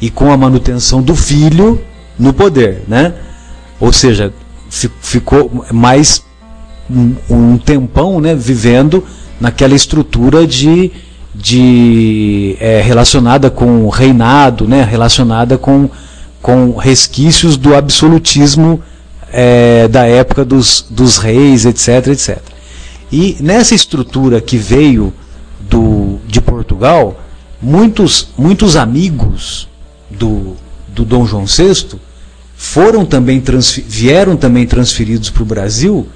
E 0.00 0.10
com 0.10 0.30
a 0.30 0.36
manutenção 0.36 1.02
do 1.02 1.14
filho 1.14 1.80
no 2.18 2.32
poder, 2.32 2.82
né? 2.86 3.14
Ou 3.80 3.92
seja, 3.92 4.32
ficou 5.00 5.64
mais 5.72 6.22
um, 7.30 7.58
tempão, 7.58 8.20
né? 8.20 8.34
Vivendo 8.34 9.04
naquela 9.40 9.74
estrutura 9.74 10.46
de 10.46 10.90
de 11.34 12.56
é, 12.60 12.80
relacionada 12.80 13.50
com 13.50 13.88
reinado, 13.90 14.66
né? 14.66 14.82
Relacionada 14.82 15.58
com 15.58 15.90
com 16.40 16.76
resquícios 16.76 17.56
do 17.56 17.74
absolutismo 17.74 18.80
é, 19.32 19.88
da 19.88 20.06
época 20.06 20.44
dos, 20.44 20.86
dos 20.88 21.18
reis, 21.18 21.64
etc, 21.64 22.06
etc. 22.06 22.38
E 23.10 23.36
nessa 23.40 23.74
estrutura 23.74 24.40
que 24.40 24.56
veio 24.56 25.12
do, 25.60 26.18
de 26.26 26.40
Portugal, 26.40 27.20
muitos, 27.60 28.28
muitos 28.38 28.76
amigos 28.76 29.68
do, 30.10 30.56
do 30.88 31.04
Dom 31.04 31.26
João 31.26 31.44
VI 31.46 31.98
foram 32.56 33.04
também 33.04 33.42
vieram 33.86 34.36
também 34.36 34.66
transferidos 34.66 35.30
para 35.30 35.42
o 35.42 35.46
Brasil 35.46 36.06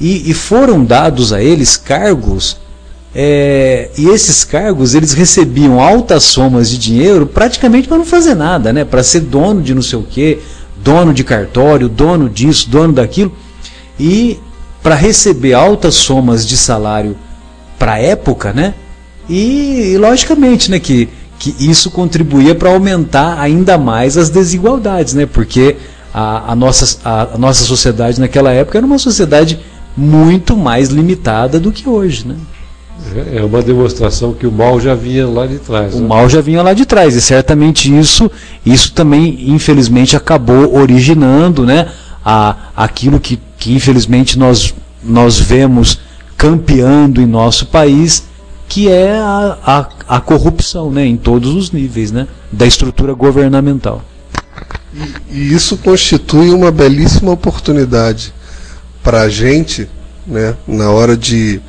e, 0.00 0.28
e, 0.28 0.34
foram 0.34 0.84
dados 0.84 1.32
a 1.32 1.40
eles 1.40 1.76
cargos 1.76 2.56
é, 3.14 3.90
e 3.96 4.08
esses 4.08 4.42
cargos 4.42 4.94
eles 4.94 5.12
recebiam 5.12 5.80
altas 5.80 6.24
somas 6.24 6.68
de 6.68 6.76
dinheiro 6.78 7.26
praticamente 7.26 7.86
para 7.86 7.98
não 7.98 8.04
fazer 8.04 8.34
nada, 8.34 8.72
né? 8.72 8.84
Para 8.84 9.04
ser 9.04 9.20
dono 9.20 9.62
de 9.62 9.72
não 9.72 9.82
sei 9.82 9.98
o 10.00 10.02
quê, 10.02 10.40
dono 10.82 11.14
de 11.14 11.22
cartório, 11.22 11.88
dono 11.88 12.28
disso, 12.28 12.68
dono 12.68 12.92
daquilo. 12.92 13.32
E 14.00 14.40
para 14.82 14.96
receber 14.96 15.54
altas 15.54 15.94
somas 15.94 16.44
de 16.44 16.56
salário 16.56 17.16
para 17.78 17.92
a 17.92 17.98
época, 17.98 18.52
né? 18.52 18.74
E, 19.28 19.92
e, 19.92 19.98
logicamente, 19.98 20.70
né, 20.70 20.78
que, 20.78 21.08
que 21.44 21.54
isso 21.58 21.90
contribuía 21.90 22.54
para 22.54 22.70
aumentar 22.70 23.38
ainda 23.38 23.76
mais 23.76 24.16
as 24.16 24.30
desigualdades, 24.30 25.12
né? 25.12 25.26
Porque 25.26 25.76
a, 26.12 26.52
a, 26.52 26.56
nossa, 26.56 26.98
a, 27.04 27.34
a 27.34 27.38
nossa 27.38 27.64
sociedade 27.64 28.18
naquela 28.18 28.50
época 28.50 28.78
era 28.78 28.86
uma 28.86 28.98
sociedade 28.98 29.60
muito 29.94 30.56
mais 30.56 30.88
limitada 30.88 31.60
do 31.60 31.70
que 31.70 31.86
hoje, 31.86 32.26
né? 32.26 32.36
É 33.34 33.44
uma 33.44 33.60
demonstração 33.60 34.32
que 34.32 34.46
o 34.46 34.52
mal 34.52 34.80
já 34.80 34.94
vinha 34.94 35.28
lá 35.28 35.46
de 35.46 35.58
trás. 35.58 35.94
O 35.94 36.00
né? 36.00 36.06
mal 36.06 36.30
já 36.30 36.40
vinha 36.40 36.62
lá 36.62 36.72
de 36.72 36.86
trás, 36.86 37.14
e 37.14 37.20
certamente 37.20 37.94
isso, 37.94 38.30
isso 38.64 38.94
também, 38.94 39.50
infelizmente, 39.50 40.16
acabou 40.16 40.74
originando 40.74 41.66
né, 41.66 41.88
a, 42.24 42.56
aquilo 42.74 43.20
que, 43.20 43.38
que 43.58 43.74
infelizmente 43.74 44.38
nós, 44.38 44.74
nós 45.02 45.38
vemos 45.38 45.98
campeando 46.38 47.20
em 47.20 47.26
nosso 47.26 47.66
país, 47.66 48.24
que 48.68 48.88
é 48.88 49.18
a, 49.18 49.58
a, 50.08 50.16
a 50.16 50.20
corrupção 50.20 50.90
né, 50.90 51.04
em 51.04 51.16
todos 51.16 51.54
os 51.54 51.70
níveis 51.70 52.10
né, 52.10 52.26
da 52.50 52.66
estrutura 52.66 53.12
governamental. 53.12 54.02
E, 54.92 55.14
e 55.30 55.54
isso 55.54 55.76
constitui 55.76 56.50
uma 56.50 56.70
belíssima 56.70 57.32
oportunidade 57.32 58.32
para 59.02 59.22
a 59.22 59.28
gente, 59.28 59.88
né, 60.26 60.56
na 60.66 60.90
hora 60.90 61.16
de 61.16 61.60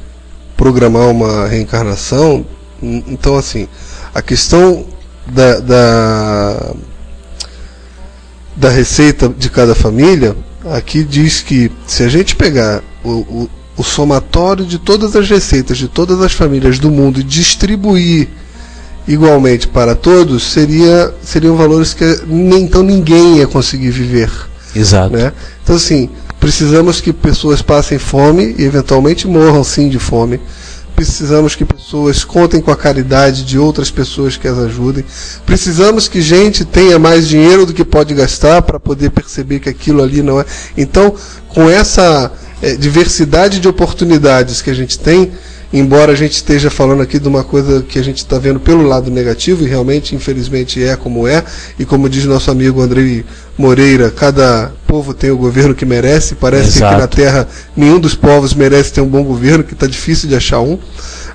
programar 0.55 1.09
uma 1.09 1.47
reencarnação. 1.47 2.45
Então, 2.81 3.35
assim, 3.35 3.67
a 4.13 4.21
questão 4.21 4.85
da, 5.27 5.59
da, 5.59 6.73
da 8.55 8.69
receita 8.69 9.27
de 9.27 9.49
cada 9.49 9.75
família, 9.75 10.35
aqui 10.71 11.03
diz 11.03 11.41
que 11.41 11.71
se 11.85 12.03
a 12.03 12.07
gente 12.07 12.35
pegar 12.35 12.81
o, 13.03 13.09
o, 13.09 13.49
o 13.77 13.83
somatório 13.83 14.65
de 14.65 14.79
todas 14.79 15.15
as 15.15 15.29
receitas 15.29 15.77
de 15.77 15.87
todas 15.87 16.21
as 16.21 16.31
famílias 16.31 16.79
do 16.79 16.89
mundo 16.89 17.19
e 17.19 17.23
distribuir 17.23 18.29
igualmente 19.07 19.67
para 19.67 19.95
todos, 19.95 20.43
seria, 20.43 21.13
seriam 21.21 21.55
valores 21.55 21.93
que 21.93 22.21
nem, 22.25 22.63
então 22.63 22.81
ninguém 22.81 23.37
ia 23.37 23.47
conseguir 23.47 23.91
viver. 23.91 24.31
Exato. 24.75 25.15
Né? 25.15 25.31
Então, 25.63 25.75
assim, 25.75 26.09
precisamos 26.39 26.99
que 26.99 27.13
pessoas 27.13 27.61
passem 27.61 27.97
fome 27.97 28.55
e 28.57 28.63
eventualmente 28.63 29.27
morram 29.27 29.63
sim 29.63 29.89
de 29.89 29.99
fome. 29.99 30.39
Precisamos 30.95 31.55
que 31.55 31.65
pessoas 31.65 32.23
contem 32.23 32.61
com 32.61 32.71
a 32.71 32.75
caridade 32.75 33.43
de 33.43 33.59
outras 33.59 33.91
pessoas 33.91 34.37
que 34.37 34.47
as 34.47 34.57
ajudem. 34.57 35.03
Precisamos 35.45 36.07
que 36.07 36.21
gente 36.21 36.63
tenha 36.63 36.97
mais 36.97 37.27
dinheiro 37.27 37.65
do 37.65 37.73
que 37.73 37.83
pode 37.83 38.13
gastar 38.13 38.61
para 38.61 38.79
poder 38.79 39.11
perceber 39.11 39.59
que 39.59 39.67
aquilo 39.67 40.01
ali 40.01 40.21
não 40.21 40.39
é. 40.39 40.45
Então, 40.77 41.13
com 41.49 41.69
essa 41.69 42.31
é, 42.65 42.75
diversidade 42.75 43.59
de 43.59 43.67
oportunidades 43.67 44.59
que 44.59 44.71
a 44.71 44.73
gente 44.73 44.97
tem, 44.97 45.31
embora 45.71 46.13
a 46.13 46.15
gente 46.15 46.31
esteja 46.31 46.71
falando 46.71 47.03
aqui 47.03 47.19
de 47.19 47.27
uma 47.27 47.43
coisa 47.43 47.83
que 47.87 47.99
a 47.99 48.03
gente 48.03 48.17
está 48.17 48.39
vendo 48.39 48.59
pelo 48.59 48.81
lado 48.81 49.11
negativo, 49.11 49.63
e 49.63 49.67
realmente, 49.67 50.15
infelizmente, 50.15 50.83
é 50.83 50.95
como 50.95 51.27
é, 51.27 51.43
e 51.77 51.85
como 51.85 52.09
diz 52.09 52.25
nosso 52.25 52.49
amigo 52.49 52.81
Andrei 52.81 53.23
Moreira, 53.55 54.09
cada 54.09 54.71
povo 54.87 55.13
tem 55.13 55.29
o 55.29 55.37
governo 55.37 55.75
que 55.75 55.85
merece, 55.85 56.33
parece 56.33 56.79
Exato. 56.79 56.95
que 56.95 57.01
na 57.01 57.07
Terra 57.07 57.47
nenhum 57.77 57.99
dos 57.99 58.15
povos 58.15 58.55
merece 58.55 58.93
ter 58.93 59.01
um 59.01 59.07
bom 59.07 59.23
governo, 59.23 59.63
que 59.63 59.73
está 59.73 59.85
difícil 59.85 60.27
de 60.27 60.35
achar 60.35 60.59
um, 60.59 60.79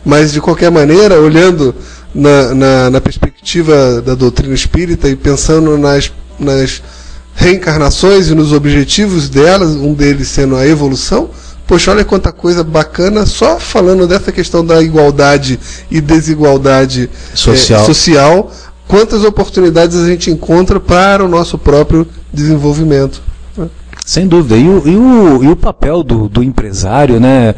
mas 0.05 0.33
de 0.33 0.41
qualquer 0.41 0.73
maneira, 0.73 1.21
olhando 1.21 1.73
na, 2.13 2.53
na, 2.57 2.91
na 2.91 3.01
perspectiva 3.01 4.03
da 4.03 4.17
doutrina 4.17 4.55
espírita 4.55 5.09
e 5.09 5.15
pensando 5.15 5.79
nas, 5.79 6.11
nas 6.41 6.83
reencarnações 7.41 8.29
e 8.29 8.35
nos 8.35 8.53
objetivos 8.53 9.31
delas, 9.31 9.71
um 9.71 9.95
deles 9.95 10.29
sendo 10.29 10.57
a 10.57 10.67
evolução, 10.67 11.31
Poxa, 11.67 11.93
olha 11.93 12.05
quanta 12.05 12.33
coisa 12.33 12.65
bacana 12.65 13.25
só 13.25 13.61
falando 13.61 14.05
dessa 14.05 14.33
questão 14.33 14.67
da 14.67 14.83
igualdade 14.83 15.57
e 15.89 16.01
desigualdade 16.01 17.09
Social. 17.33 17.83
eh, 17.83 17.85
social. 17.85 18.53
Quantas 18.89 19.23
oportunidades 19.23 19.97
a 19.97 20.05
gente 20.05 20.33
encontra 20.33 20.81
para 20.81 21.25
o 21.25 21.29
nosso 21.29 21.57
próprio 21.57 22.09
desenvolvimento. 22.33 23.23
Sem 24.05 24.27
dúvida. 24.27 24.57
E 24.57 24.69
o, 24.69 24.89
e 24.89 24.97
o, 24.97 25.45
e 25.45 25.49
o 25.49 25.55
papel 25.55 26.03
do, 26.03 26.29
do 26.29 26.43
empresário, 26.43 27.21
né, 27.21 27.55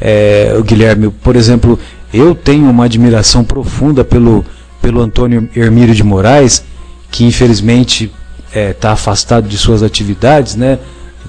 é, 0.00 0.58
Guilherme? 0.64 1.10
Por 1.22 1.36
exemplo, 1.36 1.78
eu 2.14 2.34
tenho 2.34 2.64
uma 2.70 2.86
admiração 2.86 3.44
profunda 3.44 4.02
pelo, 4.02 4.42
pelo 4.80 5.02
Antônio 5.02 5.50
Hermírio 5.54 5.94
de 5.94 6.02
Moraes, 6.02 6.64
que 7.10 7.24
infelizmente 7.24 8.10
está 8.52 8.92
afastado 8.92 9.48
de 9.48 9.56
suas 9.56 9.82
atividades, 9.82 10.56
né, 10.56 10.78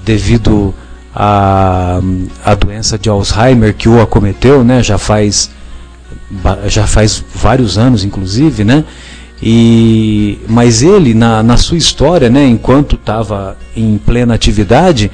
devido 0.04 0.74
à 1.14 2.00
a, 2.44 2.54
doença 2.54 2.98
de 2.98 3.08
Alzheimer 3.08 3.74
que 3.74 3.88
o 3.88 4.00
acometeu, 4.00 4.64
né, 4.64 4.82
já 4.82 4.98
faz 4.98 5.50
já 6.66 6.86
faz 6.86 7.22
vários 7.34 7.76
anos, 7.76 8.04
inclusive, 8.04 8.64
né? 8.64 8.84
E, 9.42 10.38
mas 10.48 10.82
ele, 10.82 11.14
na, 11.14 11.42
na 11.42 11.56
sua 11.56 11.76
história, 11.76 12.30
né, 12.30 12.46
enquanto 12.46 12.94
estava 12.94 13.56
em 13.76 13.98
plena 13.98 14.34
atividade, 14.34 15.10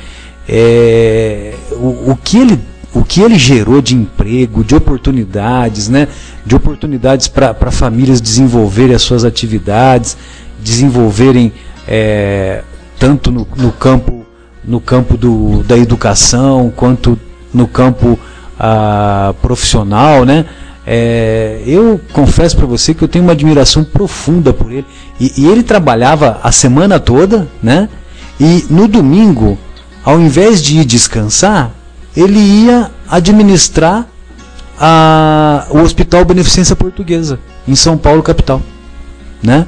é, 0.46 1.54
o, 1.72 2.12
o, 2.12 2.18
que 2.22 2.36
ele, 2.36 2.60
o 2.92 3.02
que 3.02 3.22
ele 3.22 3.38
gerou 3.38 3.80
de 3.80 3.94
emprego, 3.94 4.62
de 4.62 4.74
oportunidades, 4.74 5.88
né, 5.88 6.08
de 6.44 6.54
oportunidades 6.54 7.26
para 7.26 7.70
famílias 7.70 8.20
desenvolverem 8.20 8.94
as 8.94 9.02
suas 9.02 9.24
atividades, 9.24 10.16
desenvolverem 10.62 11.52
é, 11.88 12.62
tanto 12.98 13.32
no, 13.32 13.48
no 13.56 13.72
campo, 13.72 14.26
no 14.62 14.80
campo 14.80 15.16
do, 15.16 15.62
da 15.62 15.76
educação 15.76 16.70
quanto 16.76 17.18
no 17.52 17.66
campo 17.66 18.18
ah, 18.58 19.34
profissional, 19.40 20.24
né? 20.24 20.44
É, 20.86 21.62
eu 21.66 22.00
confesso 22.12 22.56
para 22.56 22.66
você 22.66 22.94
que 22.94 23.02
eu 23.02 23.08
tenho 23.08 23.24
uma 23.24 23.32
admiração 23.32 23.84
profunda 23.84 24.52
por 24.52 24.70
ele. 24.70 24.86
E, 25.18 25.32
e, 25.36 25.46
ele 25.46 25.62
trabalhava 25.62 26.40
a 26.42 26.52
semana 26.52 26.98
toda, 26.98 27.48
né? 27.62 27.88
E 28.40 28.66
no 28.70 28.86
domingo, 28.88 29.58
ao 30.04 30.20
invés 30.20 30.62
de 30.62 30.78
ir 30.78 30.84
descansar, 30.84 31.72
ele 32.16 32.38
ia 32.38 32.90
administrar 33.08 34.06
a, 34.80 35.66
o 35.70 35.78
Hospital 35.78 36.24
Beneficência 36.24 36.76
Portuguesa, 36.76 37.38
em 37.66 37.74
São 37.74 37.98
Paulo, 37.98 38.22
capital. 38.22 38.62
Né? 39.42 39.66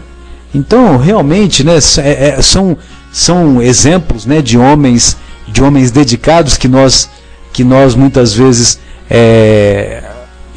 Então, 0.54 0.96
realmente, 0.96 1.62
né, 1.62 1.78
é, 1.98 2.28
é, 2.28 2.42
são, 2.42 2.76
são 3.12 3.62
exemplos 3.62 4.26
né, 4.26 4.42
de 4.42 4.58
homens 4.58 5.16
de 5.50 5.62
homens 5.62 5.90
dedicados 5.90 6.56
que 6.56 6.68
nós, 6.68 7.10
que 7.52 7.64
nós 7.64 7.94
muitas 7.94 8.32
vezes 8.32 8.78
é, 9.08 10.02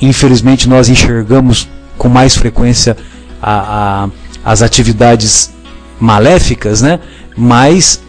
infelizmente 0.01 0.69
nós 0.69 0.89
enxergamos 0.89 1.67
com 1.97 2.07
mais 2.07 2.35
frequência 2.35 2.95
a, 3.41 4.05
a, 4.43 4.51
as 4.51 4.61
atividades 4.61 5.51
maléficas, 5.99 6.81
né? 6.81 6.99
mas 7.35 8.01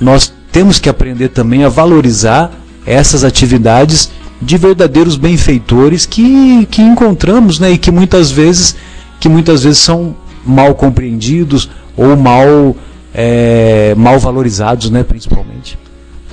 nós 0.00 0.32
temos 0.50 0.78
que 0.78 0.88
aprender 0.88 1.28
também 1.28 1.64
a 1.64 1.68
valorizar 1.68 2.50
essas 2.86 3.24
atividades 3.24 4.10
de 4.42 4.56
verdadeiros 4.56 5.16
benfeitores 5.16 6.04
que, 6.04 6.66
que 6.70 6.82
encontramos 6.82 7.58
né? 7.58 7.72
e 7.72 7.78
que 7.78 7.90
muitas 7.90 8.30
vezes 8.30 8.76
que 9.20 9.28
muitas 9.28 9.62
vezes 9.62 9.78
são 9.78 10.14
mal 10.44 10.74
compreendidos 10.74 11.70
ou 11.96 12.16
mal 12.16 12.76
é, 13.14 13.94
mal 13.96 14.18
valorizados, 14.18 14.90
né? 14.90 15.04
principalmente. 15.04 15.78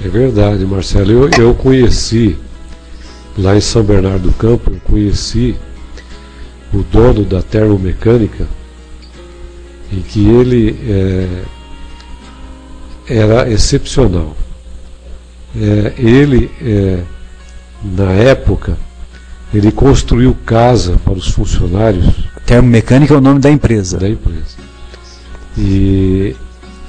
É 0.03 0.07
verdade, 0.07 0.65
Marcelo. 0.65 1.11
Eu, 1.11 1.29
eu 1.37 1.53
conheci 1.53 2.35
lá 3.37 3.55
em 3.55 3.61
São 3.61 3.83
Bernardo 3.83 4.29
do 4.29 4.33
Campo, 4.33 4.71
eu 4.71 4.79
conheci 4.83 5.55
o 6.73 6.81
dono 6.83 7.23
da 7.23 7.41
termomecânica, 7.41 8.47
em 9.91 10.01
que 10.01 10.27
ele 10.27 10.79
é, 10.87 11.43
era 13.07 13.49
excepcional. 13.51 14.35
É, 15.55 15.93
ele, 15.97 16.49
é, 16.61 17.03
na 17.83 18.11
época, 18.13 18.77
ele 19.53 19.71
construiu 19.71 20.35
casa 20.45 20.97
para 21.03 21.13
os 21.13 21.27
funcionários. 21.27 22.30
Termomecânica 22.51 23.13
é 23.13 23.17
o 23.17 23.21
nome 23.21 23.39
da 23.39 23.49
empresa. 23.49 23.97
Da 23.97 24.09
empresa. 24.09 24.57
E, 25.57 26.35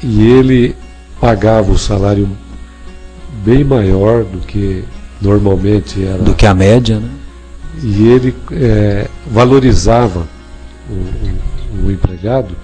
e 0.02 0.28
ele 0.28 0.74
pagava 1.20 1.70
o 1.70 1.78
salário 1.78 2.28
bem 3.44 3.62
maior 3.62 4.24
do 4.24 4.40
que 4.40 4.82
normalmente 5.20 6.04
era. 6.04 6.18
Do 6.18 6.34
que 6.34 6.46
a 6.46 6.52
média, 6.52 6.98
né? 6.98 7.08
E 7.80 8.08
ele 8.08 8.34
é, 8.50 9.06
valorizava 9.30 10.26
o, 10.90 10.94
o, 10.94 11.86
o, 11.86 11.92
empregado, 11.92 12.56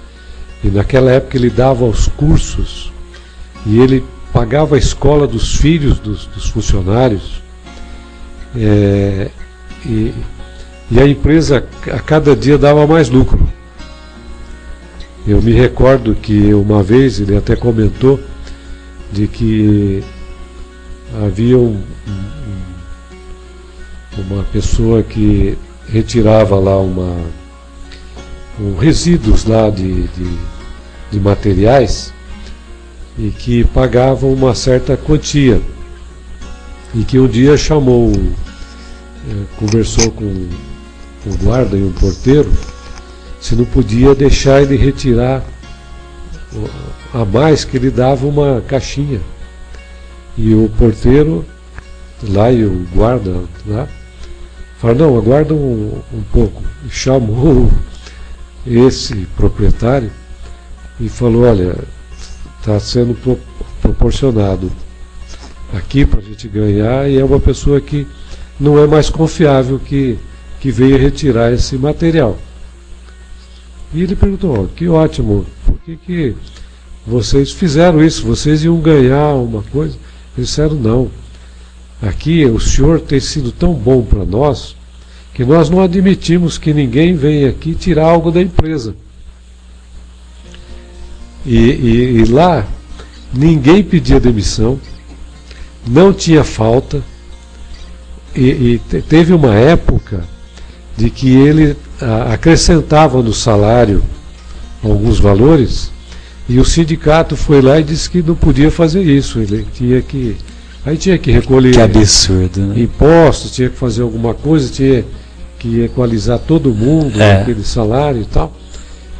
e 0.64 0.68
naquela 0.68 1.12
época 1.12 1.36
ele 1.36 1.50
dava 1.50 1.84
os 1.84 2.08
cursos, 2.08 2.92
e 3.64 3.78
ele 3.78 4.04
pagava 4.32 4.74
a 4.74 4.78
escola 4.78 5.24
dos 5.24 5.54
filhos 5.54 6.00
dos, 6.00 6.26
dos 6.26 6.48
funcionários, 6.48 7.40
é, 8.56 9.30
e, 9.86 10.12
e 10.90 11.00
a 11.00 11.06
empresa 11.06 11.64
a 11.92 11.98
cada 11.98 12.34
dia 12.34 12.56
dava 12.56 12.86
mais 12.86 13.08
lucro. 13.08 13.48
Eu 15.26 15.42
me 15.42 15.52
recordo 15.52 16.14
que 16.14 16.54
uma 16.54 16.82
vez 16.82 17.20
ele 17.20 17.36
até 17.36 17.54
comentou 17.54 18.18
de 19.12 19.26
que 19.28 20.02
havia 21.22 21.58
um, 21.58 21.82
um, 24.16 24.22
uma 24.22 24.42
pessoa 24.44 25.02
que 25.02 25.56
retirava 25.88 26.58
lá 26.58 26.78
uma 26.78 27.16
um, 28.60 28.76
resíduos 28.76 29.44
lá 29.44 29.70
de, 29.70 30.08
de, 30.08 30.38
de, 31.12 31.20
materiais 31.20 32.12
e 33.18 33.30
que 33.30 33.64
pagava 33.64 34.26
uma 34.26 34.54
certa 34.54 34.96
quantia 34.96 35.60
e 36.94 37.04
que 37.04 37.18
um 37.18 37.26
dia 37.26 37.56
chamou 37.56 38.12
é, 38.14 39.44
conversou 39.58 40.10
com 40.10 40.48
o 41.26 41.36
guarda 41.44 41.76
e 41.76 41.82
um 41.82 41.92
porteiro 41.92 42.52
se 43.40 43.54
não 43.54 43.64
podia 43.64 44.14
deixar 44.14 44.62
ele 44.62 44.76
retirar 44.76 45.44
a 47.12 47.24
mais 47.24 47.64
que 47.64 47.76
ele 47.76 47.90
dava 47.90 48.26
uma 48.26 48.62
caixinha 48.66 49.20
e 50.36 50.54
o 50.54 50.70
porteiro 50.78 51.44
lá 52.22 52.50
e 52.50 52.64
o 52.64 52.86
guarda 52.94 53.44
lá 53.66 53.88
falaram, 54.78 55.10
não, 55.10 55.18
aguarda 55.18 55.54
um, 55.54 56.00
um 56.12 56.22
pouco. 56.32 56.62
E 56.86 56.90
chamou 56.90 57.70
esse 58.66 59.14
proprietário 59.36 60.10
e 61.00 61.08
falou, 61.08 61.42
olha, 61.42 61.76
está 62.58 62.78
sendo 62.80 63.14
pro, 63.14 63.38
proporcionado 63.82 64.70
aqui 65.74 66.06
para 66.06 66.20
a 66.20 66.22
gente 66.22 66.48
ganhar 66.48 67.08
e 67.08 67.18
é 67.18 67.24
uma 67.24 67.40
pessoa 67.40 67.80
que 67.80 68.06
não 68.58 68.78
é 68.82 68.86
mais 68.86 69.10
confiável 69.10 69.78
que, 69.78 70.18
que 70.60 70.70
veio 70.70 70.98
retirar 70.98 71.52
esse 71.52 71.76
material. 71.76 72.38
E 73.92 74.02
ele 74.02 74.14
perguntou, 74.14 74.64
oh, 74.64 74.68
que 74.68 74.88
ótimo, 74.88 75.46
por 75.64 75.78
que, 75.78 75.96
que 75.96 76.36
vocês 77.06 77.52
fizeram 77.52 78.04
isso? 78.04 78.26
Vocês 78.26 78.62
iam 78.64 78.78
ganhar 78.80 79.34
uma 79.34 79.62
coisa? 79.62 79.96
Eles 80.36 80.50
disseram, 80.50 80.74
não. 80.74 81.10
Aqui 82.02 82.44
o 82.44 82.60
senhor 82.60 83.00
tem 83.00 83.18
sido 83.18 83.50
tão 83.50 83.72
bom 83.72 84.02
para 84.02 84.24
nós 84.24 84.76
que 85.32 85.44
nós 85.44 85.70
não 85.70 85.80
admitimos 85.80 86.58
que 86.58 86.74
ninguém 86.74 87.14
venha 87.14 87.48
aqui 87.48 87.74
tirar 87.74 88.06
algo 88.06 88.30
da 88.30 88.42
empresa. 88.42 88.94
E, 91.46 91.56
e, 91.56 92.16
e 92.18 92.24
lá 92.24 92.66
ninguém 93.32 93.82
pedia 93.82 94.20
demissão, 94.20 94.78
não 95.86 96.12
tinha 96.12 96.44
falta, 96.44 97.02
e, 98.34 98.80
e 98.92 99.02
teve 99.02 99.32
uma 99.32 99.54
época 99.54 100.24
de 100.98 101.10
que 101.10 101.30
ele 101.30 101.76
acrescentava 102.28 103.22
no 103.22 103.32
salário 103.32 104.02
alguns 104.82 105.20
valores 105.20 105.92
e 106.48 106.58
o 106.58 106.64
sindicato 106.64 107.36
foi 107.36 107.62
lá 107.62 107.78
e 107.78 107.84
disse 107.84 108.10
que 108.10 108.20
não 108.20 108.34
podia 108.34 108.68
fazer 108.68 109.02
isso, 109.02 109.38
ele 109.38 109.64
tinha 109.72 110.02
que 110.02 110.36
aí 110.84 110.96
tinha 110.96 111.16
que 111.16 111.30
recolher 111.30 111.72
que 111.72 111.80
absurdo, 111.80 112.60
né? 112.60 112.80
impostos, 112.80 113.52
tinha 113.52 113.70
que 113.70 113.76
fazer 113.76 114.02
alguma 114.02 114.34
coisa, 114.34 114.68
tinha 114.72 115.04
que 115.56 115.82
equalizar 115.82 116.40
todo 116.40 116.74
mundo 116.74 117.22
é. 117.22 117.42
aquele 117.42 117.62
salário 117.62 118.22
e 118.22 118.24
tal. 118.24 118.52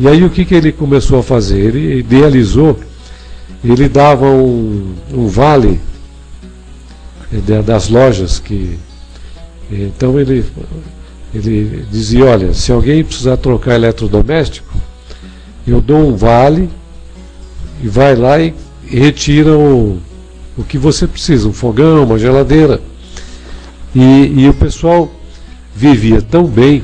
E 0.01 0.09
aí 0.09 0.25
o 0.25 0.31
que, 0.31 0.45
que 0.45 0.55
ele 0.57 0.73
começou 0.73 1.21
a 1.21 1.23
fazer? 1.23 1.59
Ele 1.59 1.99
idealizou, 2.01 2.77
ele 3.63 3.89
dava 3.89 4.27
um, 4.27 4.95
um 5.13 5.29
vale 5.29 5.81
eh, 7.33 7.63
das 7.63 7.89
lojas 7.89 8.41
que 8.41 8.77
então 9.71 10.19
ele, 10.19 10.45
ele 11.35 11.85
dizia, 11.91 12.25
olha, 12.25 12.55
se 12.55 12.73
alguém 12.73 13.05
precisar 13.05 13.37
trocar 13.37 13.75
eletrodoméstico, 13.75 14.73
eu 15.67 15.81
dou 15.81 15.99
um 15.99 16.17
vale 16.17 16.71
e 17.83 17.89
vai 17.89 18.17
lá 18.17 18.41
e, 18.41 18.55
retira 18.87 19.53
o, 19.57 19.99
o 20.57 20.65
que 20.65 20.79
você 20.79 21.07
precisa, 21.07 21.47
um 21.47 21.53
fogão, 21.53 22.05
uma 22.05 22.19
geladeira. 22.19 22.81
E, 23.95 24.33
e 24.37 24.49
o 24.49 24.55
pessoal 24.55 25.11
vivia 25.75 26.23
tão 26.23 26.45
bem 26.45 26.83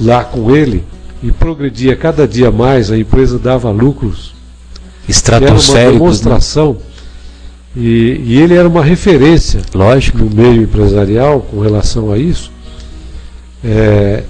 lá 0.00 0.24
com 0.24 0.54
ele 0.54 0.84
e 1.22 1.30
progredia 1.30 1.94
cada 1.94 2.26
dia 2.26 2.50
mais, 2.50 2.90
a 2.90 2.98
empresa 2.98 3.38
dava 3.38 3.70
lucros. 3.70 4.34
Estratosféricos. 5.08 5.74
Era 5.74 5.90
uma 5.90 5.92
demonstração. 5.92 6.76
E, 7.76 8.20
e, 8.24 8.40
ele 8.40 8.54
era 8.54 8.68
uma 8.68 8.82
referência 8.82 9.60
Lógico. 9.72 10.18
no 10.18 10.30
meio 10.30 10.62
empresarial 10.62 11.40
com 11.40 11.60
relação 11.60 12.10
a 12.10 12.18
isso. 12.18 12.50
É, 13.64 14.24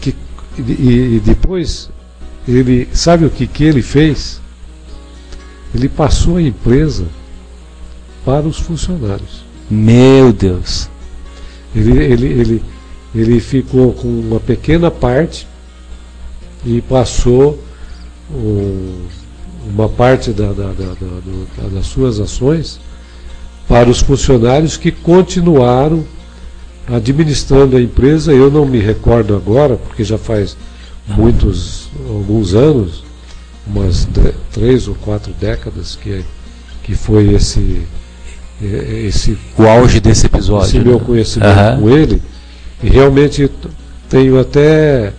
que, 0.00 0.14
e, 0.58 1.16
e, 1.16 1.22
depois, 1.24 1.90
ele 2.46 2.88
sabe 2.92 3.24
o 3.24 3.30
que, 3.30 3.46
que 3.46 3.64
ele 3.64 3.82
fez? 3.82 4.40
Ele 5.74 5.88
passou 5.88 6.36
a 6.36 6.42
empresa 6.42 7.06
para 8.24 8.46
os 8.46 8.58
funcionários. 8.58 9.44
Meu 9.70 10.32
Deus! 10.32 10.88
Ele, 11.74 11.98
ele, 11.98 12.26
ele, 12.26 12.62
ele 13.14 13.40
ficou 13.40 13.92
com 13.92 14.08
uma 14.08 14.40
pequena 14.40 14.90
parte 14.90 15.46
e 16.64 16.80
passou 16.80 17.62
um, 18.30 19.06
uma 19.66 19.88
parte 19.88 20.32
da, 20.32 20.52
da, 20.52 20.72
da, 20.72 21.68
das 21.72 21.86
suas 21.86 22.18
ações 22.18 22.80
para 23.66 23.90
os 23.90 24.00
funcionários 24.00 24.76
que 24.76 24.90
continuaram 24.90 26.04
administrando 26.92 27.76
a 27.76 27.80
empresa. 27.80 28.32
Eu 28.32 28.50
não 28.50 28.66
me 28.66 28.78
recordo 28.78 29.34
agora, 29.34 29.76
porque 29.76 30.04
já 30.04 30.18
faz 30.18 30.56
muitos, 31.06 31.88
alguns 32.08 32.54
anos, 32.54 33.04
umas 33.66 34.08
três 34.52 34.88
ou 34.88 34.94
quatro 34.94 35.32
décadas 35.40 35.96
que, 35.96 36.24
que 36.82 36.94
foi 36.94 37.34
esse, 37.34 37.82
esse 38.60 39.38
o 39.56 39.66
auge 39.66 40.00
desse 40.00 40.26
episódio. 40.26 40.66
Esse 40.66 40.80
meu 40.80 40.98
né? 40.98 41.04
conhecimento 41.04 41.58
uhum. 41.58 41.80
com 41.80 41.90
ele. 41.90 42.22
E 42.82 42.88
realmente 42.88 43.50
tenho 44.08 44.38
até 44.38 45.12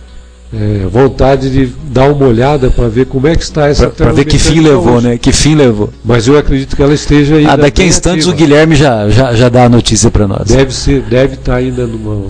é, 0.52 0.86
vontade 0.90 1.48
de 1.50 1.66
dar 1.66 2.10
uma 2.10 2.26
olhada 2.26 2.70
para 2.70 2.88
ver 2.88 3.06
como 3.06 3.28
é 3.28 3.36
que 3.36 3.42
está 3.42 3.68
essa 3.68 3.88
Para 3.88 4.12
ver 4.12 4.24
que 4.24 4.38
fim 4.38 4.60
levou, 4.60 4.96
hoje. 4.96 5.06
né? 5.06 5.18
Que 5.18 5.32
fim 5.32 5.54
levou. 5.54 5.90
Mas 6.04 6.26
eu 6.26 6.36
acredito 6.36 6.74
que 6.74 6.82
ela 6.82 6.94
esteja 6.94 7.36
aí. 7.36 7.46
Ah, 7.46 7.56
daqui 7.56 7.82
a 7.82 7.86
instantes 7.86 8.26
ativa. 8.26 8.34
o 8.34 8.38
Guilherme 8.38 8.74
já, 8.74 9.08
já, 9.08 9.32
já 9.32 9.48
dá 9.48 9.64
a 9.64 9.68
notícia 9.68 10.10
para 10.10 10.26
nós. 10.26 10.48
Deve 10.48 10.74
ser, 10.74 11.02
deve 11.02 11.34
estar 11.34 11.52
tá 11.52 11.58
ainda 11.58 11.86
numa. 11.86 12.26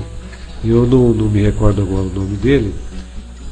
Eu 0.62 0.86
não, 0.86 1.14
não 1.14 1.28
me 1.30 1.40
recordo 1.40 1.80
agora 1.80 2.02
o 2.02 2.12
nome 2.14 2.36
dele, 2.36 2.74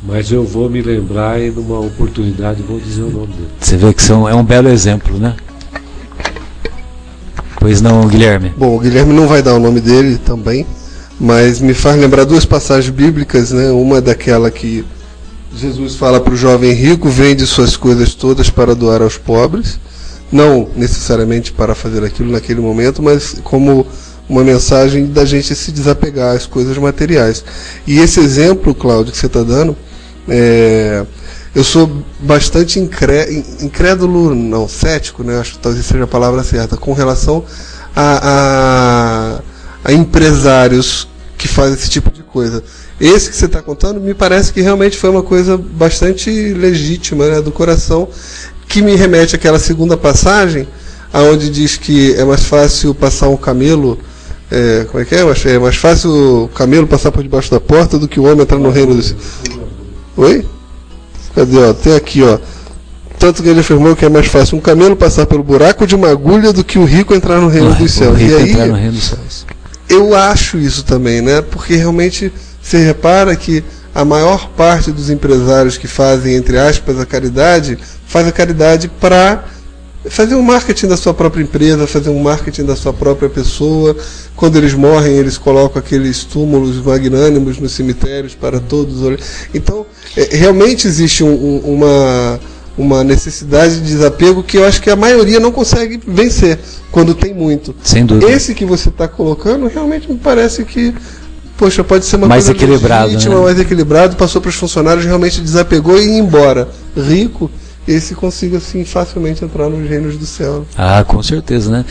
mas 0.07 0.31
eu 0.31 0.45
vou 0.45 0.69
me 0.69 0.83
lembrar 0.83 1.41
e 1.41 1.51
numa 1.51 1.81
oportunidade 1.81 2.63
vou 2.63 2.79
dizer 2.79 3.03
o 3.03 3.11
nome 3.11 3.29
dele. 3.29 3.49
Você 3.59 3.77
vê 3.79 3.95
que 3.95 4.03
são, 4.03 4.29
é 4.29 4.35
um 4.35 4.45
belo 4.45 4.69
exemplo, 4.69 5.17
né? 5.17 5.35
Pois 7.59 7.81
não, 7.81 8.07
Guilherme. 8.07 8.53
Bom, 8.57 8.77
o 8.77 8.79
Guilherme 8.79 9.15
não 9.15 9.27
vai 9.27 9.43
dar 9.43 9.55
o 9.55 9.59
nome 9.59 9.81
dele 9.81 10.19
também, 10.19 10.67
mas 11.21 11.61
me 11.61 11.75
faz 11.75 12.01
lembrar 12.01 12.25
duas 12.25 12.45
passagens 12.45 12.95
bíblicas, 12.95 13.51
né? 13.51 13.71
Uma 13.71 13.99
é 13.99 14.01
daquela 14.01 14.51
que 14.51 14.85
Jesus 15.55 15.97
fala 15.97 16.21
para 16.21 16.33
o 16.33 16.37
jovem 16.37 16.73
rico: 16.73 17.09
vende 17.09 17.47
suas 17.47 17.77
coisas 17.77 18.15
todas 18.15 18.49
para 18.49 18.75
doar 18.75 19.03
aos 19.03 19.19
pobres, 19.19 19.81
não 20.31 20.69
necessariamente 20.77 21.53
para 21.53 21.75
fazer 21.75 22.05
aquilo 22.05 22.31
naquele 22.31 22.61
momento, 22.61 23.03
mas 23.03 23.37
como 23.43 23.87
uma 24.29 24.45
mensagem 24.45 25.07
da 25.07 25.25
gente 25.25 25.55
se 25.55 25.73
desapegar 25.73 26.37
às 26.37 26.47
coisas 26.47 26.77
materiais. 26.79 27.45
E 27.87 27.99
esse 27.99 28.21
exemplo, 28.21 28.75
Cláudio, 28.75 29.11
que 29.11 29.19
você 29.19 29.27
está 29.27 29.43
dando, 29.43 29.75
é, 30.29 31.05
eu 31.55 31.65
sou 31.65 31.91
bastante 32.21 32.79
incré, 32.79 33.27
incrédulo, 33.61 34.35
não, 34.35 34.69
cético, 34.69 35.25
né? 35.25 35.41
acho 35.41 35.53
que 35.55 35.59
talvez 35.61 35.85
seja 35.85 36.05
a 36.05 36.07
palavra 36.07 36.45
certa, 36.45 36.77
com 36.77 36.93
relação 36.93 37.43
a, 37.97 39.41
a 39.41 39.43
a 39.85 39.93
empresários 39.93 41.08
que 41.39 41.47
fazem 41.47 41.75
esse 41.75 41.89
tipo 41.89 42.11
de 42.11 42.23
coisa. 42.23 42.63
Esse 43.01 43.31
que 43.31 43.37
você 43.37 43.47
está 43.47 43.63
contando 43.63 44.01
me 44.01 44.13
parece 44.13 44.53
que 44.53 44.61
realmente 44.61 44.99
foi 44.99 45.09
uma 45.09 45.23
coisa 45.23 45.57
bastante 45.57 46.29
legítima 46.53 47.29
né, 47.29 47.41
do 47.41 47.53
coração, 47.53 48.09
que 48.69 48.83
me 48.83 48.97
remete 48.97 49.37
àquela 49.37 49.59
segunda 49.59 49.97
passagem, 49.97 50.67
aonde 51.13 51.49
diz 51.49 51.77
que 51.77 52.13
é 52.15 52.25
mais 52.25 52.43
fácil 52.43 52.93
passar 52.93 53.29
um 53.29 53.37
camelo. 53.37 53.99
É, 54.51 54.87
como 54.91 55.03
é 55.03 55.07
que 55.07 55.15
é? 55.15 55.21
É 55.21 55.59
mais 55.59 55.77
fácil 55.77 56.45
o 56.45 56.49
camelo 56.49 56.87
passar 56.87 57.13
por 57.13 57.23
debaixo 57.23 57.51
da 57.51 57.61
porta 57.61 57.99
do 57.99 58.09
que 58.09 58.19
o 58.19 58.25
homem 58.25 58.43
entrar 58.43 58.59
no 58.59 58.71
reino 58.71 58.95
dos. 58.95 59.15
Oi? 60.17 60.45
Cadê? 61.35 61.57
Ó, 61.57 61.73
tem 61.73 61.95
aqui, 61.95 62.23
ó. 62.23 62.39
Tanto 63.19 63.43
que 63.43 63.49
ele 63.49 63.61
afirmou 63.61 63.95
que 63.95 64.05
é 64.05 64.09
mais 64.09 64.27
fácil 64.27 64.59
um 64.59 64.61
camelo 64.61 64.97
passar 64.97 65.27
pelo 65.27 65.43
buraco 65.43 65.87
de 65.87 65.95
uma 65.95 66.09
agulha 66.11 66.53
do 66.53 66.65
que 66.65 66.79
o 66.79 66.85
rico 66.85 67.15
entrar 67.15 67.41
no 67.41 67.49
reino 67.49 67.75
dos 67.75 67.93
céus. 67.93 68.19
e 68.21 68.35
aí, 68.35 68.51
entrar 68.51 68.67
no 68.67 68.75
reino 68.75 68.93
dos 68.93 69.05
céus 69.05 69.47
eu 69.89 70.15
acho 70.15 70.59
isso 70.59 70.85
também, 70.85 71.21
né? 71.21 71.43
Porque 71.43 71.75
realmente 71.75 72.33
você 72.63 72.79
repara 72.79 73.35
que 73.35 73.65
a 73.95 74.05
maior 74.05 74.51
parte 74.51 74.93
dos 74.93 75.11
empresários 75.11 75.77
que 75.77 75.89
fazem, 75.89 76.35
entre 76.35 76.59
aspas, 76.59 77.01
a 77.01 77.07
caridade, 77.07 77.79
faz 78.07 78.27
a 78.27 78.33
caridade 78.33 78.89
para 79.01 79.45
fazer 80.09 80.35
um 80.35 80.43
marketing 80.43 80.87
da 80.87 80.97
sua 80.97 81.13
própria 81.13 81.43
empresa, 81.43 81.87
fazer 81.87 82.11
um 82.11 82.21
marketing 82.21 82.65
da 82.65 82.77
sua 82.77 82.93
própria 82.93 83.29
pessoa. 83.29 83.97
Quando 84.37 84.57
eles 84.57 84.75
morrem, 84.75 85.17
eles 85.17 85.37
colocam 85.37 85.81
aqueles 85.81 86.25
túmulos 86.25 86.77
magnânimos 86.77 87.59
nos 87.59 87.73
cemitérios 87.73 88.35
para 88.35 88.61
todos. 88.61 89.19
Então, 89.53 89.87
é, 90.17 90.37
realmente 90.37 90.87
existe 90.87 91.25
um, 91.25 91.33
um, 91.33 91.75
uma 91.75 92.41
uma 92.79 93.03
necessidade 93.03 93.81
de 93.81 93.83
desapego 93.83 94.43
que 94.43 94.57
eu 94.57 94.65
acho 94.65 94.81
que 94.81 94.89
a 94.89 94.97
maioria 94.97 95.41
não 95.41 95.51
consegue 95.51 96.01
vencer 96.07 96.59
quando 96.93 97.13
tem 97.15 97.35
muito. 97.35 97.75
Sem 97.83 98.07
dúvida. 98.07 98.31
Esse 98.31 98.55
que 98.55 98.65
você 98.65 98.89
está 98.89 99.09
colocando 99.09 99.67
realmente 99.67 100.11
me 100.11 100.17
parece 100.17 100.65
que 100.65 100.95
poxa, 101.57 101.83
pode 101.83 102.07
ser 102.07 102.17
uma 102.17 102.29
mais 102.29 102.45
coisa 102.45 102.57
equilibrado, 102.57 103.09
legítima, 103.09 103.35
né? 103.35 103.41
mais 103.43 103.59
equilibrado, 103.59 104.15
passou 104.15 104.41
para 104.41 104.49
os 104.49 104.55
funcionários, 104.55 105.05
realmente 105.05 105.41
desapegou 105.41 106.01
e 106.01 106.07
ia 106.07 106.19
embora. 106.19 106.69
Rico, 106.97 107.51
esse 107.87 108.15
consiga 108.15 108.59
assim 108.59 108.85
facilmente 108.85 109.45
entrar 109.45 109.69
nos 109.69 109.89
reinos 109.89 110.17
do 110.17 110.25
céu. 110.25 110.65
Ah, 110.77 111.05
com 111.05 111.21
certeza, 111.21 111.71
né? 111.71 111.85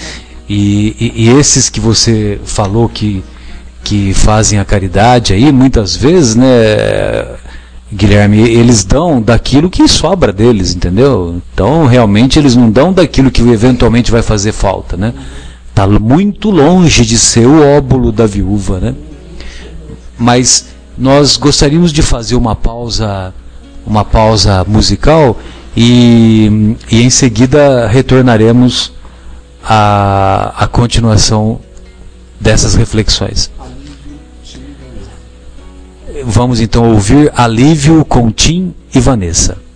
E, 0.48 0.96
e, 0.98 1.26
e 1.26 1.38
esses 1.38 1.70
que 1.70 1.82
você 1.82 2.40
falou 2.46 2.88
que 2.88 3.22
que 3.84 4.14
fazem 4.14 4.60
a 4.60 4.66
caridade 4.66 5.32
aí, 5.32 5.50
muitas 5.50 5.96
vezes, 5.96 6.36
né, 6.36 7.26
Guilherme, 7.92 8.40
eles 8.40 8.84
dão 8.84 9.22
daquilo 9.22 9.70
que 9.70 9.88
sobra 9.88 10.34
deles, 10.34 10.76
entendeu? 10.76 11.42
Então, 11.54 11.86
realmente, 11.86 12.38
eles 12.38 12.56
não 12.56 12.70
dão 12.70 12.92
daquilo 12.92 13.32
que 13.32 13.42
eventualmente 13.42 14.12
vai 14.12 14.22
fazer 14.22 14.52
falta, 14.52 14.98
né? 14.98 15.14
Está 15.70 15.88
muito 15.88 16.50
longe 16.50 17.06
de 17.06 17.18
ser 17.18 17.48
o 17.48 17.64
óbolo 17.78 18.12
da 18.12 18.26
viúva, 18.26 18.80
né? 18.80 18.96
Mas 20.18 20.70
nós 20.98 21.38
gostaríamos 21.38 21.94
de 21.94 22.02
fazer 22.02 22.36
uma 22.36 22.56
pausa, 22.56 23.34
uma 23.86 24.04
pausa 24.04 24.66
musical 24.68 25.38
e, 25.76 26.76
e 26.92 27.04
em 27.04 27.10
seguida 27.10 27.88
retornaremos 27.88 28.92
à, 29.64 30.54
à 30.58 30.68
continuação 30.68 31.62
dessas 32.40 32.74
reflexões. 32.76 33.52
Vamos 36.26 36.60
então 36.60 36.92
ouvir 36.92 37.32
Alívio 37.36 38.04
com 38.06 38.32
Tim 38.32 38.74
e 38.94 39.00
Vanessa. 39.00 39.67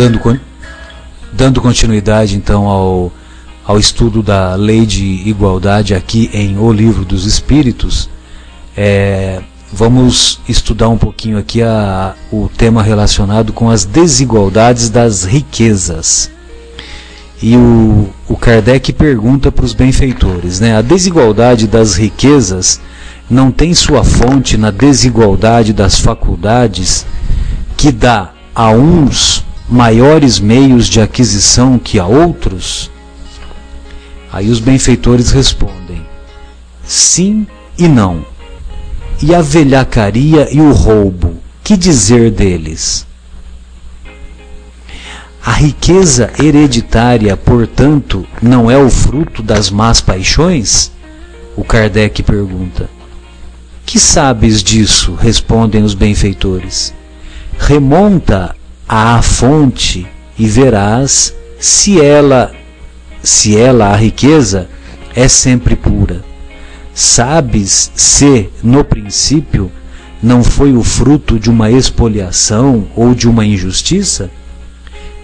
Dando, 0.00 0.40
dando 1.30 1.60
continuidade 1.60 2.34
então 2.34 2.66
ao, 2.66 3.12
ao 3.66 3.78
estudo 3.78 4.22
da 4.22 4.54
lei 4.54 4.86
de 4.86 5.04
igualdade 5.28 5.94
aqui 5.94 6.30
em 6.32 6.58
O 6.58 6.72
Livro 6.72 7.04
dos 7.04 7.26
Espíritos, 7.26 8.08
é, 8.74 9.42
vamos 9.70 10.40
estudar 10.48 10.88
um 10.88 10.96
pouquinho 10.96 11.36
aqui 11.36 11.62
a, 11.62 12.14
o 12.32 12.48
tema 12.56 12.82
relacionado 12.82 13.52
com 13.52 13.68
as 13.68 13.84
desigualdades 13.84 14.88
das 14.88 15.24
riquezas. 15.24 16.30
E 17.42 17.56
o, 17.56 18.08
o 18.28 18.36
Kardec 18.36 18.92
pergunta 18.92 19.52
para 19.52 19.64
os 19.64 19.72
benfeitores, 19.72 20.60
né? 20.60 20.76
A 20.76 20.82
desigualdade 20.82 21.66
das 21.66 21.94
riquezas 21.94 22.80
não 23.30 23.50
tem 23.50 23.72
sua 23.72 24.04
fonte 24.04 24.58
na 24.58 24.70
desigualdade 24.70 25.72
das 25.72 25.98
faculdades 25.98 27.06
que 27.78 27.90
dá 27.90 28.32
a 28.54 28.70
uns 28.72 29.39
maiores 29.70 30.40
meios 30.40 30.86
de 30.88 31.00
aquisição 31.00 31.78
que 31.78 31.98
a 31.98 32.06
outros? 32.06 32.90
Aí 34.32 34.50
os 34.50 34.58
benfeitores 34.58 35.30
respondem: 35.30 36.04
sim 36.84 37.46
e 37.78 37.86
não. 37.86 38.24
E 39.22 39.34
a 39.34 39.40
velhacaria 39.40 40.48
e 40.50 40.60
o 40.60 40.72
roubo, 40.72 41.36
que 41.62 41.76
dizer 41.76 42.30
deles? 42.30 43.06
A 45.44 45.52
riqueza 45.52 46.30
hereditária, 46.38 47.36
portanto, 47.36 48.26
não 48.42 48.70
é 48.70 48.76
o 48.76 48.90
fruto 48.90 49.42
das 49.42 49.70
más 49.70 50.00
paixões? 50.00 50.92
O 51.56 51.64
Kardec 51.64 52.22
pergunta. 52.22 52.88
Que 53.84 53.98
sabes 53.98 54.62
disso? 54.62 55.14
respondem 55.14 55.82
os 55.82 55.94
benfeitores. 55.94 56.94
Remonta 57.58 58.54
à 58.92 59.22
fonte 59.22 60.04
e 60.36 60.48
verás 60.48 61.32
se 61.60 62.00
ela 62.00 62.50
se 63.22 63.56
ela 63.56 63.92
a 63.92 63.94
riqueza 63.94 64.68
é 65.14 65.28
sempre 65.28 65.76
pura. 65.76 66.24
Sabes 66.92 67.92
se 67.94 68.48
no 68.64 68.82
princípio 68.82 69.70
não 70.20 70.42
foi 70.42 70.72
o 70.72 70.82
fruto 70.82 71.38
de 71.38 71.48
uma 71.48 71.70
expoliação 71.70 72.88
ou 72.96 73.14
de 73.14 73.28
uma 73.28 73.46
injustiça? 73.46 74.28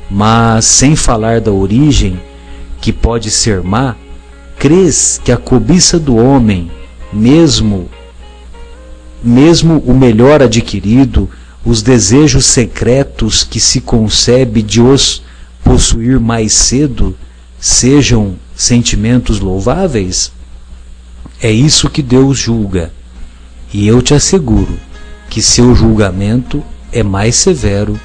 Mas 0.08 0.64
sem 0.64 0.94
falar 0.94 1.40
da 1.40 1.50
origem, 1.50 2.20
que 2.80 2.92
pode 2.92 3.32
ser 3.32 3.62
má, 3.62 3.96
crês 4.60 5.20
que 5.24 5.32
a 5.32 5.36
cobiça 5.36 5.98
do 5.98 6.14
homem, 6.14 6.70
mesmo 7.12 7.90
mesmo 9.24 9.82
o 9.84 9.92
melhor 9.92 10.40
adquirido, 10.40 11.28
os 11.66 11.82
desejos 11.82 12.46
secretos 12.46 13.42
que 13.42 13.58
se 13.58 13.80
concebe 13.80 14.62
de 14.62 14.80
os 14.80 15.20
possuir 15.64 16.20
mais 16.20 16.52
cedo, 16.52 17.18
sejam 17.58 18.36
sentimentos 18.54 19.40
louváveis? 19.40 20.30
É 21.42 21.50
isso 21.50 21.90
que 21.90 22.02
Deus 22.02 22.38
julga. 22.38 22.92
E 23.72 23.84
eu 23.84 24.00
te 24.00 24.14
asseguro 24.14 24.78
que 25.28 25.42
seu 25.42 25.74
julgamento 25.74 26.62
é 26.92 27.02
mais 27.02 27.34
severo 27.34 28.00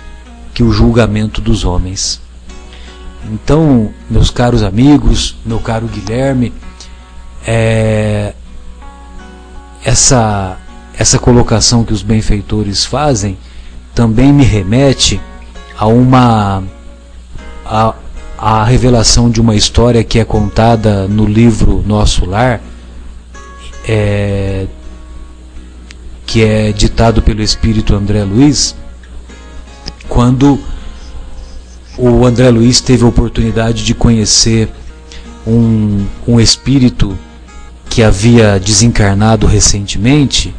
que 0.56 0.64
o 0.64 0.72
julgamento 0.72 1.40
dos 1.40 1.64
homens. 1.64 2.20
Então, 3.32 3.94
meus 4.10 4.32
caros 4.32 4.64
amigos, 4.64 5.36
meu 5.46 5.60
caro 5.60 5.88
Guilherme, 5.88 6.52
é, 7.46 8.34
essa, 9.86 10.58
essa 10.98 11.20
colocação 11.20 11.84
que 11.84 11.94
os 11.94 12.02
benfeitores 12.02 12.84
fazem 12.84 13.38
também 13.94 14.32
me 14.32 14.44
remete 14.44 15.20
a 15.78 15.88
uma 15.88 16.64
a, 17.66 17.94
a 18.38 18.64
revelação 18.64 19.30
de 19.30 19.40
uma 19.40 19.56
história 19.56 20.04
que 20.04 20.20
é 20.20 20.26
contada 20.26 21.08
no 21.08 21.26
livro 21.26 21.84
Nosso 21.86 22.26
Lar, 22.26 22.62
é, 23.88 24.68
que 26.26 26.44
é 26.44 26.72
ditado 26.72 27.22
pelo 27.22 27.42
espírito 27.42 27.96
André 27.96 28.24
Luiz, 28.24 28.76
quando 30.08 30.60
o 31.98 32.26
André 32.26 32.50
Luiz 32.50 32.82
teve 32.82 33.04
a 33.04 33.08
oportunidade 33.08 33.84
de 33.84 33.94
conhecer 33.94 34.70
um, 35.46 36.06
um 36.28 36.40
espírito 36.40 37.18
que 37.90 38.02
havia 38.02 38.60
desencarnado 38.60 39.46
recentemente 39.46 40.56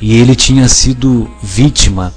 e 0.00 0.16
ele 0.16 0.34
tinha 0.34 0.66
sido 0.68 1.30
vítima 1.42 2.12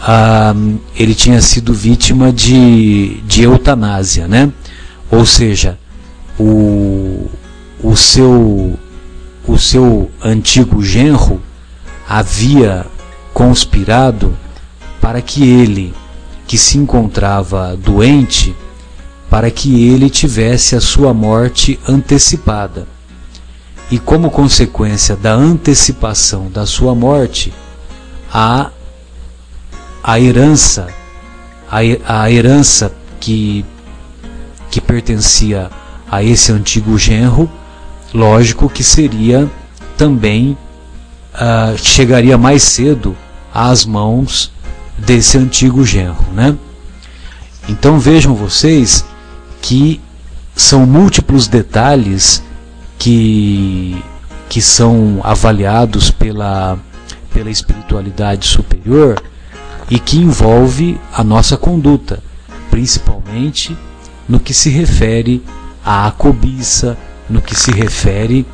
ah, 0.00 0.54
ele 0.96 1.14
tinha 1.14 1.40
sido 1.40 1.74
vítima 1.74 2.32
de, 2.32 3.20
de 3.26 3.42
eutanásia, 3.42 4.28
né? 4.28 4.52
Ou 5.10 5.24
seja, 5.26 5.78
o, 6.38 7.28
o, 7.82 7.96
seu, 7.96 8.78
o 9.46 9.58
seu 9.58 10.10
antigo 10.22 10.82
genro 10.82 11.40
havia 12.08 12.86
conspirado 13.32 14.36
para 15.00 15.20
que 15.20 15.42
ele, 15.44 15.94
que 16.46 16.56
se 16.58 16.78
encontrava 16.78 17.76
doente, 17.76 18.54
para 19.30 19.50
que 19.50 19.88
ele 19.88 20.08
tivesse 20.08 20.74
a 20.74 20.80
sua 20.80 21.12
morte 21.12 21.78
antecipada. 21.86 22.86
E 23.90 23.98
como 23.98 24.30
consequência 24.30 25.16
da 25.16 25.32
antecipação 25.32 26.50
da 26.50 26.66
sua 26.66 26.94
morte, 26.94 27.52
a 28.32 28.70
a 30.02 30.18
herança 30.20 30.88
a, 31.70 32.22
a 32.22 32.30
herança 32.30 32.92
que 33.20 33.64
que 34.70 34.80
pertencia 34.80 35.70
a 36.10 36.22
esse 36.22 36.52
antigo 36.52 36.98
genro, 36.98 37.50
lógico 38.12 38.68
que 38.68 38.82
seria 38.82 39.50
também 39.96 40.56
uh, 41.34 41.76
chegaria 41.78 42.36
mais 42.36 42.62
cedo 42.62 43.16
às 43.52 43.86
mãos 43.86 44.52
desse 44.98 45.38
antigo 45.38 45.84
genro, 45.84 46.24
né? 46.34 46.56
Então 47.68 47.98
vejam 47.98 48.34
vocês 48.34 49.04
que 49.62 50.00
são 50.54 50.86
múltiplos 50.86 51.46
detalhes 51.46 52.42
que 52.98 54.02
que 54.48 54.62
são 54.62 55.20
avaliados 55.22 56.10
pela 56.10 56.78
pela 57.32 57.50
espiritualidade 57.50 58.48
superior 58.48 59.22
e 59.90 59.98
que 59.98 60.18
envolve 60.18 61.00
a 61.12 61.24
nossa 61.24 61.56
conduta, 61.56 62.22
principalmente 62.70 63.76
no 64.28 64.38
que 64.38 64.52
se 64.52 64.68
refere 64.68 65.42
à 65.84 66.10
cobiça, 66.10 66.96
no 67.28 67.40
que 67.40 67.54
se 67.54 67.70
refere 67.70 68.46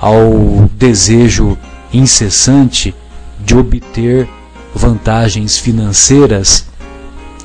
ao 0.00 0.68
desejo 0.74 1.58
incessante 1.92 2.94
de 3.40 3.56
obter 3.56 4.28
vantagens 4.74 5.58
financeiras 5.58 6.66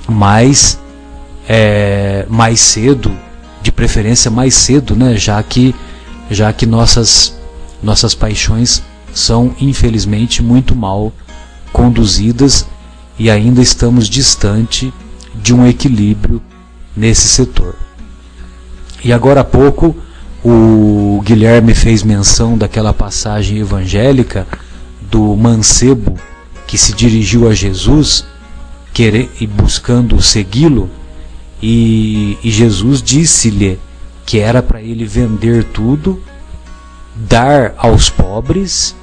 mais 0.07 0.79
é, 1.47 2.25
mais 2.29 2.59
cedo, 2.59 3.11
de 3.61 3.71
preferência 3.71 4.29
mais 4.29 4.53
cedo, 4.53 4.95
né? 4.95 5.15
Já 5.17 5.41
que 5.41 5.73
já 6.29 6.53
que 6.53 6.65
nossas 6.65 7.37
nossas 7.81 8.13
paixões 8.13 8.83
são 9.13 9.55
infelizmente 9.59 10.41
muito 10.41 10.75
mal 10.75 11.11
conduzidas 11.71 12.65
e 13.17 13.29
ainda 13.29 13.61
estamos 13.61 14.09
distante 14.09 14.93
de 15.35 15.53
um 15.53 15.65
equilíbrio 15.67 16.41
nesse 16.95 17.27
setor. 17.27 17.75
E 19.03 19.11
agora 19.11 19.41
há 19.41 19.43
pouco 19.43 19.95
o 20.43 21.21
Guilherme 21.23 21.73
fez 21.73 22.03
menção 22.03 22.57
daquela 22.57 22.93
passagem 22.93 23.59
evangélica 23.59 24.47
do 25.01 25.35
mancebo 25.35 26.17
que 26.67 26.77
se 26.77 26.93
dirigiu 26.93 27.47
a 27.47 27.53
Jesus 27.53 28.25
querer, 28.93 29.29
e 29.39 29.47
buscando 29.47 30.21
segui-lo, 30.21 30.89
e, 31.61 32.37
e 32.43 32.51
Jesus 32.51 33.01
disse-lhe 33.01 33.79
que 34.25 34.39
era 34.39 34.61
para 34.61 34.81
ele 34.81 35.05
vender 35.05 35.63
tudo, 35.65 36.21
dar 37.15 37.73
aos 37.77 38.09
pobres 38.09 38.95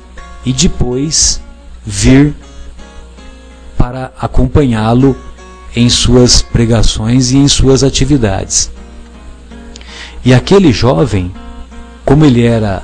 e 0.45 0.53
depois 0.53 1.43
vir 1.85 2.35
para 3.81 4.13
acompanhá-lo 4.21 5.17
em 5.75 5.89
suas 5.89 6.43
pregações 6.43 7.31
e 7.31 7.39
em 7.39 7.49
suas 7.49 7.83
atividades. 7.83 8.71
E 10.23 10.35
aquele 10.35 10.71
jovem, 10.71 11.33
como 12.05 12.27
ele 12.27 12.45
era, 12.45 12.83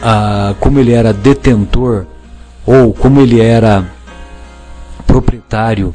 ah, 0.00 0.54
como 0.60 0.78
ele 0.78 0.92
era 0.92 1.12
detentor 1.12 2.06
ou 2.64 2.94
como 2.94 3.20
ele 3.20 3.40
era 3.40 3.84
proprietário 5.04 5.92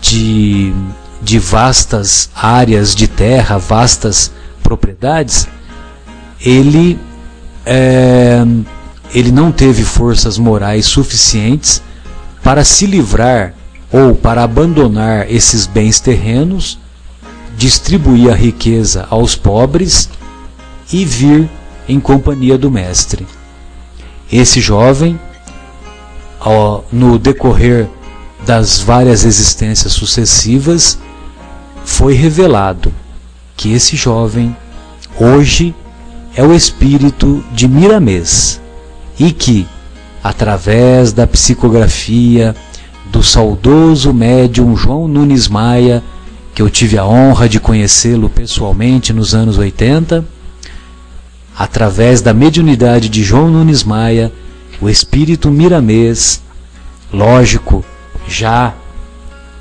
de, 0.00 0.72
de 1.20 1.40
vastas 1.40 2.30
áreas 2.32 2.94
de 2.94 3.08
terra, 3.08 3.58
vastas 3.58 4.30
propriedades, 4.62 5.48
ele 6.40 6.96
é, 7.64 8.44
ele 9.12 9.32
não 9.32 9.50
teve 9.50 9.82
forças 9.82 10.38
morais 10.38 10.86
suficientes 10.86 11.82
para 12.46 12.62
se 12.62 12.86
livrar 12.86 13.54
ou 13.90 14.14
para 14.14 14.44
abandonar 14.44 15.28
esses 15.28 15.66
bens 15.66 15.98
terrenos, 15.98 16.78
distribuir 17.56 18.30
a 18.30 18.36
riqueza 18.36 19.04
aos 19.10 19.34
pobres 19.34 20.08
e 20.92 21.04
vir 21.04 21.50
em 21.88 21.98
companhia 21.98 22.56
do 22.56 22.70
Mestre. 22.70 23.26
Esse 24.30 24.60
jovem, 24.60 25.18
no 26.92 27.18
decorrer 27.18 27.88
das 28.46 28.78
várias 28.78 29.24
existências 29.24 29.92
sucessivas, 29.92 31.00
foi 31.84 32.14
revelado 32.14 32.94
que 33.56 33.72
esse 33.72 33.96
jovem 33.96 34.56
hoje 35.18 35.74
é 36.36 36.44
o 36.44 36.54
espírito 36.54 37.44
de 37.52 37.66
Miramês 37.66 38.60
e 39.18 39.32
que, 39.32 39.66
através 40.28 41.12
da 41.12 41.24
psicografia 41.24 42.52
do 43.12 43.22
saudoso 43.22 44.12
médium 44.12 44.76
João 44.76 45.06
Nunes 45.06 45.46
Maia, 45.46 46.02
que 46.52 46.60
eu 46.60 46.68
tive 46.68 46.98
a 46.98 47.06
honra 47.06 47.48
de 47.48 47.60
conhecê-lo 47.60 48.28
pessoalmente 48.28 49.12
nos 49.12 49.36
anos 49.36 49.56
80, 49.56 50.24
através 51.56 52.20
da 52.20 52.34
mediunidade 52.34 53.08
de 53.08 53.22
João 53.22 53.48
Nunes 53.48 53.84
Maia, 53.84 54.32
o 54.80 54.88
espírito 54.88 55.48
miramês, 55.48 56.42
lógico, 57.12 57.84
já 58.26 58.74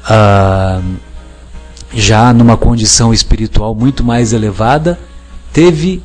uh, 0.09 0.83
já 1.93 2.33
numa 2.33 2.57
condição 2.57 3.13
espiritual 3.13 3.75
muito 3.75 4.03
mais 4.03 4.33
elevada, 4.33 4.99
teve 5.53 6.01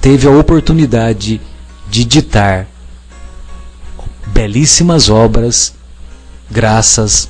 teve 0.00 0.26
a 0.26 0.32
oportunidade 0.32 1.40
de 1.88 2.04
ditar 2.04 2.66
belíssimas 4.42 5.08
obras 5.08 5.72
graças 6.50 7.28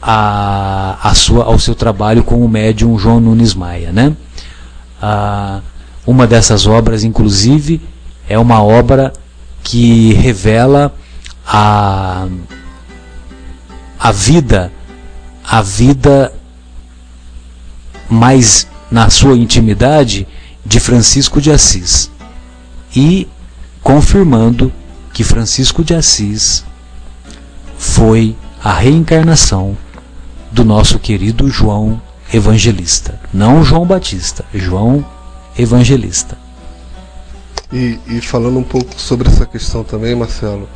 a, 0.00 0.96
a 1.02 1.14
sua, 1.14 1.44
ao 1.44 1.58
seu 1.58 1.74
trabalho 1.74 2.24
com 2.24 2.42
o 2.42 2.48
médium 2.48 2.98
João 2.98 3.20
Nunes 3.20 3.52
Maia. 3.52 3.92
Né? 3.92 4.16
Ah, 5.00 5.60
uma 6.06 6.26
dessas 6.26 6.66
obras, 6.66 7.04
inclusive, 7.04 7.82
é 8.26 8.38
uma 8.38 8.62
obra 8.62 9.12
que 9.62 10.14
revela 10.14 10.94
a, 11.46 12.26
a 14.00 14.10
vida, 14.10 14.72
a 15.44 15.60
vida 15.60 16.32
mais 18.08 18.66
na 18.90 19.10
sua 19.10 19.36
intimidade 19.36 20.26
de 20.64 20.80
Francisco 20.80 21.42
de 21.42 21.50
Assis 21.50 22.10
e 22.94 23.28
confirmando 23.82 24.72
que 25.16 25.24
Francisco 25.24 25.82
de 25.82 25.94
Assis 25.94 26.62
foi 27.78 28.36
a 28.62 28.74
reencarnação 28.74 29.74
do 30.52 30.62
nosso 30.62 30.98
querido 30.98 31.48
João 31.48 31.98
Evangelista. 32.34 33.18
Não 33.32 33.64
João 33.64 33.86
Batista, 33.86 34.44
João 34.52 35.02
Evangelista. 35.58 36.36
E, 37.72 37.98
e 38.06 38.20
falando 38.20 38.58
um 38.58 38.62
pouco 38.62 39.00
sobre 39.00 39.26
essa 39.26 39.46
questão 39.46 39.82
também, 39.82 40.14
Marcelo, 40.14 40.68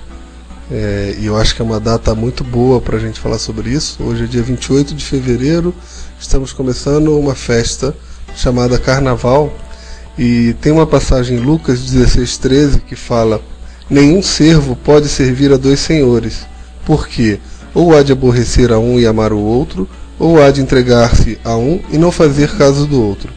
é, 0.70 1.16
e 1.18 1.26
eu 1.26 1.36
acho 1.36 1.54
que 1.54 1.60
é 1.60 1.64
uma 1.66 1.78
data 1.78 2.14
muito 2.14 2.42
boa 2.42 2.80
para 2.80 2.96
a 2.96 3.00
gente 3.00 3.20
falar 3.20 3.38
sobre 3.38 3.68
isso. 3.68 4.02
Hoje 4.02 4.24
é 4.24 4.26
dia 4.26 4.42
28 4.42 4.94
de 4.94 5.04
fevereiro, 5.04 5.74
estamos 6.18 6.50
começando 6.50 7.14
uma 7.14 7.34
festa 7.34 7.94
chamada 8.34 8.78
Carnaval. 8.78 9.52
E 10.16 10.54
tem 10.62 10.72
uma 10.72 10.86
passagem 10.86 11.36
em 11.36 11.40
Lucas 11.40 11.80
16,13 11.80 12.80
que 12.80 12.96
fala: 12.96 13.42
Nenhum 13.90 14.22
servo 14.22 14.76
pode 14.76 15.08
servir 15.08 15.52
a 15.52 15.56
dois 15.56 15.80
senhores, 15.80 16.46
porque 16.86 17.40
ou 17.74 17.96
há 17.96 18.02
de 18.02 18.12
aborrecer 18.12 18.72
a 18.72 18.78
um 18.78 18.98
e 18.98 19.06
amar 19.06 19.32
o 19.32 19.38
outro, 19.38 19.88
ou 20.18 20.40
há 20.40 20.50
de 20.50 20.60
entregar-se 20.60 21.38
a 21.44 21.56
um 21.56 21.80
e 21.90 21.98
não 21.98 22.12
fazer 22.12 22.50
caso 22.56 22.86
do 22.86 23.02
outro. 23.02 23.32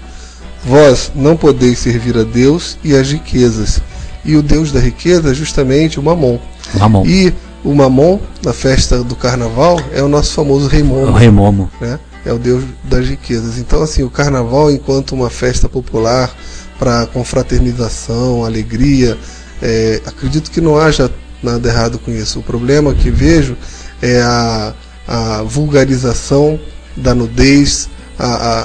Vós 0.66 1.12
não 1.16 1.36
podeis 1.36 1.80
servir 1.80 2.18
a 2.18 2.24
Deus 2.24 2.78
e 2.84 2.96
as 2.96 3.12
riquezas. 3.12 3.82
E 4.24 4.36
o 4.36 4.42
Deus 4.42 4.72
da 4.72 4.80
riqueza 4.80 5.32
é 5.32 5.34
justamente 5.34 6.00
o 6.00 6.04
Mamon. 6.04 6.40
Mamon. 6.78 7.06
E 7.06 7.34
o 7.64 7.74
Mamon, 7.74 8.20
na 8.44 8.54
festa 8.54 9.04
do 9.04 9.16
carnaval, 9.16 9.80
é 9.94 10.02
o 10.02 10.08
nosso 10.08 10.34
famoso 10.34 10.68
Rei 10.68 10.84
Momo. 10.84 11.08
O 11.08 11.14
Rei 11.14 11.30
Momo. 11.30 11.70
Né? 11.82 12.00
É 12.26 12.32
o 12.32 12.40
Deus 12.40 12.64
das 12.84 13.08
riquezas. 13.08 13.58
Então, 13.58 13.82
assim, 13.82 14.04
o 14.04 14.10
carnaval, 14.10 14.72
enquanto 14.72 15.14
uma 15.14 15.30
festa 15.30 15.68
popular 15.68 16.34
para 16.80 17.06
confraternização, 17.08 18.46
alegria, 18.46 19.18
é, 19.62 20.02
acredito 20.06 20.52
que 20.52 20.62
não 20.62 20.78
haja 20.78 21.10
nada 21.42 21.68
errado 21.68 22.00
com 22.00 22.12
isso. 22.12 22.40
O 22.40 22.44
problema 22.44 22.94
que 22.94 23.10
vejo 23.10 23.58
é 24.02 24.22
a, 24.22 24.74
a 25.08 25.44
vulgarização 25.44 26.60
da 26.96 27.14
nudez, 27.14 27.90
a, 28.18 28.28
a, 28.28 28.62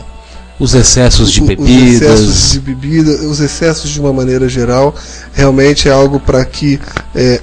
a 0.00 0.04
os 0.58 0.72
excessos 0.74 1.32
de 1.32 1.40
bebidas. 1.40 2.20
Os 2.20 2.28
excessos 2.28 2.52
de 2.52 2.60
bebida, 2.60 3.10
os 3.26 3.40
excessos 3.40 3.90
de 3.90 4.00
uma 4.00 4.12
maneira 4.12 4.48
geral, 4.48 4.94
realmente 5.32 5.88
é 5.88 5.92
algo 5.92 6.20
para 6.20 6.44
que 6.44 6.78
é, 7.14 7.40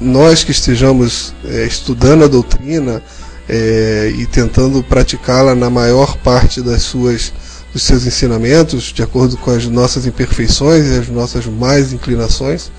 nós 0.00 0.44
que 0.44 0.52
estejamos 0.52 1.34
é, 1.44 1.66
estudando 1.66 2.24
a 2.24 2.28
doutrina 2.28 3.02
é, 3.48 4.12
e 4.16 4.26
tentando 4.26 4.82
praticá-la 4.82 5.54
na 5.54 5.68
maior 5.68 6.16
parte 6.18 6.60
das 6.62 6.82
suas 6.82 7.32
dos 7.76 7.82
seus 7.82 8.06
ensinamentos, 8.06 8.84
de 8.84 9.02
acordo 9.02 9.36
com 9.36 9.50
as 9.50 9.66
nossas 9.66 10.06
imperfeições 10.06 10.86
e 10.86 10.98
as 10.98 11.08
nossas 11.08 11.44
mais 11.44 11.92
inclinações, 11.92 12.72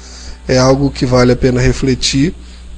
é 0.47 0.57
algo 0.57 0.89
que 0.89 1.05
vale 1.05 1.31
a 1.31 1.35
pena 1.35 1.61
refletir 1.61 2.33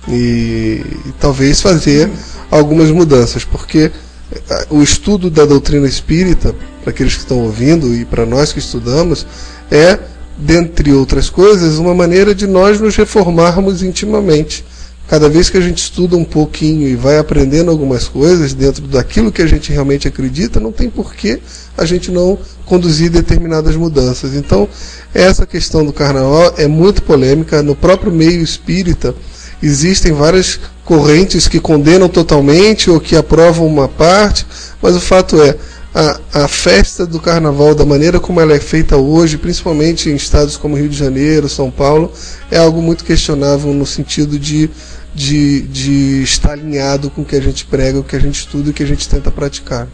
e, 0.06 0.84
e 1.06 1.14
talvez 1.18 1.62
fazer 1.62 2.12
algumas 2.52 2.92
mudanças, 2.92 3.46
porque 3.46 3.90
eh, 4.34 4.68
o 4.70 4.84
estudo 4.84 5.30
da 5.30 5.46
doutrina 5.46 5.88
espírita, 5.88 6.54
para 6.82 6.92
aqueles 6.92 7.14
que 7.14 7.22
estão 7.22 7.38
ouvindo 7.40 7.96
e 7.96 8.04
para 8.04 8.26
nós 8.26 8.52
que 8.52 8.60
estudamos, 8.60 9.26
é, 9.72 9.98
dentre 10.38 10.92
outras 10.92 11.30
coisas, 11.30 11.78
uma 11.78 11.96
maneira 11.96 12.36
de 12.36 12.48
nós 12.48 12.82
nos 12.82 12.98
reformarmos 12.98 13.82
intimamente. 13.82 14.66
Cada 15.10 15.28
vez 15.28 15.50
que 15.50 15.58
a 15.58 15.62
gente 15.62 15.80
estuda 15.80 16.16
um 16.16 16.24
pouquinho 16.24 16.88
e 16.88 16.96
vai 16.96 17.18
aprendendo 17.18 17.72
algumas 17.72 18.08
coisas 18.08 18.54
dentro 18.54 18.86
daquilo 18.86 19.32
que 19.32 19.42
a 19.42 19.48
gente 19.48 19.72
realmente 19.72 20.08
acredita, 20.08 20.60
não 20.60 20.72
tem 20.72 20.88
porquê 20.88 21.40
a 21.76 21.84
gente 21.84 22.12
não 22.12 22.38
conduzir 22.64 23.10
determinadas 23.10 23.76
mudanças. 23.76 24.36
Então, 24.36 24.70
essa 25.12 25.48
questão 25.48 25.84
do 25.84 25.92
carnaval 25.92 26.54
é 26.58 26.68
muito 26.68 27.02
polêmica. 27.02 27.64
No 27.64 27.76
próprio 27.76 28.12
meio 28.12 28.44
espírita, 28.44 29.16
existem 29.64 30.14
várias 30.14 30.60
correntes 30.86 31.48
que 31.48 31.60
condenam 31.60 32.08
totalmente 32.08 32.92
ou 32.92 33.00
que 33.00 33.16
aprovam 33.16 33.66
uma 33.66 33.88
parte, 33.88 34.46
mas 34.80 34.96
o 34.96 35.00
fato 35.00 35.42
é, 35.42 35.56
a, 35.94 36.20
a 36.44 36.48
festa 36.48 37.06
do 37.06 37.20
carnaval, 37.20 37.74
da 37.74 37.86
maneira 37.86 38.20
como 38.20 38.40
ela 38.40 38.54
é 38.54 38.60
feita 38.60 38.96
hoje, 38.96 39.38
principalmente 39.38 40.10
em 40.10 40.16
estados 40.16 40.56
como 40.56 40.78
Rio 40.78 40.90
de 40.90 40.98
Janeiro, 40.98 41.50
São 41.50 41.72
Paulo, 41.72 42.12
é 42.52 42.58
algo 42.58 42.82
muito 42.82 43.04
questionável 43.04 43.74
no 43.74 43.86
sentido 43.86 44.38
de, 44.38 44.70
de, 45.14 45.62
de 45.64 46.24
estar 46.24 46.54
alinhado 46.54 47.10
com 47.10 47.22
o 47.22 47.26
que 47.26 47.36
a 47.36 47.42
gente 47.42 47.66
prega, 47.66 48.00
o 48.00 48.04
que 48.04 48.16
a 48.16 48.20
gente 48.20 48.40
estuda 48.40 48.70
o 48.70 48.74
que 48.74 48.84
a 48.84 48.88
gente 48.88 49.08
tenta 49.08 49.32
praticar. 49.32 49.88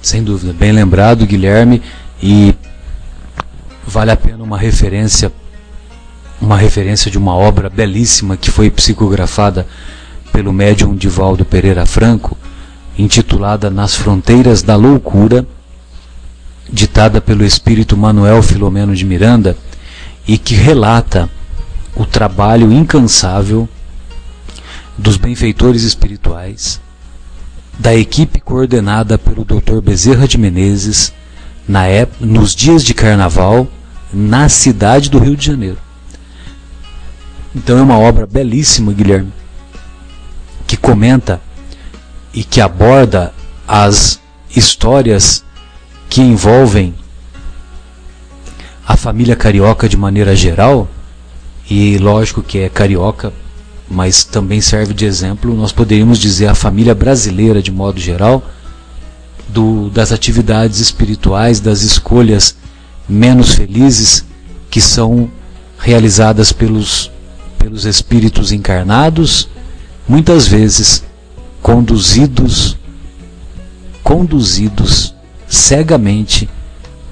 Sem 0.00 0.22
dúvida, 0.22 0.52
bem 0.52 0.72
lembrado, 0.72 1.26
Guilherme, 1.26 1.82
e 2.22 2.54
vale 3.86 4.10
a 4.10 4.16
pena 4.16 4.42
uma 4.42 4.58
referência 4.58 5.32
uma 6.40 6.56
referência 6.56 7.08
de 7.08 7.16
uma 7.16 7.36
obra 7.36 7.70
belíssima 7.70 8.36
que 8.36 8.50
foi 8.50 8.68
psicografada 8.68 9.64
pelo 10.32 10.52
médium 10.52 10.96
Divaldo 10.96 11.44
Pereira 11.44 11.86
Franco, 11.86 12.36
intitulada 12.98 13.70
Nas 13.70 13.94
Fronteiras 13.94 14.60
da 14.60 14.74
Loucura, 14.74 15.46
ditada 16.68 17.20
pelo 17.20 17.44
espírito 17.44 17.96
Manuel 17.96 18.42
Filomeno 18.42 18.92
de 18.92 19.04
Miranda, 19.04 19.56
e 20.26 20.36
que 20.36 20.54
relata 20.54 21.30
o 21.94 22.04
trabalho 22.04 22.72
incansável 22.72 23.68
dos 25.02 25.16
benfeitores 25.16 25.82
espirituais, 25.82 26.80
da 27.76 27.92
equipe 27.92 28.40
coordenada 28.40 29.18
pelo 29.18 29.44
Dr. 29.44 29.80
Bezerra 29.82 30.28
de 30.28 30.38
Menezes, 30.38 31.12
na 31.66 31.86
época, 31.86 32.24
nos 32.24 32.54
dias 32.54 32.84
de 32.84 32.94
carnaval, 32.94 33.66
na 34.12 34.48
cidade 34.48 35.10
do 35.10 35.18
Rio 35.18 35.36
de 35.36 35.44
Janeiro. 35.44 35.78
Então 37.54 37.78
é 37.78 37.82
uma 37.82 37.98
obra 37.98 38.26
belíssima, 38.26 38.92
Guilherme, 38.92 39.32
que 40.68 40.76
comenta 40.76 41.40
e 42.32 42.44
que 42.44 42.60
aborda 42.60 43.34
as 43.66 44.20
histórias 44.54 45.44
que 46.08 46.20
envolvem 46.20 46.94
a 48.86 48.96
família 48.96 49.34
carioca 49.34 49.88
de 49.88 49.96
maneira 49.96 50.36
geral, 50.36 50.88
e 51.68 51.98
lógico 51.98 52.42
que 52.42 52.58
é 52.58 52.68
carioca, 52.68 53.32
mas 53.92 54.24
também 54.24 54.60
serve 54.60 54.94
de 54.94 55.04
exemplo, 55.04 55.54
nós 55.54 55.70
poderíamos 55.70 56.18
dizer 56.18 56.46
a 56.46 56.54
família 56.54 56.94
brasileira 56.94 57.62
de 57.62 57.70
modo 57.70 58.00
geral, 58.00 58.42
do, 59.48 59.90
das 59.90 60.10
atividades 60.12 60.80
espirituais, 60.80 61.60
das 61.60 61.82
escolhas 61.82 62.56
menos 63.06 63.54
felizes 63.54 64.24
que 64.70 64.80
são 64.80 65.30
realizadas 65.78 66.52
pelos 66.52 67.10
pelos 67.58 67.84
espíritos 67.84 68.50
encarnados, 68.50 69.48
muitas 70.08 70.48
vezes 70.48 71.04
conduzidos 71.60 72.76
conduzidos 74.02 75.14
cegamente 75.46 76.48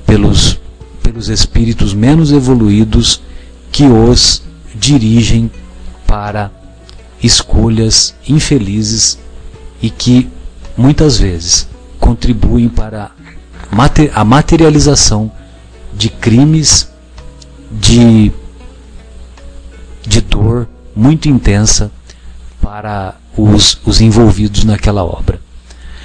pelos 0.07 0.59
pelos 1.02 1.28
espíritos 1.28 1.93
menos 1.93 2.32
evoluídos 2.32 3.20
que 3.70 3.85
os 3.85 4.43
dirigem 4.74 5.51
para 6.07 6.51
escolhas 7.23 8.15
infelizes 8.27 9.19
e 9.83 9.91
que 9.91 10.29
muitas 10.77 11.19
vezes 11.19 11.69
contribuem 11.99 12.69
para 12.69 13.11
a 14.15 14.25
materialização 14.25 15.31
de 15.95 16.09
crimes 16.09 16.89
de, 17.71 18.33
de 20.07 20.21
dor 20.21 20.69
muito 20.95 21.29
intensa 21.29 21.91
para 22.61 23.17
os, 23.37 23.79
os 23.85 24.01
envolvidos 24.01 24.65
naquela 24.65 25.05
obra. 25.05 25.41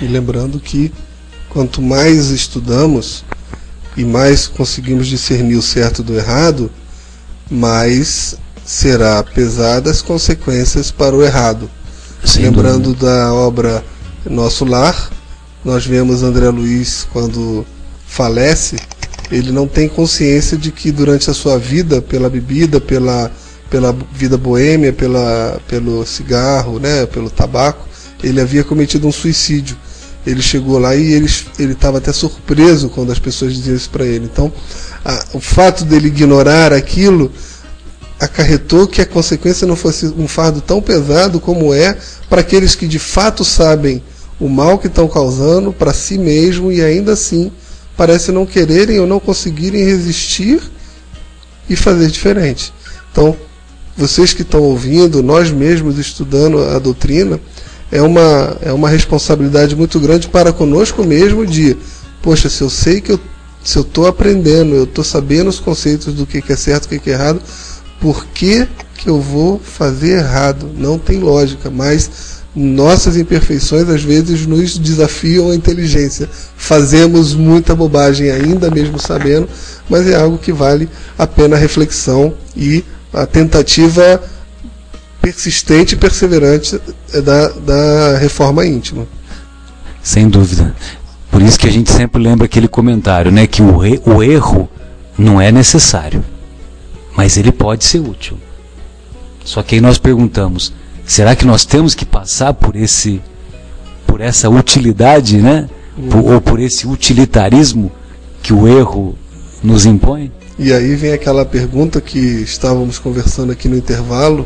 E 0.02 0.06
lembrando 0.06 0.60
que 0.60 0.92
quanto 1.50 1.82
mais 1.82 2.30
estudamos 2.30 3.24
e 3.96 4.04
mais 4.04 4.48
conseguimos 4.48 5.08
discernir 5.08 5.56
o 5.56 5.62
certo 5.62 6.04
do 6.04 6.16
errado, 6.16 6.70
mais 7.50 8.38
será 8.66 9.22
pesadas 9.24 10.02
consequências 10.02 10.90
para 10.92 11.16
o 11.16 11.24
errado. 11.24 11.70
Sem 12.24 12.46
Lembrando 12.46 12.94
dúvida. 12.94 13.06
da 13.06 13.34
obra 13.34 13.84
Nosso 14.28 14.66
Lar, 14.66 15.12
nós 15.64 15.86
vemos 15.86 16.24
André 16.24 16.50
Luiz 16.50 17.08
quando 17.14 17.66
falece, 18.08 18.78
ele 19.32 19.52
não 19.52 19.68
tem 19.68 19.88
consciência 19.88 20.58
de 20.58 20.72
que 20.72 20.92
durante 20.92 21.30
a 21.30 21.34
sua 21.34 21.58
vida, 21.58 22.02
pela 22.02 22.30
bebida, 22.30 22.80
pela, 22.80 23.32
pela 23.70 23.96
vida 24.12 24.38
boêmia, 24.38 24.94
pela, 24.94 25.60
pelo 25.68 26.06
cigarro, 26.06 26.80
né, 26.80 27.06
pelo 27.06 27.30
tabaco, 27.30 27.88
ele 28.24 28.42
havia 28.42 28.64
cometido 28.64 29.08
um 29.08 29.12
suicídio. 29.12 29.78
Ele 30.26 30.42
chegou 30.42 30.80
lá 30.80 30.96
e 30.96 31.14
ele 31.14 31.28
estava 31.60 32.00
até 32.00 32.12
surpreso 32.12 32.90
quando 32.90 33.12
as 33.12 33.20
pessoas 33.20 33.54
diziam 33.54 33.76
isso 33.76 33.90
para 33.92 34.06
ele. 34.06 34.26
Então, 34.26 34.52
a, 35.04 35.24
o 35.34 35.40
fato 35.40 35.86
dele 35.86 36.08
ignorar 36.08 36.74
aquilo 36.74 37.32
acarretou 38.20 38.88
que 38.88 39.02
a 39.02 39.06
consequência 39.06 39.68
não 39.68 39.76
fosse 39.76 40.08
um 40.18 40.28
fardo 40.28 40.62
tão 40.62 40.82
pesado 40.82 41.40
como 41.40 41.74
é 41.74 41.98
para 42.30 42.42
aqueles 42.42 42.76
que 42.76 42.88
de 42.88 43.00
fato 43.00 43.44
sabem 43.44 44.02
o 44.40 44.48
mal 44.48 44.78
que 44.78 44.88
estão 44.88 45.08
causando 45.08 45.72
para 45.72 45.94
si 45.94 46.18
mesmo 46.18 46.72
e 46.72 46.82
ainda 46.82 47.14
assim 47.14 47.52
parece 47.96 48.32
não 48.32 48.46
quererem 48.46 49.00
ou 49.00 49.08
não 49.08 49.20
conseguirem 49.20 49.84
resistir 49.84 50.62
e 51.70 51.76
fazer 51.76 52.08
diferente. 52.08 52.74
Então, 53.12 53.36
vocês 53.98 54.34
que 54.34 54.42
estão 54.42 54.62
ouvindo, 54.62 55.24
nós 55.24 55.50
mesmos 55.52 55.98
estudando 55.98 56.62
a 56.62 56.80
doutrina, 56.80 57.40
é 57.92 58.02
uma, 58.02 58.58
é 58.62 58.74
uma 58.74 58.90
responsabilidade 58.90 59.76
muito 59.76 60.00
grande 60.00 60.28
para 60.28 60.52
conosco 60.52 61.04
mesmo 61.04 61.46
de, 61.46 61.78
poxa, 62.22 62.50
se 62.50 62.62
eu 62.62 62.70
sei 62.70 63.00
que 63.00 63.12
eu 63.12 63.20
se 63.66 63.80
eu 63.80 63.82
estou 63.82 64.06
aprendendo, 64.06 64.76
eu 64.76 64.84
estou 64.84 65.04
sabendo 65.04 65.50
os 65.50 65.60
conceitos 65.60 66.14
do 66.14 66.28
que, 66.28 66.40
que 66.40 66.54
é 66.54 66.56
certo 66.56 66.84
e 66.84 66.86
o 66.86 66.90
que, 66.90 67.00
que 67.00 67.10
é 67.10 67.14
errado, 67.14 67.42
por 68.06 68.27
que, 68.27 68.68
que 68.95 69.10
eu 69.10 69.19
vou 69.19 69.57
fazer 69.57 70.19
errado? 70.19 70.69
Não 70.77 70.99
tem 70.99 71.19
lógica, 71.19 71.72
mas 71.72 72.44
nossas 72.56 73.18
imperfeições 73.18 73.90
às 73.90 74.03
vezes 74.03 74.45
nos 74.45 74.77
desafiam 74.77 75.49
a 75.49 75.56
inteligência. 75.56 76.30
Fazemos 76.56 77.34
muita 77.34 77.73
bobagem 77.73 78.30
ainda, 78.30 78.69
mesmo 78.69 78.99
sabendo, 78.99 79.49
mas 79.90 80.07
é 80.07 80.14
algo 80.14 80.38
que 80.38 80.53
vale 80.53 80.88
a 81.18 81.26
pena 81.26 81.56
a 81.56 81.60
reflexão 81.60 82.36
e 82.56 82.86
a 83.11 83.26
tentativa 83.26 84.22
persistente 85.19 85.95
e 85.95 85.98
perseverante 85.98 86.80
da, 87.11 87.48
da 87.48 88.18
reforma 88.19 88.68
íntima. 88.68 89.07
Sem 90.03 90.30
dúvida. 90.30 90.76
Por 91.32 91.41
isso 91.41 91.57
que 91.57 91.68
a 91.68 91.72
gente 91.72 91.91
sempre 91.91 92.22
lembra 92.22 92.45
aquele 92.45 92.68
comentário, 92.68 93.32
né, 93.32 93.48
que 93.48 93.64
o, 93.64 93.80
o 94.06 94.22
erro 94.22 94.69
não 95.18 95.41
é 95.41 95.52
necessário, 95.52 96.23
mas 97.16 97.38
ele 97.38 97.52
pode 97.52 97.86
ser 97.86 98.00
útil. 98.00 98.38
Só 99.44 99.62
que 99.62 99.76
aí 99.76 99.82
nós 99.82 99.98
perguntamos, 99.98 100.74
Será 101.06 101.36
que 101.36 101.46
nós 101.46 101.66
temos 101.66 101.94
que 101.94 102.06
passar 102.06 102.54
por 102.54 102.76
esse 102.76 103.22
por 104.08 104.22
essa 104.22 104.50
utilidade, 104.50 105.38
né? 105.38 105.70
Por, 106.10 106.34
ou 106.34 106.42
por 106.42 106.60
esse 106.60 106.88
utilitarismo 106.88 107.92
que 108.42 108.54
o 108.54 108.68
erro 108.68 109.16
nos 109.64 109.86
impõe? 109.86 110.32
E 110.58 110.74
aí 110.74 110.96
vem 110.96 111.12
aquela 111.12 111.46
pergunta 111.46 112.02
que 112.02 112.18
estávamos 112.18 112.98
conversando 112.98 113.52
aqui 113.52 113.68
no 113.68 113.78
intervalo, 113.78 114.46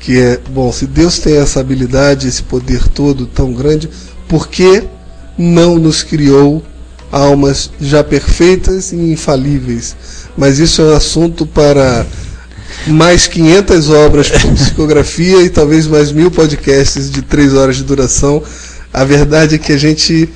que 0.00 0.18
é, 0.18 0.40
bom, 0.50 0.72
se 0.72 0.86
Deus 0.86 1.18
tem 1.18 1.36
essa 1.36 1.60
habilidade, 1.60 2.28
esse 2.28 2.42
poder 2.42 2.88
todo 2.88 3.26
tão 3.26 3.52
grande, 3.52 3.88
por 4.28 4.48
que 4.48 4.84
não 5.36 5.76
nos 5.76 6.02
criou 6.02 6.62
almas 7.10 7.70
já 7.80 8.02
perfeitas 8.02 8.92
e 8.92 8.96
infalíveis? 8.96 9.96
Mas 10.36 10.58
isso 10.58 10.82
é 10.82 10.84
um 10.86 10.96
assunto 10.96 11.46
para 11.46 12.06
mais 12.86 13.26
500 13.26 13.90
obras 13.90 14.28
por 14.28 14.40
psicografia 14.54 15.42
e 15.42 15.50
talvez 15.50 15.86
mais 15.86 16.12
mil 16.12 16.30
podcasts 16.30 17.10
de 17.10 17.22
três 17.22 17.54
horas 17.54 17.76
de 17.76 17.84
duração. 17.84 18.42
A 18.92 19.04
verdade 19.04 19.54
é 19.54 19.58
que 19.58 19.72
a 19.72 19.78
gente 19.78 20.28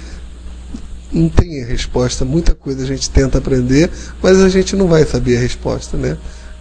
não 1.13 1.29
tem 1.29 1.63
a 1.63 1.67
resposta. 1.67 2.25
Muita 2.25 2.55
coisa 2.55 2.83
a 2.83 2.87
gente 2.87 3.09
tenta 3.09 3.39
aprender, 3.39 3.91
mas 4.23 4.41
a 4.41 4.49
gente 4.49 4.77
não 4.77 4.89
vai 4.89 5.05
saber 5.05 5.37
a 5.37 5.41
resposta, 5.41 5.97
né? 5.97 6.17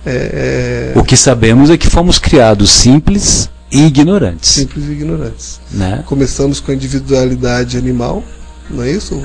É, 0.06 0.94
é... 0.96 1.00
O 1.00 1.04
que 1.04 1.16
sabemos 1.16 1.70
é 1.70 1.78
que 1.78 1.90
fomos 1.90 2.20
criados 2.20 2.72
simples 2.72 3.50
e 3.72 3.86
ignorantes. 3.86 4.50
Simples 4.50 4.86
e 4.88 4.92
ignorantes. 4.92 5.60
Né? 5.72 6.04
Começamos 6.06 6.60
com 6.60 6.72
a 6.72 6.76
individualidade 6.76 7.78
animal, 7.78 8.24
não 8.70 8.84
é 8.84 8.92
isso? 8.92 9.22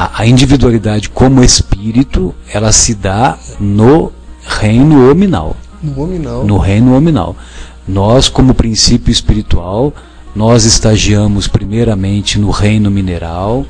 A, 0.00 0.22
a 0.22 0.26
individualidade 0.26 1.10
como 1.10 1.44
espírito, 1.44 2.34
ela 2.50 2.72
se 2.72 2.94
dá 2.94 3.38
no 3.58 4.10
reino 4.42 5.10
hominal. 5.10 5.54
No 5.82 6.04
hominal. 6.04 6.42
No 6.42 6.56
reino 6.56 6.96
hominal. 6.96 7.36
Nós, 7.86 8.26
como 8.26 8.54
princípio 8.54 9.12
espiritual, 9.12 9.92
nós 10.34 10.64
estagiamos 10.64 11.46
primeiramente 11.46 12.38
no 12.38 12.48
reino 12.48 12.90
mineral, 12.90 13.66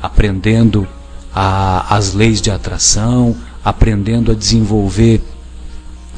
aprendendo 0.00 0.86
a, 1.34 1.96
as 1.96 2.14
leis 2.14 2.40
de 2.40 2.52
atração, 2.52 3.34
aprendendo 3.64 4.30
a 4.30 4.36
desenvolver 4.36 5.20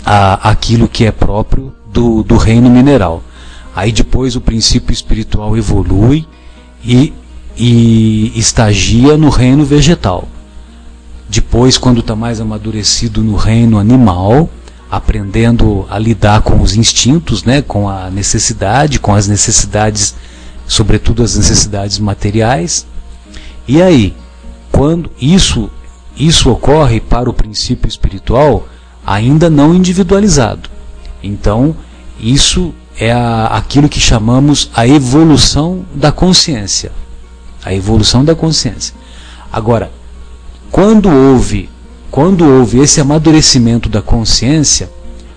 a, 0.04 0.50
aquilo 0.50 0.88
que 0.88 1.06
é 1.06 1.10
próprio 1.10 1.72
do, 1.90 2.22
do 2.22 2.36
reino 2.36 2.68
mineral. 2.68 3.22
Aí 3.74 3.92
depois 3.92 4.36
o 4.36 4.42
princípio 4.42 4.92
espiritual 4.92 5.56
evolui 5.56 6.26
e, 6.84 7.14
e 7.58 8.32
estagia 8.36 9.16
no 9.16 9.28
reino 9.28 9.64
vegetal. 9.64 10.28
Depois, 11.28 11.76
quando 11.76 12.00
está 12.00 12.14
mais 12.14 12.40
amadurecido 12.40 13.22
no 13.22 13.36
reino 13.36 13.78
animal, 13.78 14.48
aprendendo 14.90 15.86
a 15.90 15.98
lidar 15.98 16.40
com 16.42 16.62
os 16.62 16.74
instintos, 16.74 17.44
né, 17.44 17.60
com 17.60 17.88
a 17.88 18.08
necessidade, 18.10 18.98
com 18.98 19.14
as 19.14 19.28
necessidades, 19.28 20.14
sobretudo 20.66 21.22
as 21.22 21.36
necessidades 21.36 21.98
materiais. 21.98 22.86
E 23.66 23.82
aí, 23.82 24.14
quando 24.72 25.10
isso 25.20 25.70
isso 26.18 26.50
ocorre 26.50 27.00
para 27.00 27.30
o 27.30 27.32
princípio 27.32 27.88
espiritual 27.88 28.66
ainda 29.06 29.48
não 29.48 29.72
individualizado. 29.74 30.68
Então, 31.22 31.76
isso 32.18 32.74
é 32.98 33.12
a, 33.12 33.46
aquilo 33.46 33.88
que 33.88 34.00
chamamos 34.00 34.68
a 34.74 34.86
evolução 34.86 35.84
da 35.94 36.10
consciência. 36.10 36.90
A 37.68 37.74
evolução 37.74 38.24
da 38.24 38.34
consciência. 38.34 38.94
Agora, 39.52 39.92
quando 40.70 41.10
houve, 41.10 41.68
quando 42.10 42.46
houve 42.46 42.78
esse 42.78 42.98
amadurecimento 42.98 43.90
da 43.90 44.00
consciência, 44.00 44.90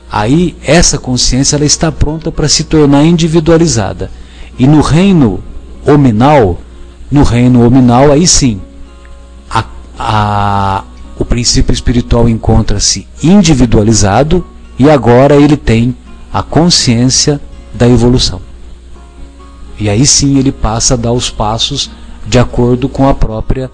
aí 0.10 0.56
essa 0.64 0.98
consciência 0.98 1.58
ela 1.58 1.66
está 1.66 1.92
pronta 1.92 2.32
para 2.32 2.48
se 2.48 2.64
tornar 2.64 3.04
individualizada. 3.04 4.10
E 4.58 4.66
no 4.66 4.80
reino 4.80 5.44
hominal, 5.86 6.62
no 7.12 7.24
reino 7.24 7.68
hominal, 7.68 8.14
aí 8.14 8.26
sim, 8.26 8.62
a, 9.50 9.66
a, 10.00 10.84
o 11.20 11.26
princípio 11.26 11.74
espiritual 11.74 12.30
encontra-se 12.30 13.06
individualizado 13.22 14.48
e 14.80 14.90
agora 14.90 15.36
ele 15.36 15.58
tem 15.58 15.94
a 16.32 16.42
consciência 16.42 17.42
da 17.74 17.90
evolução. 17.90 18.40
E 19.78 19.90
aí 19.90 20.06
sim 20.06 20.38
ele 20.38 20.54
passa 20.54 20.94
a 20.94 20.98
dar 20.98 21.12
os 21.12 21.30
passos 21.30 21.90
de 22.28 22.40
acordo 22.40 22.88
com 22.88 23.08
a 23.08 23.14
própria 23.14 23.70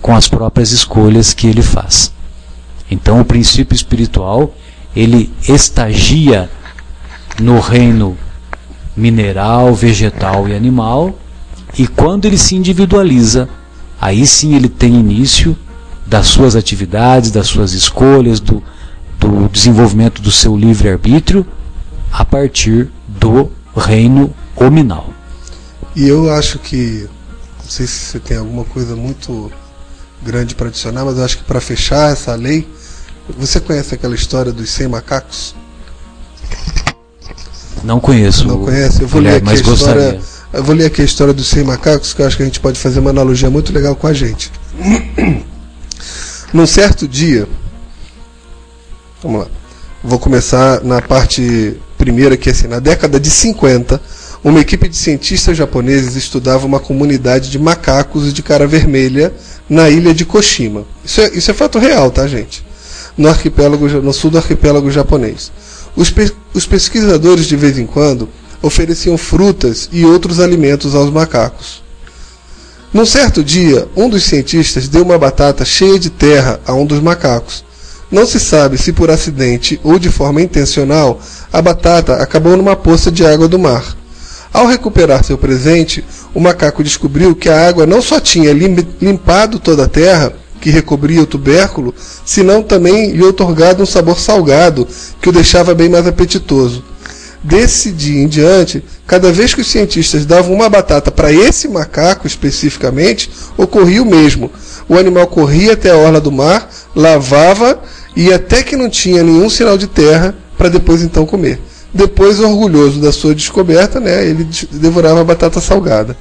com 0.00 0.16
as 0.16 0.28
próprias 0.28 0.70
escolhas 0.70 1.34
que 1.34 1.46
ele 1.46 1.62
faz. 1.62 2.12
Então 2.90 3.20
o 3.20 3.24
princípio 3.24 3.74
espiritual, 3.74 4.54
ele 4.96 5.30
estagia 5.46 6.50
no 7.38 7.60
reino 7.60 8.16
mineral, 8.96 9.74
vegetal 9.74 10.48
e 10.48 10.54
animal, 10.54 11.14
e 11.78 11.86
quando 11.86 12.24
ele 12.24 12.38
se 12.38 12.56
individualiza, 12.56 13.48
aí 14.00 14.26
sim 14.26 14.54
ele 14.54 14.68
tem 14.68 14.94
início 14.94 15.56
das 16.06 16.26
suas 16.26 16.56
atividades, 16.56 17.30
das 17.30 17.46
suas 17.46 17.72
escolhas, 17.72 18.40
do, 18.40 18.62
do 19.18 19.48
desenvolvimento 19.48 20.20
do 20.20 20.32
seu 20.32 20.56
livre-arbítrio, 20.56 21.46
a 22.10 22.24
partir 22.24 22.90
do 23.06 23.50
reino 23.76 24.34
hominal. 24.56 25.10
E 25.94 26.08
eu 26.08 26.32
acho 26.32 26.58
que, 26.58 27.08
não 27.70 27.76
sei 27.76 27.86
se 27.86 28.06
você 28.06 28.18
tem 28.18 28.36
alguma 28.36 28.64
coisa 28.64 28.96
muito 28.96 29.50
grande 30.20 30.56
para 30.56 30.66
adicionar, 30.66 31.04
mas 31.04 31.16
eu 31.16 31.24
acho 31.24 31.38
que 31.38 31.44
para 31.44 31.60
fechar 31.60 32.10
essa 32.10 32.34
lei, 32.34 32.68
você 33.38 33.60
conhece 33.60 33.94
aquela 33.94 34.16
história 34.16 34.50
dos 34.50 34.68
100 34.70 34.88
macacos? 34.88 35.54
Não 37.84 38.00
conheço. 38.00 38.44
Não 38.44 38.64
conhece? 38.64 39.00
Eu 39.00 39.06
vou 39.06 39.20
ler 39.20 39.36
aqui 39.36 39.50
a 39.50 39.54
história. 39.54 39.76
gostaria. 39.76 40.20
Eu 40.52 40.64
vou 40.64 40.74
ler 40.74 40.86
aqui 40.86 41.00
a 41.00 41.04
história 41.04 41.32
dos 41.32 41.46
100 41.46 41.62
macacos, 41.62 42.12
que 42.12 42.20
eu 42.20 42.26
acho 42.26 42.36
que 42.36 42.42
a 42.42 42.46
gente 42.46 42.58
pode 42.58 42.76
fazer 42.76 42.98
uma 42.98 43.10
analogia 43.10 43.48
muito 43.48 43.72
legal 43.72 43.94
com 43.94 44.08
a 44.08 44.12
gente. 44.12 44.50
Num 46.52 46.66
certo 46.66 47.06
dia, 47.06 47.46
vamos 49.22 49.42
lá. 49.42 49.46
Vou 50.02 50.18
começar 50.18 50.82
na 50.82 51.00
parte 51.00 51.80
primeira, 51.96 52.36
que 52.36 52.48
é 52.48 52.52
assim, 52.52 52.66
na 52.66 52.80
década 52.80 53.20
de 53.20 53.30
50, 53.30 54.00
uma 54.42 54.60
equipe 54.60 54.88
de 54.88 54.96
cientistas 54.96 55.56
japoneses 55.56 56.16
estudava 56.16 56.66
uma 56.66 56.80
comunidade 56.80 57.50
de 57.50 57.58
macacos 57.58 58.32
de 58.32 58.42
cara 58.42 58.66
vermelha 58.66 59.32
na 59.68 59.90
ilha 59.90 60.14
de 60.14 60.24
Koshima. 60.24 60.84
Isso 61.04 61.20
é, 61.20 61.28
isso 61.34 61.50
é 61.50 61.54
fato 61.54 61.78
real, 61.78 62.10
tá, 62.10 62.26
gente? 62.26 62.64
No, 63.18 63.28
arquipélago, 63.28 63.86
no 63.86 64.12
sul 64.12 64.30
do 64.30 64.38
arquipélago 64.38 64.90
japonês. 64.90 65.52
Os, 65.94 66.10
pe- 66.10 66.32
os 66.54 66.64
pesquisadores, 66.64 67.46
de 67.46 67.56
vez 67.56 67.78
em 67.78 67.84
quando, 67.84 68.28
ofereciam 68.62 69.18
frutas 69.18 69.88
e 69.92 70.04
outros 70.06 70.40
alimentos 70.40 70.94
aos 70.94 71.10
macacos. 71.10 71.82
Num 72.92 73.06
certo 73.06 73.44
dia, 73.44 73.88
um 73.94 74.08
dos 74.08 74.24
cientistas 74.24 74.88
deu 74.88 75.02
uma 75.02 75.18
batata 75.18 75.64
cheia 75.64 75.98
de 75.98 76.10
terra 76.10 76.58
a 76.66 76.72
um 76.72 76.86
dos 76.86 77.00
macacos. 77.00 77.62
Não 78.10 78.26
se 78.26 78.40
sabe 78.40 78.76
se 78.78 78.92
por 78.92 79.10
acidente 79.10 79.78
ou 79.84 79.98
de 79.98 80.10
forma 80.10 80.42
intencional, 80.42 81.20
a 81.52 81.62
batata 81.62 82.14
acabou 82.16 82.56
numa 82.56 82.74
poça 82.74 83.10
de 83.10 83.24
água 83.24 83.46
do 83.46 83.58
mar. 83.58 83.96
Ao 84.52 84.66
recuperar 84.66 85.22
seu 85.24 85.38
presente, 85.38 86.04
o 86.34 86.40
macaco 86.40 86.82
descobriu 86.82 87.34
que 87.36 87.48
a 87.48 87.68
água 87.68 87.86
não 87.86 88.02
só 88.02 88.18
tinha 88.18 88.52
lim- 88.52 88.86
limpado 89.00 89.58
toda 89.58 89.84
a 89.84 89.88
terra, 89.88 90.32
que 90.60 90.70
recobria 90.70 91.22
o 91.22 91.26
tubérculo, 91.26 91.94
senão 92.24 92.62
também 92.62 93.12
lhe 93.12 93.22
otorgado 93.22 93.82
um 93.82 93.86
sabor 93.86 94.18
salgado, 94.18 94.86
que 95.20 95.28
o 95.28 95.32
deixava 95.32 95.74
bem 95.74 95.88
mais 95.88 96.06
apetitoso. 96.06 96.84
Desse 97.42 97.90
dia 97.90 98.20
em 98.22 98.28
diante, 98.28 98.84
cada 99.06 99.32
vez 99.32 99.54
que 99.54 99.62
os 99.62 99.70
cientistas 99.70 100.26
davam 100.26 100.52
uma 100.52 100.68
batata 100.68 101.10
para 101.10 101.32
esse 101.32 101.66
macaco 101.66 102.26
especificamente, 102.26 103.30
ocorria 103.56 104.02
o 104.02 104.06
mesmo. 104.06 104.50
O 104.86 104.98
animal 104.98 105.26
corria 105.28 105.72
até 105.72 105.90
a 105.90 105.96
orla 105.96 106.20
do 106.20 106.30
mar, 106.30 106.68
lavava 106.94 107.80
e 108.14 108.30
até 108.30 108.62
que 108.62 108.76
não 108.76 108.90
tinha 108.90 109.22
nenhum 109.22 109.48
sinal 109.48 109.78
de 109.78 109.86
terra, 109.86 110.34
para 110.58 110.68
depois 110.68 111.00
então 111.00 111.24
comer. 111.24 111.58
Depois, 111.92 112.38
orgulhoso 112.38 113.00
da 113.00 113.10
sua 113.10 113.34
descoberta, 113.34 113.98
né, 113.98 114.24
ele 114.24 114.48
devorava 114.70 115.20
a 115.20 115.24
batata 115.24 115.60
salgada. 115.60 116.16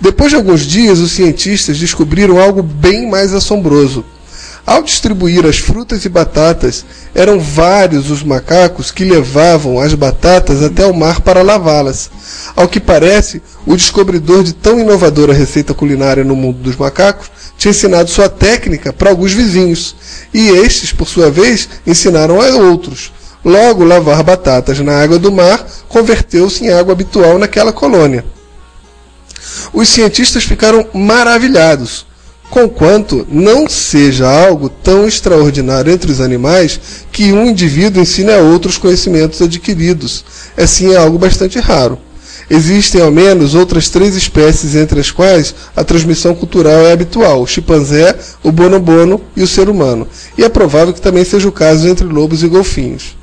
Depois 0.00 0.30
de 0.30 0.36
alguns 0.36 0.62
dias, 0.62 0.98
os 0.98 1.12
cientistas 1.12 1.78
descobriram 1.78 2.40
algo 2.40 2.62
bem 2.62 3.08
mais 3.08 3.34
assombroso. 3.34 4.04
Ao 4.64 4.80
distribuir 4.80 5.44
as 5.44 5.58
frutas 5.58 6.04
e 6.04 6.08
batatas, 6.08 6.84
eram 7.12 7.40
vários 7.40 8.10
os 8.10 8.22
macacos 8.22 8.92
que 8.92 9.04
levavam 9.04 9.80
as 9.80 9.92
batatas 9.92 10.62
até 10.62 10.86
o 10.86 10.94
mar 10.94 11.20
para 11.20 11.42
lavá-las. 11.42 12.08
Ao 12.54 12.68
que 12.68 12.78
parece, 12.78 13.42
o 13.66 13.76
descobridor 13.76 14.44
de 14.44 14.52
tão 14.52 14.78
inovadora 14.78 15.32
receita 15.32 15.74
culinária 15.74 16.22
no 16.22 16.36
mundo 16.36 16.58
dos 16.58 16.76
macacos 16.76 17.28
tinha 17.58 17.70
ensinado 17.70 18.08
sua 18.08 18.28
técnica 18.28 18.92
para 18.92 19.10
alguns 19.10 19.32
vizinhos, 19.32 19.96
e 20.32 20.48
estes, 20.48 20.92
por 20.92 21.08
sua 21.08 21.28
vez, 21.28 21.68
ensinaram 21.84 22.40
a 22.40 22.46
outros. 22.56 23.12
Logo, 23.44 23.84
lavar 23.84 24.22
batatas 24.22 24.78
na 24.78 25.02
água 25.02 25.18
do 25.18 25.32
mar 25.32 25.66
converteu-se 25.88 26.64
em 26.64 26.72
água 26.72 26.92
habitual 26.92 27.38
naquela 27.38 27.72
colônia. 27.72 28.24
Os 29.72 29.88
cientistas 29.88 30.44
ficaram 30.44 30.86
maravilhados, 30.94 32.06
conquanto 32.48 33.26
não 33.28 33.68
seja 33.68 34.30
algo 34.30 34.68
tão 34.68 35.08
extraordinário 35.08 35.92
entre 35.92 36.12
os 36.12 36.20
animais 36.20 36.78
que 37.10 37.32
um 37.32 37.46
indivíduo 37.46 38.02
ensine 38.02 38.30
a 38.30 38.38
outros 38.38 38.78
conhecimentos 38.78 39.42
adquiridos. 39.42 40.24
Assim 40.56 40.92
é 40.92 40.96
algo 40.96 41.18
bastante 41.18 41.58
raro. 41.58 41.98
Existem 42.48 43.00
ao 43.00 43.10
menos 43.10 43.54
outras 43.54 43.88
três 43.88 44.14
espécies 44.14 44.76
entre 44.76 45.00
as 45.00 45.10
quais 45.10 45.54
a 45.74 45.82
transmissão 45.82 46.34
cultural 46.34 46.86
é 46.86 46.92
habitual: 46.92 47.42
o 47.42 47.46
chimpanzé, 47.46 48.16
o 48.42 48.52
bonobono 48.52 49.20
e 49.34 49.42
o 49.42 49.46
ser 49.46 49.68
humano. 49.68 50.06
E 50.36 50.44
é 50.44 50.48
provável 50.48 50.92
que 50.92 51.00
também 51.00 51.24
seja 51.24 51.48
o 51.48 51.52
caso 51.52 51.88
entre 51.88 52.06
lobos 52.06 52.42
e 52.42 52.48
golfinhos. 52.48 53.16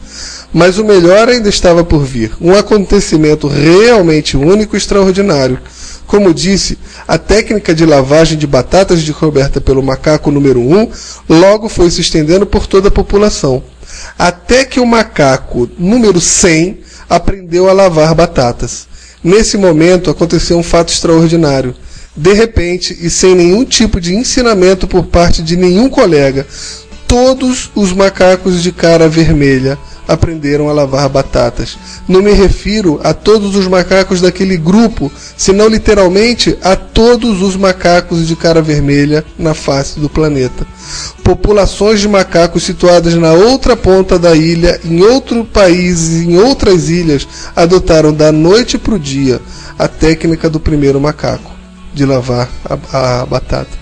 Mas 0.53 0.79
o 0.79 0.83
melhor 0.83 1.29
ainda 1.29 1.47
estava 1.47 1.83
por 1.83 2.03
vir, 2.03 2.31
um 2.41 2.55
acontecimento 2.55 3.47
realmente 3.47 4.35
único 4.35 4.75
e 4.75 4.77
extraordinário. 4.77 5.59
Como 6.07 6.33
disse, 6.33 6.77
a 7.07 7.19
técnica 7.19 7.73
de 7.73 7.85
lavagem 7.85 8.35
de 8.35 8.47
batatas 8.47 9.03
descoberta 9.03 9.61
pelo 9.61 9.83
macaco 9.83 10.31
número 10.31 10.59
1 10.59 10.89
logo 11.29 11.69
foi 11.69 11.91
se 11.91 12.01
estendendo 12.01 12.47
por 12.47 12.65
toda 12.65 12.87
a 12.87 12.91
população. 12.91 13.63
Até 14.17 14.65
que 14.65 14.79
o 14.79 14.85
macaco 14.87 15.69
número 15.77 16.19
100 16.19 16.79
aprendeu 17.07 17.69
a 17.69 17.73
lavar 17.73 18.15
batatas. 18.15 18.87
Nesse 19.23 19.55
momento 19.55 20.09
aconteceu 20.09 20.57
um 20.57 20.63
fato 20.63 20.91
extraordinário. 20.91 21.75
De 22.15 22.33
repente, 22.33 22.97
e 22.99 23.09
sem 23.09 23.35
nenhum 23.35 23.63
tipo 23.63 24.01
de 24.01 24.15
ensinamento 24.15 24.87
por 24.87 25.05
parte 25.05 25.43
de 25.43 25.55
nenhum 25.55 25.89
colega, 25.89 26.45
todos 27.09 27.71
os 27.73 27.91
macacos 27.91 28.61
de 28.61 28.71
cara 28.71 29.09
vermelha 29.09 29.79
aprenderam 30.07 30.69
a 30.69 30.73
lavar 30.73 31.09
batatas. 31.09 31.75
Não 32.07 32.21
me 32.21 32.31
refiro 32.33 32.99
a 33.03 33.15
todos 33.15 33.55
os 33.55 33.67
macacos 33.67 34.21
daquele 34.21 34.55
grupo, 34.55 35.11
senão 35.35 35.67
literalmente 35.67 36.55
a 36.61 36.75
todos 36.75 37.41
os 37.41 37.55
macacos 37.55 38.27
de 38.27 38.35
cara 38.35 38.61
vermelha 38.61 39.25
na 39.39 39.55
face 39.55 39.99
do 39.99 40.07
planeta. 40.07 40.67
Populações 41.23 41.99
de 41.99 42.07
macacos 42.07 42.61
situadas 42.61 43.15
na 43.15 43.33
outra 43.33 43.75
ponta 43.75 44.19
da 44.19 44.35
ilha, 44.35 44.79
em 44.85 45.01
outro 45.01 45.43
país, 45.43 46.11
em 46.11 46.37
outras 46.37 46.89
ilhas, 46.89 47.27
adotaram 47.55 48.13
da 48.13 48.31
noite 48.31 48.77
para 48.77 48.93
o 48.93 48.99
dia 48.99 49.41
a 49.79 49.87
técnica 49.87 50.47
do 50.47 50.59
primeiro 50.59 51.01
macaco 51.01 51.51
de 51.91 52.05
lavar 52.05 52.47
a, 52.63 53.21
a 53.21 53.25
batata. 53.25 53.79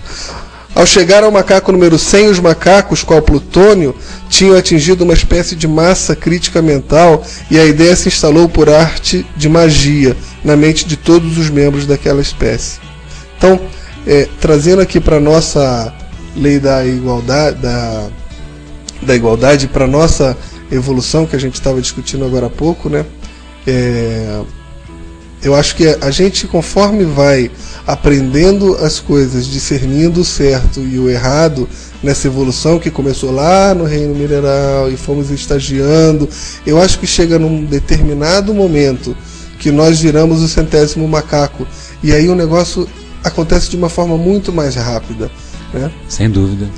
Ao 0.74 0.86
chegar 0.86 1.24
ao 1.24 1.30
macaco 1.30 1.72
número 1.72 1.98
100, 1.98 2.28
os 2.28 2.38
macacos, 2.38 3.02
qual 3.02 3.20
Plutônio, 3.22 3.94
tinham 4.28 4.56
atingido 4.56 5.02
uma 5.02 5.14
espécie 5.14 5.56
de 5.56 5.66
massa 5.66 6.14
crítica 6.14 6.62
mental 6.62 7.24
e 7.50 7.58
a 7.58 7.64
ideia 7.64 7.96
se 7.96 8.08
instalou 8.08 8.48
por 8.48 8.68
arte 8.68 9.26
de 9.36 9.48
magia 9.48 10.16
na 10.44 10.56
mente 10.56 10.86
de 10.86 10.96
todos 10.96 11.36
os 11.38 11.50
membros 11.50 11.86
daquela 11.86 12.20
espécie. 12.20 12.78
Então, 13.36 13.60
é, 14.06 14.28
trazendo 14.40 14.80
aqui 14.80 15.00
para 15.00 15.18
nossa 15.18 15.92
lei 16.36 16.60
da 16.60 16.84
igualdade, 16.86 17.58
da, 17.60 18.08
da 19.02 19.16
igualdade 19.16 19.66
para 19.66 19.86
nossa 19.86 20.36
evolução 20.70 21.26
que 21.26 21.34
a 21.34 21.40
gente 21.40 21.54
estava 21.54 21.80
discutindo 21.80 22.24
agora 22.24 22.46
há 22.46 22.50
pouco, 22.50 22.88
né? 22.88 23.04
É, 23.66 24.40
eu 25.42 25.54
acho 25.54 25.76
que 25.76 25.86
a 26.00 26.10
gente, 26.10 26.46
conforme 26.46 27.04
vai 27.04 27.50
aprendendo 27.86 28.76
as 28.76 28.98
coisas, 28.98 29.46
discernindo 29.46 30.20
o 30.20 30.24
certo 30.24 30.80
e 30.80 30.98
o 30.98 31.08
errado 31.08 31.68
nessa 32.02 32.26
evolução 32.26 32.78
que 32.78 32.90
começou 32.90 33.30
lá 33.30 33.74
no 33.74 33.84
reino 33.84 34.14
mineral 34.14 34.90
e 34.90 34.96
fomos 34.96 35.30
estagiando, 35.30 36.28
eu 36.66 36.80
acho 36.80 36.98
que 36.98 37.06
chega 37.06 37.38
num 37.38 37.64
determinado 37.64 38.52
momento 38.52 39.16
que 39.58 39.70
nós 39.70 40.00
viramos 40.00 40.42
o 40.42 40.48
centésimo 40.48 41.06
macaco 41.06 41.66
e 42.02 42.12
aí 42.12 42.28
o 42.28 42.34
negócio 42.34 42.88
acontece 43.22 43.70
de 43.70 43.76
uma 43.76 43.88
forma 43.88 44.16
muito 44.16 44.52
mais 44.52 44.74
rápida, 44.74 45.30
né? 45.72 45.90
Sem 46.08 46.30
dúvida. 46.30 46.68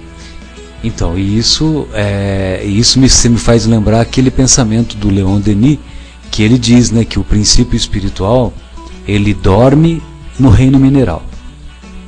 Então, 0.83 1.19
e 1.19 1.39
isso, 1.39 1.87
é, 1.93 2.63
isso 2.65 2.99
me, 2.99 3.07
me 3.07 3.39
faz 3.39 3.67
lembrar 3.67 4.01
aquele 4.01 4.31
pensamento 4.31 4.97
do 4.97 5.11
Leon 5.11 5.39
Denis, 5.39 5.79
que 6.31 6.43
ele 6.43 6.59
diz 6.59 6.91
né, 6.91 7.05
que 7.05 7.19
o 7.19 7.25
princípio 7.25 7.77
espiritual 7.77 8.53
ele 9.07 9.35
dorme 9.35 10.03
no 10.39 10.49
reino 10.49 10.79
mineral, 10.79 11.23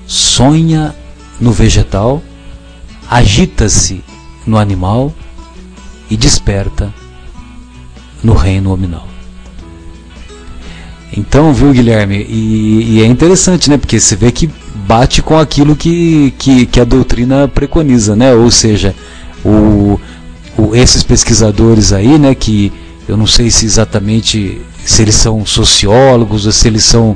sonha 0.07 0.95
no 1.41 1.53
vegetal, 1.53 2.23
agita-se 3.11 4.03
no 4.47 4.57
animal 4.57 5.13
e 6.09 6.17
desperta 6.17 6.93
no 8.23 8.35
reino 8.35 8.73
hominal. 8.73 9.09
Então, 11.15 11.53
viu, 11.53 11.73
Guilherme? 11.73 12.25
E, 12.29 12.97
e, 12.97 13.03
é 13.03 13.07
interessante, 13.07 13.69
né? 13.69 13.77
Porque 13.77 14.01
você 14.01 14.17
vê 14.17 14.33
que 14.33 14.49
bate 14.87 15.21
com 15.21 15.39
aquilo 15.39 15.77
que, 15.77 16.33
que, 16.39 16.65
que 16.65 16.81
a 16.81 16.85
doutrina 16.85 17.47
preconiza, 17.47 18.17
né? 18.17 18.35
Ou 18.35 18.51
seja, 18.51 18.95
o, 19.45 20.01
o, 20.57 20.75
esses 20.75 21.03
pesquisadores 21.03 21.93
aí, 21.93 22.19
né? 22.19 22.35
Que 22.35 22.73
eu 23.13 23.17
não 23.17 23.27
sei 23.27 23.51
se 23.51 23.67
exatamente 23.67 24.61
se 24.85 25.03
eles 25.03 25.15
são 25.15 25.45
sociólogos 25.45 26.47
ou 26.47 26.53
se 26.53 26.67
eles 26.67 26.83
são 26.83 27.15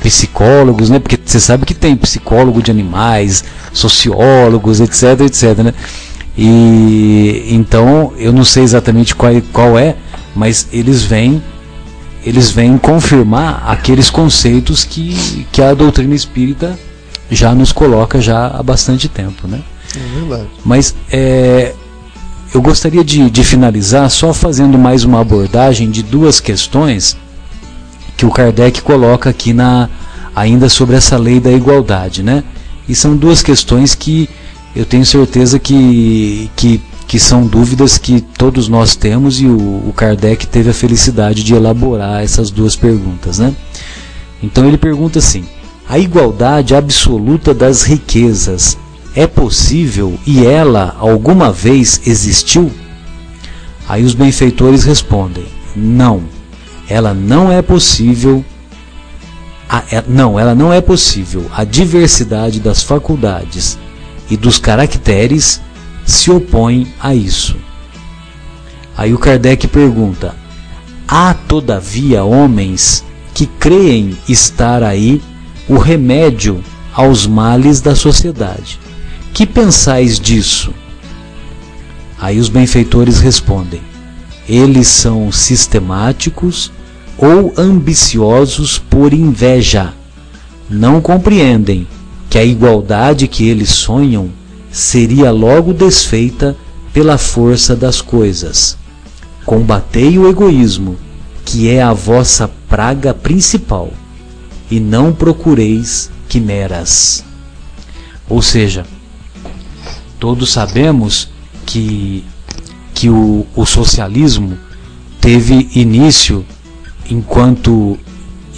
psicólogos, 0.00 0.90
né? 0.90 0.98
Porque 0.98 1.18
você 1.22 1.40
sabe 1.40 1.64
que 1.64 1.74
tem 1.74 1.96
psicólogo 1.96 2.62
de 2.62 2.70
animais, 2.70 3.42
sociólogos, 3.72 4.80
etc, 4.80 5.20
etc, 5.20 5.58
né? 5.64 5.74
E 6.36 7.46
então 7.48 8.12
eu 8.18 8.32
não 8.32 8.44
sei 8.44 8.62
exatamente 8.62 9.14
qual, 9.14 9.32
qual 9.52 9.78
é, 9.78 9.96
mas 10.36 10.68
eles 10.72 11.02
vêm 11.02 11.42
eles 12.24 12.50
vêm 12.50 12.76
confirmar 12.76 13.64
aqueles 13.66 14.10
conceitos 14.10 14.84
que, 14.84 15.46
que 15.50 15.62
a 15.62 15.72
doutrina 15.72 16.14
espírita 16.14 16.78
já 17.30 17.54
nos 17.54 17.72
coloca 17.72 18.20
já 18.20 18.46
há 18.46 18.62
bastante 18.62 19.08
tempo, 19.08 19.48
né? 19.48 19.60
É 19.96 20.18
verdade. 20.20 20.48
Mas 20.64 20.94
é, 21.10 21.74
eu 22.52 22.60
gostaria 22.60 23.04
de, 23.04 23.30
de 23.30 23.44
finalizar 23.44 24.10
só 24.10 24.34
fazendo 24.34 24.76
mais 24.76 25.04
uma 25.04 25.20
abordagem 25.20 25.90
de 25.90 26.02
duas 26.02 26.40
questões 26.40 27.16
que 28.16 28.26
o 28.26 28.30
Kardec 28.30 28.82
coloca 28.82 29.30
aqui 29.30 29.52
na 29.52 29.88
ainda 30.34 30.68
sobre 30.68 30.96
essa 30.96 31.16
lei 31.16 31.40
da 31.40 31.50
igualdade, 31.52 32.22
né? 32.22 32.42
E 32.88 32.94
são 32.94 33.16
duas 33.16 33.42
questões 33.42 33.94
que 33.94 34.28
eu 34.74 34.84
tenho 34.84 35.04
certeza 35.06 35.58
que, 35.58 36.50
que, 36.56 36.80
que 37.06 37.18
são 37.18 37.46
dúvidas 37.46 37.98
que 37.98 38.20
todos 38.20 38.68
nós 38.68 38.96
temos 38.96 39.40
e 39.40 39.46
o, 39.46 39.58
o 39.88 39.92
Kardec 39.94 40.46
teve 40.46 40.70
a 40.70 40.74
felicidade 40.74 41.42
de 41.44 41.54
elaborar 41.54 42.22
essas 42.22 42.50
duas 42.50 42.74
perguntas, 42.74 43.38
né? 43.38 43.54
Então 44.42 44.66
ele 44.66 44.76
pergunta 44.76 45.18
assim: 45.18 45.44
a 45.88 45.98
igualdade 45.98 46.74
absoluta 46.74 47.54
das 47.54 47.82
riquezas 47.82 48.76
é 49.20 49.26
possível 49.26 50.18
e 50.26 50.46
ela 50.46 50.96
alguma 50.98 51.52
vez 51.52 52.00
existiu? 52.06 52.72
Aí 53.86 54.02
os 54.02 54.14
benfeitores 54.14 54.82
respondem: 54.84 55.44
não, 55.76 56.22
ela 56.88 57.12
não 57.12 57.52
é 57.52 57.60
possível. 57.60 58.42
A, 59.68 59.82
é, 59.90 60.02
não, 60.08 60.38
ela 60.40 60.54
não 60.54 60.72
é 60.72 60.80
possível. 60.80 61.50
A 61.54 61.64
diversidade 61.64 62.60
das 62.60 62.82
faculdades 62.82 63.78
e 64.30 64.38
dos 64.38 64.58
caracteres 64.58 65.60
se 66.06 66.30
opõe 66.30 66.90
a 66.98 67.14
isso. 67.14 67.56
Aí 68.96 69.12
o 69.12 69.18
Kardec 69.18 69.68
pergunta: 69.68 70.34
há 71.06 71.34
todavia 71.34 72.24
homens 72.24 73.04
que 73.34 73.44
creem 73.44 74.16
estar 74.26 74.82
aí 74.82 75.20
o 75.68 75.76
remédio 75.76 76.64
aos 76.94 77.26
males 77.26 77.82
da 77.82 77.94
sociedade. 77.94 78.80
Que 79.32 79.46
pensais 79.46 80.18
disso? 80.18 80.74
Aí 82.18 82.38
os 82.38 82.48
benfeitores 82.48 83.18
respondem: 83.20 83.80
eles 84.48 84.88
são 84.88 85.30
sistemáticos 85.30 86.72
ou 87.16 87.54
ambiciosos 87.56 88.78
por 88.78 89.14
inveja. 89.14 89.94
Não 90.68 91.00
compreendem 91.00 91.86
que 92.28 92.38
a 92.38 92.44
igualdade 92.44 93.28
que 93.28 93.48
eles 93.48 93.70
sonham 93.70 94.30
seria 94.72 95.30
logo 95.30 95.72
desfeita 95.72 96.56
pela 96.92 97.16
força 97.16 97.76
das 97.76 98.00
coisas. 98.00 98.76
Combatei 99.44 100.18
o 100.18 100.28
egoísmo, 100.28 100.96
que 101.44 101.68
é 101.68 101.82
a 101.82 101.92
vossa 101.92 102.50
praga 102.68 103.14
principal, 103.14 103.92
e 104.70 104.78
não 104.78 105.12
procureis 105.12 106.10
quimeras. 106.28 107.24
Ou 108.28 108.40
seja, 108.42 108.84
todos 110.20 110.52
sabemos 110.52 111.30
que, 111.64 112.22
que 112.94 113.08
o, 113.08 113.46
o 113.56 113.64
socialismo 113.64 114.56
teve 115.18 115.70
início 115.74 116.44
enquanto, 117.10 117.98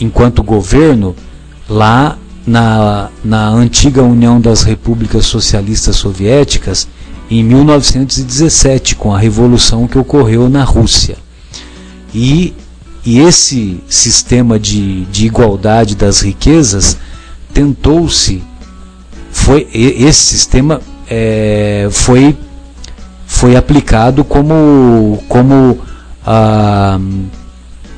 enquanto 0.01 0.43
governo 0.43 1.15
lá 1.69 2.19
na, 2.45 3.09
na 3.25 3.49
antiga 3.49 4.03
União 4.03 4.41
das 4.41 4.63
Repúblicas 4.63 5.25
Socialistas 5.25 5.97
Soviéticas 5.97 6.89
em 7.31 7.43
1917, 7.45 8.97
com 8.97 9.15
a 9.15 9.19
revolução 9.19 9.87
que 9.87 9.97
ocorreu 9.97 10.49
na 10.49 10.65
Rússia. 10.65 11.17
E, 12.13 12.53
e 13.07 13.21
esse 13.21 13.81
sistema 13.89 14.59
de, 14.59 15.05
de 15.07 15.27
igualdade 15.27 15.95
das 15.95 16.21
riquezas 16.21 16.99
tentou-se, 17.55 18.43
foi 19.31 19.67
esse 19.73 20.21
sistema 20.21 20.81
é, 21.09 21.89
foi, 21.91 22.37
foi 23.27 23.57
aplicado 23.57 24.25
como, 24.25 25.23
como, 25.29 25.81
ah, 26.27 26.99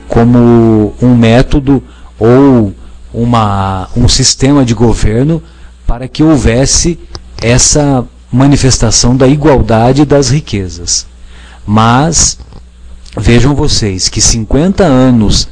como 0.09 0.94
um 1.01 1.14
método 1.14 1.82
ou 2.18 2.74
uma, 3.12 3.89
um 3.97 4.09
sistema 4.09 4.64
de 4.64 4.74
governo 4.74 5.43
para 5.86 6.09
que 6.09 6.22
houvesse 6.22 6.98
essa 7.40 8.05
manifestação 8.31 9.16
da 9.16 9.28
igualdade 9.28 10.05
das 10.05 10.28
riquezas. 10.28 11.06
Mas 11.66 12.39
vejam 13.16 13.55
vocês 13.55 14.09
que 14.09 14.20
50 14.20 14.82
anos 14.82 15.48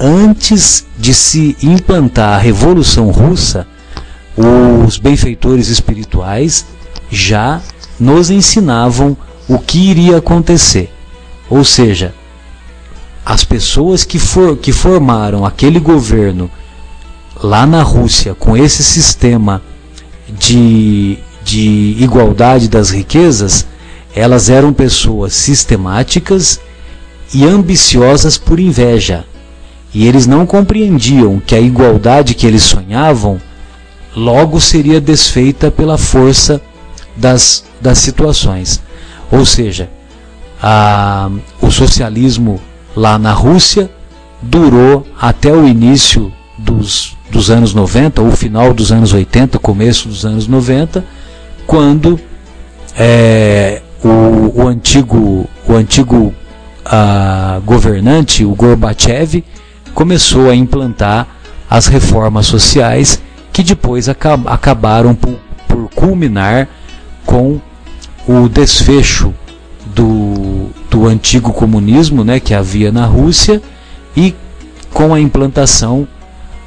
antes 0.00 0.84
de 0.98 1.14
se 1.14 1.56
implantar 1.62 2.34
a 2.34 2.38
Revolução 2.38 3.10
Russa, 3.10 3.66
os 4.36 4.98
benfeitores 4.98 5.68
espirituais 5.68 6.64
já 7.12 7.60
nos 8.00 8.30
ensinavam 8.30 9.14
o 9.46 9.58
que 9.58 9.90
iria 9.90 10.16
acontecer. 10.16 10.90
Ou 11.50 11.62
seja, 11.62 12.14
as 13.24 13.44
pessoas 13.44 14.02
que, 14.02 14.18
for, 14.18 14.56
que 14.56 14.72
formaram 14.72 15.44
aquele 15.44 15.78
governo 15.78 16.50
lá 17.42 17.66
na 17.66 17.82
Rússia, 17.82 18.34
com 18.34 18.56
esse 18.56 18.82
sistema 18.82 19.60
de, 20.26 21.18
de 21.44 21.96
igualdade 22.00 22.66
das 22.66 22.88
riquezas, 22.88 23.66
elas 24.14 24.48
eram 24.48 24.72
pessoas 24.72 25.34
sistemáticas 25.34 26.60
e 27.34 27.44
ambiciosas 27.44 28.38
por 28.38 28.58
inveja. 28.58 29.24
E 29.92 30.06
eles 30.06 30.26
não 30.26 30.46
compreendiam 30.46 31.40
que 31.44 31.54
a 31.54 31.60
igualdade 31.60 32.34
que 32.34 32.46
eles 32.46 32.62
sonhavam 32.62 33.38
logo 34.16 34.58
seria 34.60 35.00
desfeita 35.00 35.70
pela 35.70 35.98
força 35.98 36.60
das, 37.16 37.64
das 37.80 37.98
situações. 37.98 38.82
Ou 39.30 39.44
seja, 39.46 39.90
a, 40.62 41.30
o 41.60 41.70
socialismo 41.70 42.60
lá 42.94 43.18
na 43.18 43.32
Rússia 43.32 43.90
durou 44.40 45.06
até 45.20 45.52
o 45.52 45.66
início 45.66 46.32
dos 46.58 47.16
dos 47.32 47.50
anos 47.50 47.72
90, 47.72 48.20
ou 48.20 48.30
final 48.30 48.74
dos 48.74 48.92
anos 48.92 49.12
80, 49.14 49.58
começo 49.58 50.06
dos 50.06 50.24
anos 50.26 50.46
90, 50.46 51.02
quando 51.66 52.20
é, 52.96 53.80
o, 54.04 54.62
o, 54.62 54.68
antigo, 54.68 55.48
o 55.66 55.72
antigo 55.72 56.34
a, 56.84 57.58
governante, 57.64 58.44
o 58.44 58.54
Gorbachev, 58.54 59.42
começou 59.94 60.50
a 60.50 60.54
implantar 60.54 61.26
as 61.68 61.86
reformas 61.86 62.46
sociais 62.46 63.20
que 63.50 63.62
depois 63.62 64.10
acab 64.10 64.46
acabaram 64.46 65.14
por, 65.14 65.38
por 65.66 65.88
culminar 65.94 66.68
com 67.24 67.60
o 68.26 68.48
desfecho 68.48 69.34
do, 69.94 70.70
do 70.90 71.06
antigo 71.06 71.52
comunismo 71.52 72.24
né, 72.24 72.40
que 72.40 72.54
havia 72.54 72.90
na 72.92 73.06
Rússia 73.06 73.60
e 74.16 74.34
com 74.92 75.14
a 75.14 75.20
implantação 75.20 76.06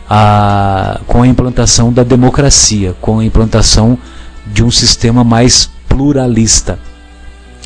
a, 0.09 0.99
com 1.07 1.21
a 1.23 1.27
implantação 1.27 1.91
da 1.91 2.03
democracia, 2.03 2.95
com 3.01 3.19
a 3.19 3.25
implantação 3.25 3.97
de 4.45 4.63
um 4.63 4.69
sistema 4.69 5.23
mais 5.23 5.69
pluralista. 5.89 6.77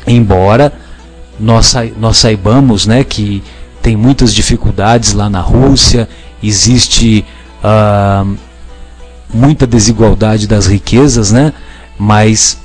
Embora 0.06 0.72
nós, 1.38 1.74
nós 1.98 2.16
saibamos 2.16 2.86
né, 2.86 3.04
que 3.04 3.42
tem 3.82 3.96
muitas 3.96 4.32
dificuldades 4.34 5.12
lá 5.12 5.28
na 5.28 5.40
Rússia, 5.40 6.08
existe 6.42 7.24
uh, 7.62 8.36
muita 9.32 9.66
desigualdade 9.66 10.46
das 10.46 10.66
riquezas, 10.66 11.30
né, 11.30 11.52
mas 11.98 12.58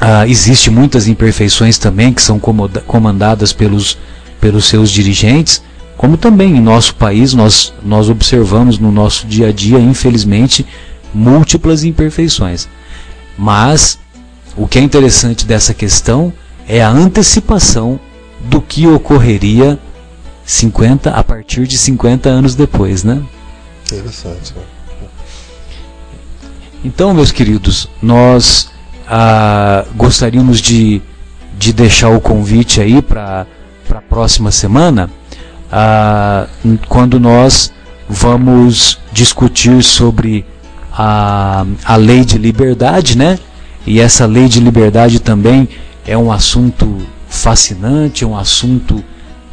uh, 0.00 0.28
existe 0.28 0.70
muitas 0.70 1.08
imperfeições 1.08 1.78
também 1.78 2.12
que 2.12 2.22
são 2.22 2.40
comandadas 2.86 3.52
pelos, 3.52 3.98
pelos 4.40 4.66
seus 4.66 4.90
dirigentes 4.90 5.62
como 5.98 6.16
também 6.16 6.56
em 6.56 6.60
nosso 6.60 6.94
país 6.94 7.34
nós, 7.34 7.74
nós 7.82 8.08
observamos 8.08 8.78
no 8.78 8.92
nosso 8.92 9.26
dia 9.26 9.48
a 9.48 9.52
dia, 9.52 9.80
infelizmente, 9.80 10.64
múltiplas 11.12 11.82
imperfeições. 11.82 12.68
Mas 13.36 13.98
o 14.56 14.68
que 14.68 14.78
é 14.78 14.82
interessante 14.82 15.44
dessa 15.44 15.74
questão 15.74 16.32
é 16.68 16.80
a 16.80 16.88
antecipação 16.88 17.98
do 18.44 18.62
que 18.62 18.86
ocorreria 18.86 19.76
50 20.46 21.10
a 21.10 21.24
partir 21.24 21.66
de 21.66 21.76
50 21.76 22.28
anos 22.28 22.54
depois, 22.54 23.02
né? 23.02 23.20
Interessante. 23.86 24.54
Né? 24.54 24.62
Então, 26.84 27.12
meus 27.12 27.32
queridos, 27.32 27.88
nós 28.00 28.70
ah, 29.08 29.84
gostaríamos 29.96 30.60
de, 30.60 31.00
de 31.58 31.72
deixar 31.72 32.10
o 32.10 32.20
convite 32.20 32.80
aí 32.80 33.00
para 33.00 33.46
a 33.90 34.00
próxima 34.02 34.50
semana 34.50 35.10
ah, 35.72 36.46
quando 36.88 37.18
nós 37.18 37.72
vamos 38.08 38.98
discutir 39.12 39.82
sobre 39.82 40.44
a, 40.92 41.64
a 41.84 41.96
lei 41.96 42.24
de 42.24 42.38
liberdade, 42.38 43.16
né? 43.16 43.38
E 43.86 44.00
essa 44.00 44.26
lei 44.26 44.48
de 44.48 44.60
liberdade 44.60 45.20
também 45.20 45.68
é 46.06 46.16
um 46.16 46.30
assunto 46.30 46.98
fascinante, 47.28 48.24
é 48.24 48.26
um 48.26 48.36
assunto 48.36 49.02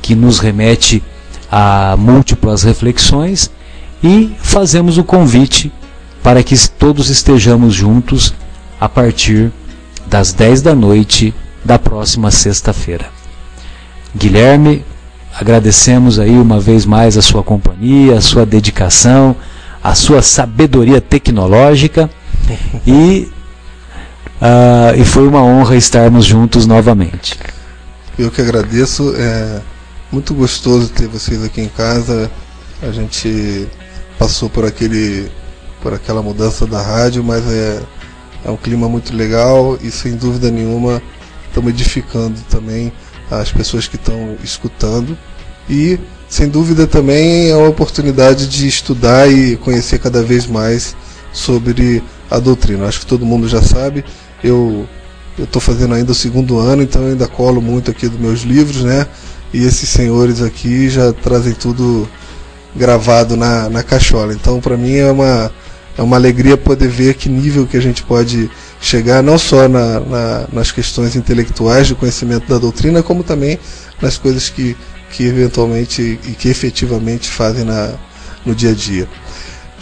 que 0.01 0.15
nos 0.15 0.39
remete 0.39 1.03
a 1.51 1.95
múltiplas 1.97 2.63
reflexões 2.63 3.49
e 4.03 4.35
fazemos 4.39 4.97
o 4.97 5.03
convite 5.03 5.71
para 6.21 6.43
que 6.43 6.55
todos 6.69 7.09
estejamos 7.09 7.73
juntos 7.73 8.33
a 8.79 8.89
partir 8.89 9.51
das 10.07 10.33
10 10.33 10.61
da 10.61 10.75
noite 10.75 11.33
da 11.63 11.79
próxima 11.79 12.29
sexta-feira. 12.31 13.05
Guilherme, 14.15 14.85
agradecemos 15.33 16.19
aí 16.19 16.37
uma 16.37 16.59
vez 16.59 16.85
mais 16.85 17.17
a 17.17 17.21
sua 17.21 17.43
companhia, 17.43 18.17
a 18.17 18.21
sua 18.21 18.45
dedicação, 18.45 19.35
a 19.83 19.93
sua 19.93 20.21
sabedoria 20.21 21.01
tecnológica 21.01 22.09
e, 22.87 23.31
uh, 24.41 24.99
e 24.99 25.03
foi 25.03 25.27
uma 25.27 25.43
honra 25.43 25.75
estarmos 25.75 26.25
juntos 26.25 26.65
novamente. 26.65 27.37
Eu 28.17 28.31
que 28.31 28.41
agradeço, 28.41 29.13
é 29.17 29.61
muito 30.11 30.33
gostoso 30.33 30.89
ter 30.89 31.07
vocês 31.07 31.43
aqui 31.43 31.61
em 31.61 31.67
casa. 31.67 32.31
A 32.81 32.91
gente 32.91 33.67
passou 34.17 34.49
por 34.49 34.65
aquele 34.65 35.29
por 35.81 35.93
aquela 35.93 36.21
mudança 36.23 36.65
da 36.65 36.81
rádio, 36.81 37.23
mas 37.23 37.45
é, 37.45 37.79
é 38.45 38.51
um 38.51 38.57
clima 38.57 38.87
muito 38.87 39.15
legal 39.15 39.77
e 39.81 39.89
sem 39.91 40.15
dúvida 40.15 40.51
nenhuma 40.51 41.01
estamos 41.47 41.71
edificando 41.71 42.39
também 42.49 42.93
as 43.29 43.51
pessoas 43.51 43.87
que 43.87 43.95
estão 43.95 44.37
escutando 44.43 45.17
e 45.69 45.99
sem 46.29 46.47
dúvida 46.47 46.85
também 46.85 47.49
é 47.49 47.55
uma 47.55 47.69
oportunidade 47.69 48.47
de 48.47 48.67
estudar 48.67 49.31
e 49.31 49.57
conhecer 49.57 49.99
cada 49.99 50.21
vez 50.21 50.45
mais 50.47 50.95
sobre 51.31 52.03
a 52.29 52.39
doutrina. 52.39 52.87
Acho 52.87 53.01
que 53.01 53.05
todo 53.05 53.25
mundo 53.25 53.47
já 53.47 53.61
sabe. 53.61 54.03
Eu 54.43 54.87
estou 55.37 55.61
fazendo 55.61 55.93
ainda 55.93 56.11
o 56.11 56.15
segundo 56.15 56.57
ano, 56.59 56.81
então 56.81 57.05
ainda 57.05 57.27
colo 57.27 57.61
muito 57.61 57.91
aqui 57.91 58.07
dos 58.07 58.19
meus 58.19 58.41
livros, 58.41 58.83
né? 58.83 59.07
E 59.53 59.63
esses 59.63 59.87
senhores 59.87 60.41
aqui 60.41 60.89
já 60.89 61.13
trazem 61.13 61.53
tudo 61.53 62.07
gravado 62.75 63.37
na, 63.37 63.69
na 63.69 63.83
cachola. 63.83 64.33
Então, 64.33 64.59
para 64.59 64.75
mim 64.75 64.95
é 64.95 65.11
uma 65.11 65.51
é 65.97 66.01
uma 66.01 66.17
alegria 66.17 66.57
poder 66.57 66.89
ver 66.89 67.13
que 67.15 67.29
nível 67.29 67.65
que 67.65 67.77
a 67.77 67.81
gente 67.81 68.03
pode 68.03 68.49
chegar, 68.81 69.23
não 69.23 69.37
só 69.37 69.67
na, 69.67 69.99
na, 69.99 70.47
nas 70.51 70.71
questões 70.71 71.15
intelectuais 71.15 71.87
de 71.87 71.95
conhecimento 71.95 72.47
da 72.47 72.57
doutrina, 72.57 73.01
como 73.01 73.23
também 73.23 73.57
nas 74.01 74.17
coisas 74.17 74.49
que, 74.49 74.75
que 75.11 75.23
eventualmente 75.23 76.19
e 76.27 76.31
que 76.31 76.49
efetivamente 76.49 77.29
fazem 77.29 77.63
na, 77.63 77.93
no 78.45 78.53
dia 78.53 78.71
a 78.71 78.73
dia. 78.73 79.07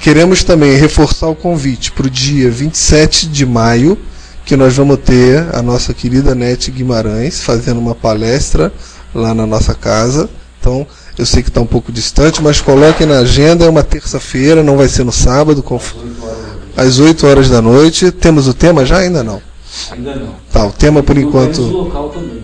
Queremos 0.02 0.44
também 0.44 0.76
reforçar 0.78 1.28
o 1.28 1.36
convite 1.36 1.92
para 1.92 2.08
o 2.08 2.10
dia 2.10 2.52
27 2.52 3.28
de 3.28 3.46
maio, 3.46 3.98
que 4.46 4.56
nós 4.56 4.76
vamos 4.76 4.98
ter 5.00 5.48
a 5.56 5.62
nossa 5.62 5.94
querida 5.94 6.36
Nete 6.36 6.70
Guimarães 6.70 7.42
fazendo 7.42 7.80
uma 7.80 7.96
palestra 7.96 8.72
lá 9.16 9.34
na 9.34 9.48
nossa 9.48 9.74
casa. 9.74 10.30
Então, 10.60 10.86
eu 11.18 11.26
sei 11.26 11.44
que 11.44 11.50
está 11.50 11.62
um 11.62 11.66
pouco 11.66 11.92
distante, 11.92 12.42
mas 12.42 12.60
coloquem 12.60 13.06
na 13.06 13.20
agenda, 13.20 13.66
é 13.66 13.70
uma 13.70 13.84
terça-feira, 13.84 14.64
não 14.64 14.78
vai 14.78 14.88
ser 14.88 15.04
no 15.04 15.12
sábado, 15.12 15.64
às 16.76 17.00
8 17.00 17.28
horas 17.28 17.50
da 17.50 17.62
noite. 17.62 18.12
Temos 18.12 18.48
o 18.48 18.54
tema 18.54 18.86
já? 18.86 18.98
Ainda 18.98 19.24
não. 19.24 19.42
Ainda 19.92 20.16
não. 20.16 20.36
Tá, 20.52 20.66
o 20.66 20.72
tema 20.72 21.04
por 21.04 21.18
enquanto. 21.18 21.62
O 21.62 21.84
local 21.84 22.10
também. 22.10 22.42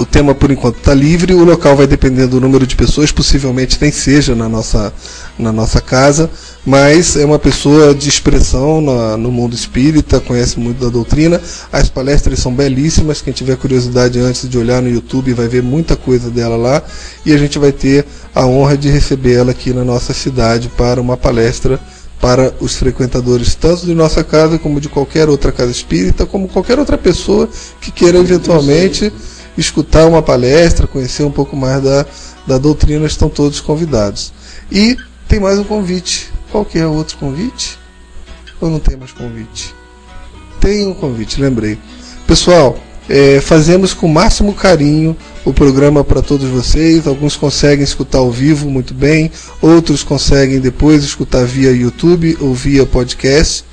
O 0.00 0.06
tema 0.06 0.34
por 0.34 0.50
enquanto 0.50 0.78
está 0.78 0.94
livre, 0.94 1.34
o 1.34 1.44
local 1.44 1.76
vai 1.76 1.86
depender 1.86 2.26
do 2.26 2.40
número 2.40 2.66
de 2.66 2.74
pessoas, 2.74 3.12
possivelmente 3.12 3.76
nem 3.78 3.92
seja 3.92 4.34
na 4.34 4.48
nossa, 4.48 4.90
na 5.38 5.52
nossa 5.52 5.78
casa, 5.78 6.30
mas 6.64 7.16
é 7.16 7.24
uma 7.26 7.38
pessoa 7.38 7.94
de 7.94 8.08
expressão 8.08 8.80
na, 8.80 9.18
no 9.18 9.30
mundo 9.30 9.54
espírita, 9.54 10.18
conhece 10.18 10.58
muito 10.58 10.82
da 10.82 10.88
doutrina. 10.88 11.38
As 11.70 11.90
palestras 11.90 12.38
são 12.38 12.50
belíssimas, 12.50 13.20
quem 13.20 13.34
tiver 13.34 13.58
curiosidade 13.58 14.18
antes 14.18 14.48
de 14.48 14.56
olhar 14.56 14.80
no 14.80 14.88
YouTube 14.88 15.34
vai 15.34 15.48
ver 15.48 15.62
muita 15.62 15.96
coisa 15.96 16.30
dela 16.30 16.56
lá, 16.56 16.82
e 17.26 17.34
a 17.34 17.36
gente 17.36 17.58
vai 17.58 17.70
ter 17.70 18.06
a 18.34 18.46
honra 18.46 18.78
de 18.78 18.88
recebê-la 18.88 19.50
aqui 19.50 19.70
na 19.74 19.84
nossa 19.84 20.14
cidade 20.14 20.70
para 20.78 20.98
uma 20.98 21.18
palestra 21.18 21.78
para 22.18 22.54
os 22.60 22.74
frequentadores 22.74 23.54
tanto 23.54 23.84
de 23.84 23.94
nossa 23.94 24.24
casa 24.24 24.58
como 24.58 24.80
de 24.80 24.88
qualquer 24.88 25.28
outra 25.28 25.52
casa 25.52 25.70
espírita, 25.70 26.24
como 26.24 26.48
qualquer 26.48 26.78
outra 26.78 26.96
pessoa 26.96 27.46
que 27.82 27.90
queira 27.90 28.18
eventualmente 28.18 29.12
escutar 29.56 30.06
uma 30.06 30.22
palestra, 30.22 30.86
conhecer 30.86 31.24
um 31.24 31.30
pouco 31.30 31.56
mais 31.56 31.82
da, 31.82 32.06
da 32.46 32.58
doutrina, 32.58 33.06
estão 33.06 33.28
todos 33.28 33.60
convidados. 33.60 34.32
E 34.70 34.96
tem 35.28 35.40
mais 35.40 35.58
um 35.58 35.64
convite. 35.64 36.32
Qual 36.50 36.64
que 36.64 36.78
é 36.78 36.86
o 36.86 36.92
outro 36.92 37.16
convite? 37.18 37.78
Ou 38.60 38.70
não 38.70 38.80
tem 38.80 38.96
mais 38.96 39.12
convite? 39.12 39.74
Tem 40.60 40.86
um 40.86 40.94
convite, 40.94 41.40
lembrei. 41.40 41.78
Pessoal, 42.26 42.78
é, 43.08 43.40
fazemos 43.40 43.92
com 43.92 44.06
o 44.06 44.12
máximo 44.12 44.54
carinho 44.54 45.16
o 45.44 45.52
programa 45.52 46.04
para 46.04 46.22
todos 46.22 46.48
vocês. 46.48 47.06
Alguns 47.06 47.36
conseguem 47.36 47.82
escutar 47.82 48.18
ao 48.18 48.30
vivo 48.30 48.68
muito 48.68 48.94
bem, 48.94 49.30
outros 49.60 50.02
conseguem 50.02 50.60
depois 50.60 51.02
escutar 51.02 51.44
via 51.44 51.72
YouTube 51.72 52.36
ou 52.40 52.54
via 52.54 52.86
podcast. 52.86 53.64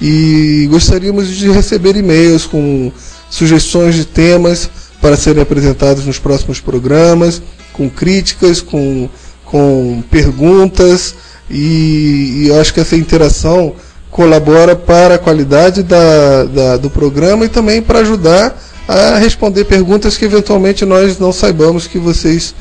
E 0.00 0.66
gostaríamos 0.70 1.28
de 1.28 1.50
receber 1.50 1.96
e-mails 1.96 2.44
com 2.44 2.90
sugestões 3.30 3.94
de 3.94 4.04
temas 4.04 4.68
para 5.02 5.14
serem 5.16 5.42
apresentados 5.42 6.06
nos 6.06 6.18
próximos 6.20 6.60
programas, 6.60 7.42
com 7.72 7.90
críticas, 7.90 8.60
com, 8.60 9.08
com 9.44 10.00
perguntas, 10.08 11.16
e, 11.50 12.44
e 12.46 12.52
acho 12.58 12.72
que 12.72 12.78
essa 12.78 12.94
interação 12.94 13.74
colabora 14.10 14.76
para 14.76 15.16
a 15.16 15.18
qualidade 15.18 15.82
da, 15.82 16.44
da, 16.44 16.76
do 16.76 16.88
programa 16.88 17.44
e 17.44 17.48
também 17.48 17.82
para 17.82 17.98
ajudar 17.98 18.56
a 18.86 19.18
responder 19.18 19.64
perguntas 19.64 20.16
que 20.16 20.24
eventualmente 20.24 20.84
nós 20.84 21.18
não 21.18 21.32
saibamos 21.32 21.88
que 21.88 21.98
vocês 21.98 22.54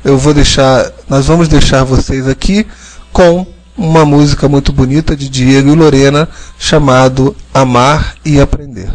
eu 0.05 0.19
vou 0.19 0.35
deixar, 0.35 0.91
nós 1.09 1.27
vamos 1.27 1.49
deixar 1.49 1.85
vocês 1.85 2.27
aqui 2.27 2.66
com 3.12 3.47
uma 3.77 4.05
música 4.05 4.49
muito 4.49 4.73
bonita 4.73 5.16
de 5.16 5.29
Diego 5.29 5.70
e 5.70 5.74
Lorena 5.74 6.29
chamado 6.59 7.37
Amar 7.55 8.16
e 8.24 8.41
Aprender. 8.41 8.91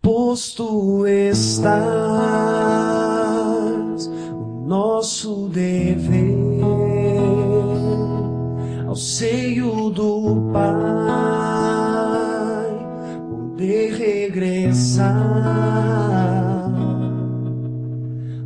Posto 0.00 1.06
estás 1.06 1.74
o 4.06 4.64
nosso 4.66 5.48
dever 5.48 6.23
ao 8.94 8.96
seio 8.96 9.90
do 9.90 10.52
Pai, 10.52 10.70
poder 13.28 13.92
regressar, 13.92 15.10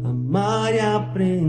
amar 0.03 0.75
e 0.75 0.81
aprender. 0.81 1.48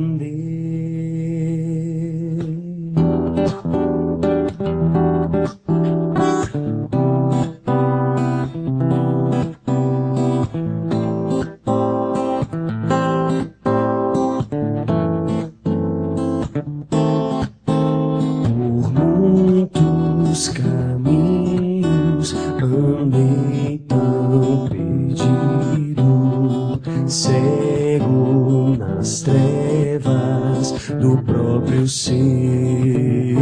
trevas 29.17 30.73
do 31.01 31.17
próprio 31.23 31.87
ser. 31.87 33.35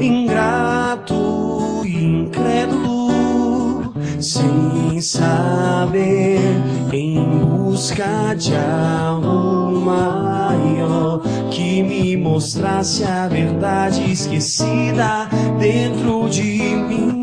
Ingrato, 0.00 1.82
incrédulo, 1.84 3.92
sem 4.20 5.00
saber, 5.00 6.40
em 6.92 7.20
busca 7.46 8.34
de 8.34 8.54
algo 8.54 9.80
maior 9.80 11.22
que 11.50 11.82
me 11.82 12.16
mostrasse 12.16 13.04
a 13.04 13.28
verdade 13.28 14.12
esquecida 14.12 15.28
dentro 15.58 16.28
de 16.28 16.42
mim. 16.42 17.17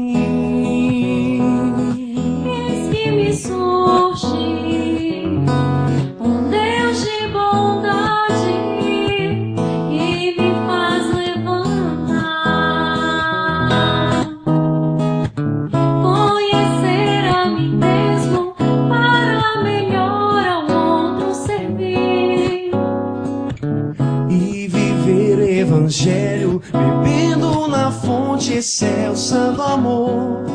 sendo 29.36 29.64
amor. 29.64 30.45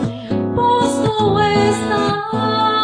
Posto 0.57 1.39
está. 1.39 2.80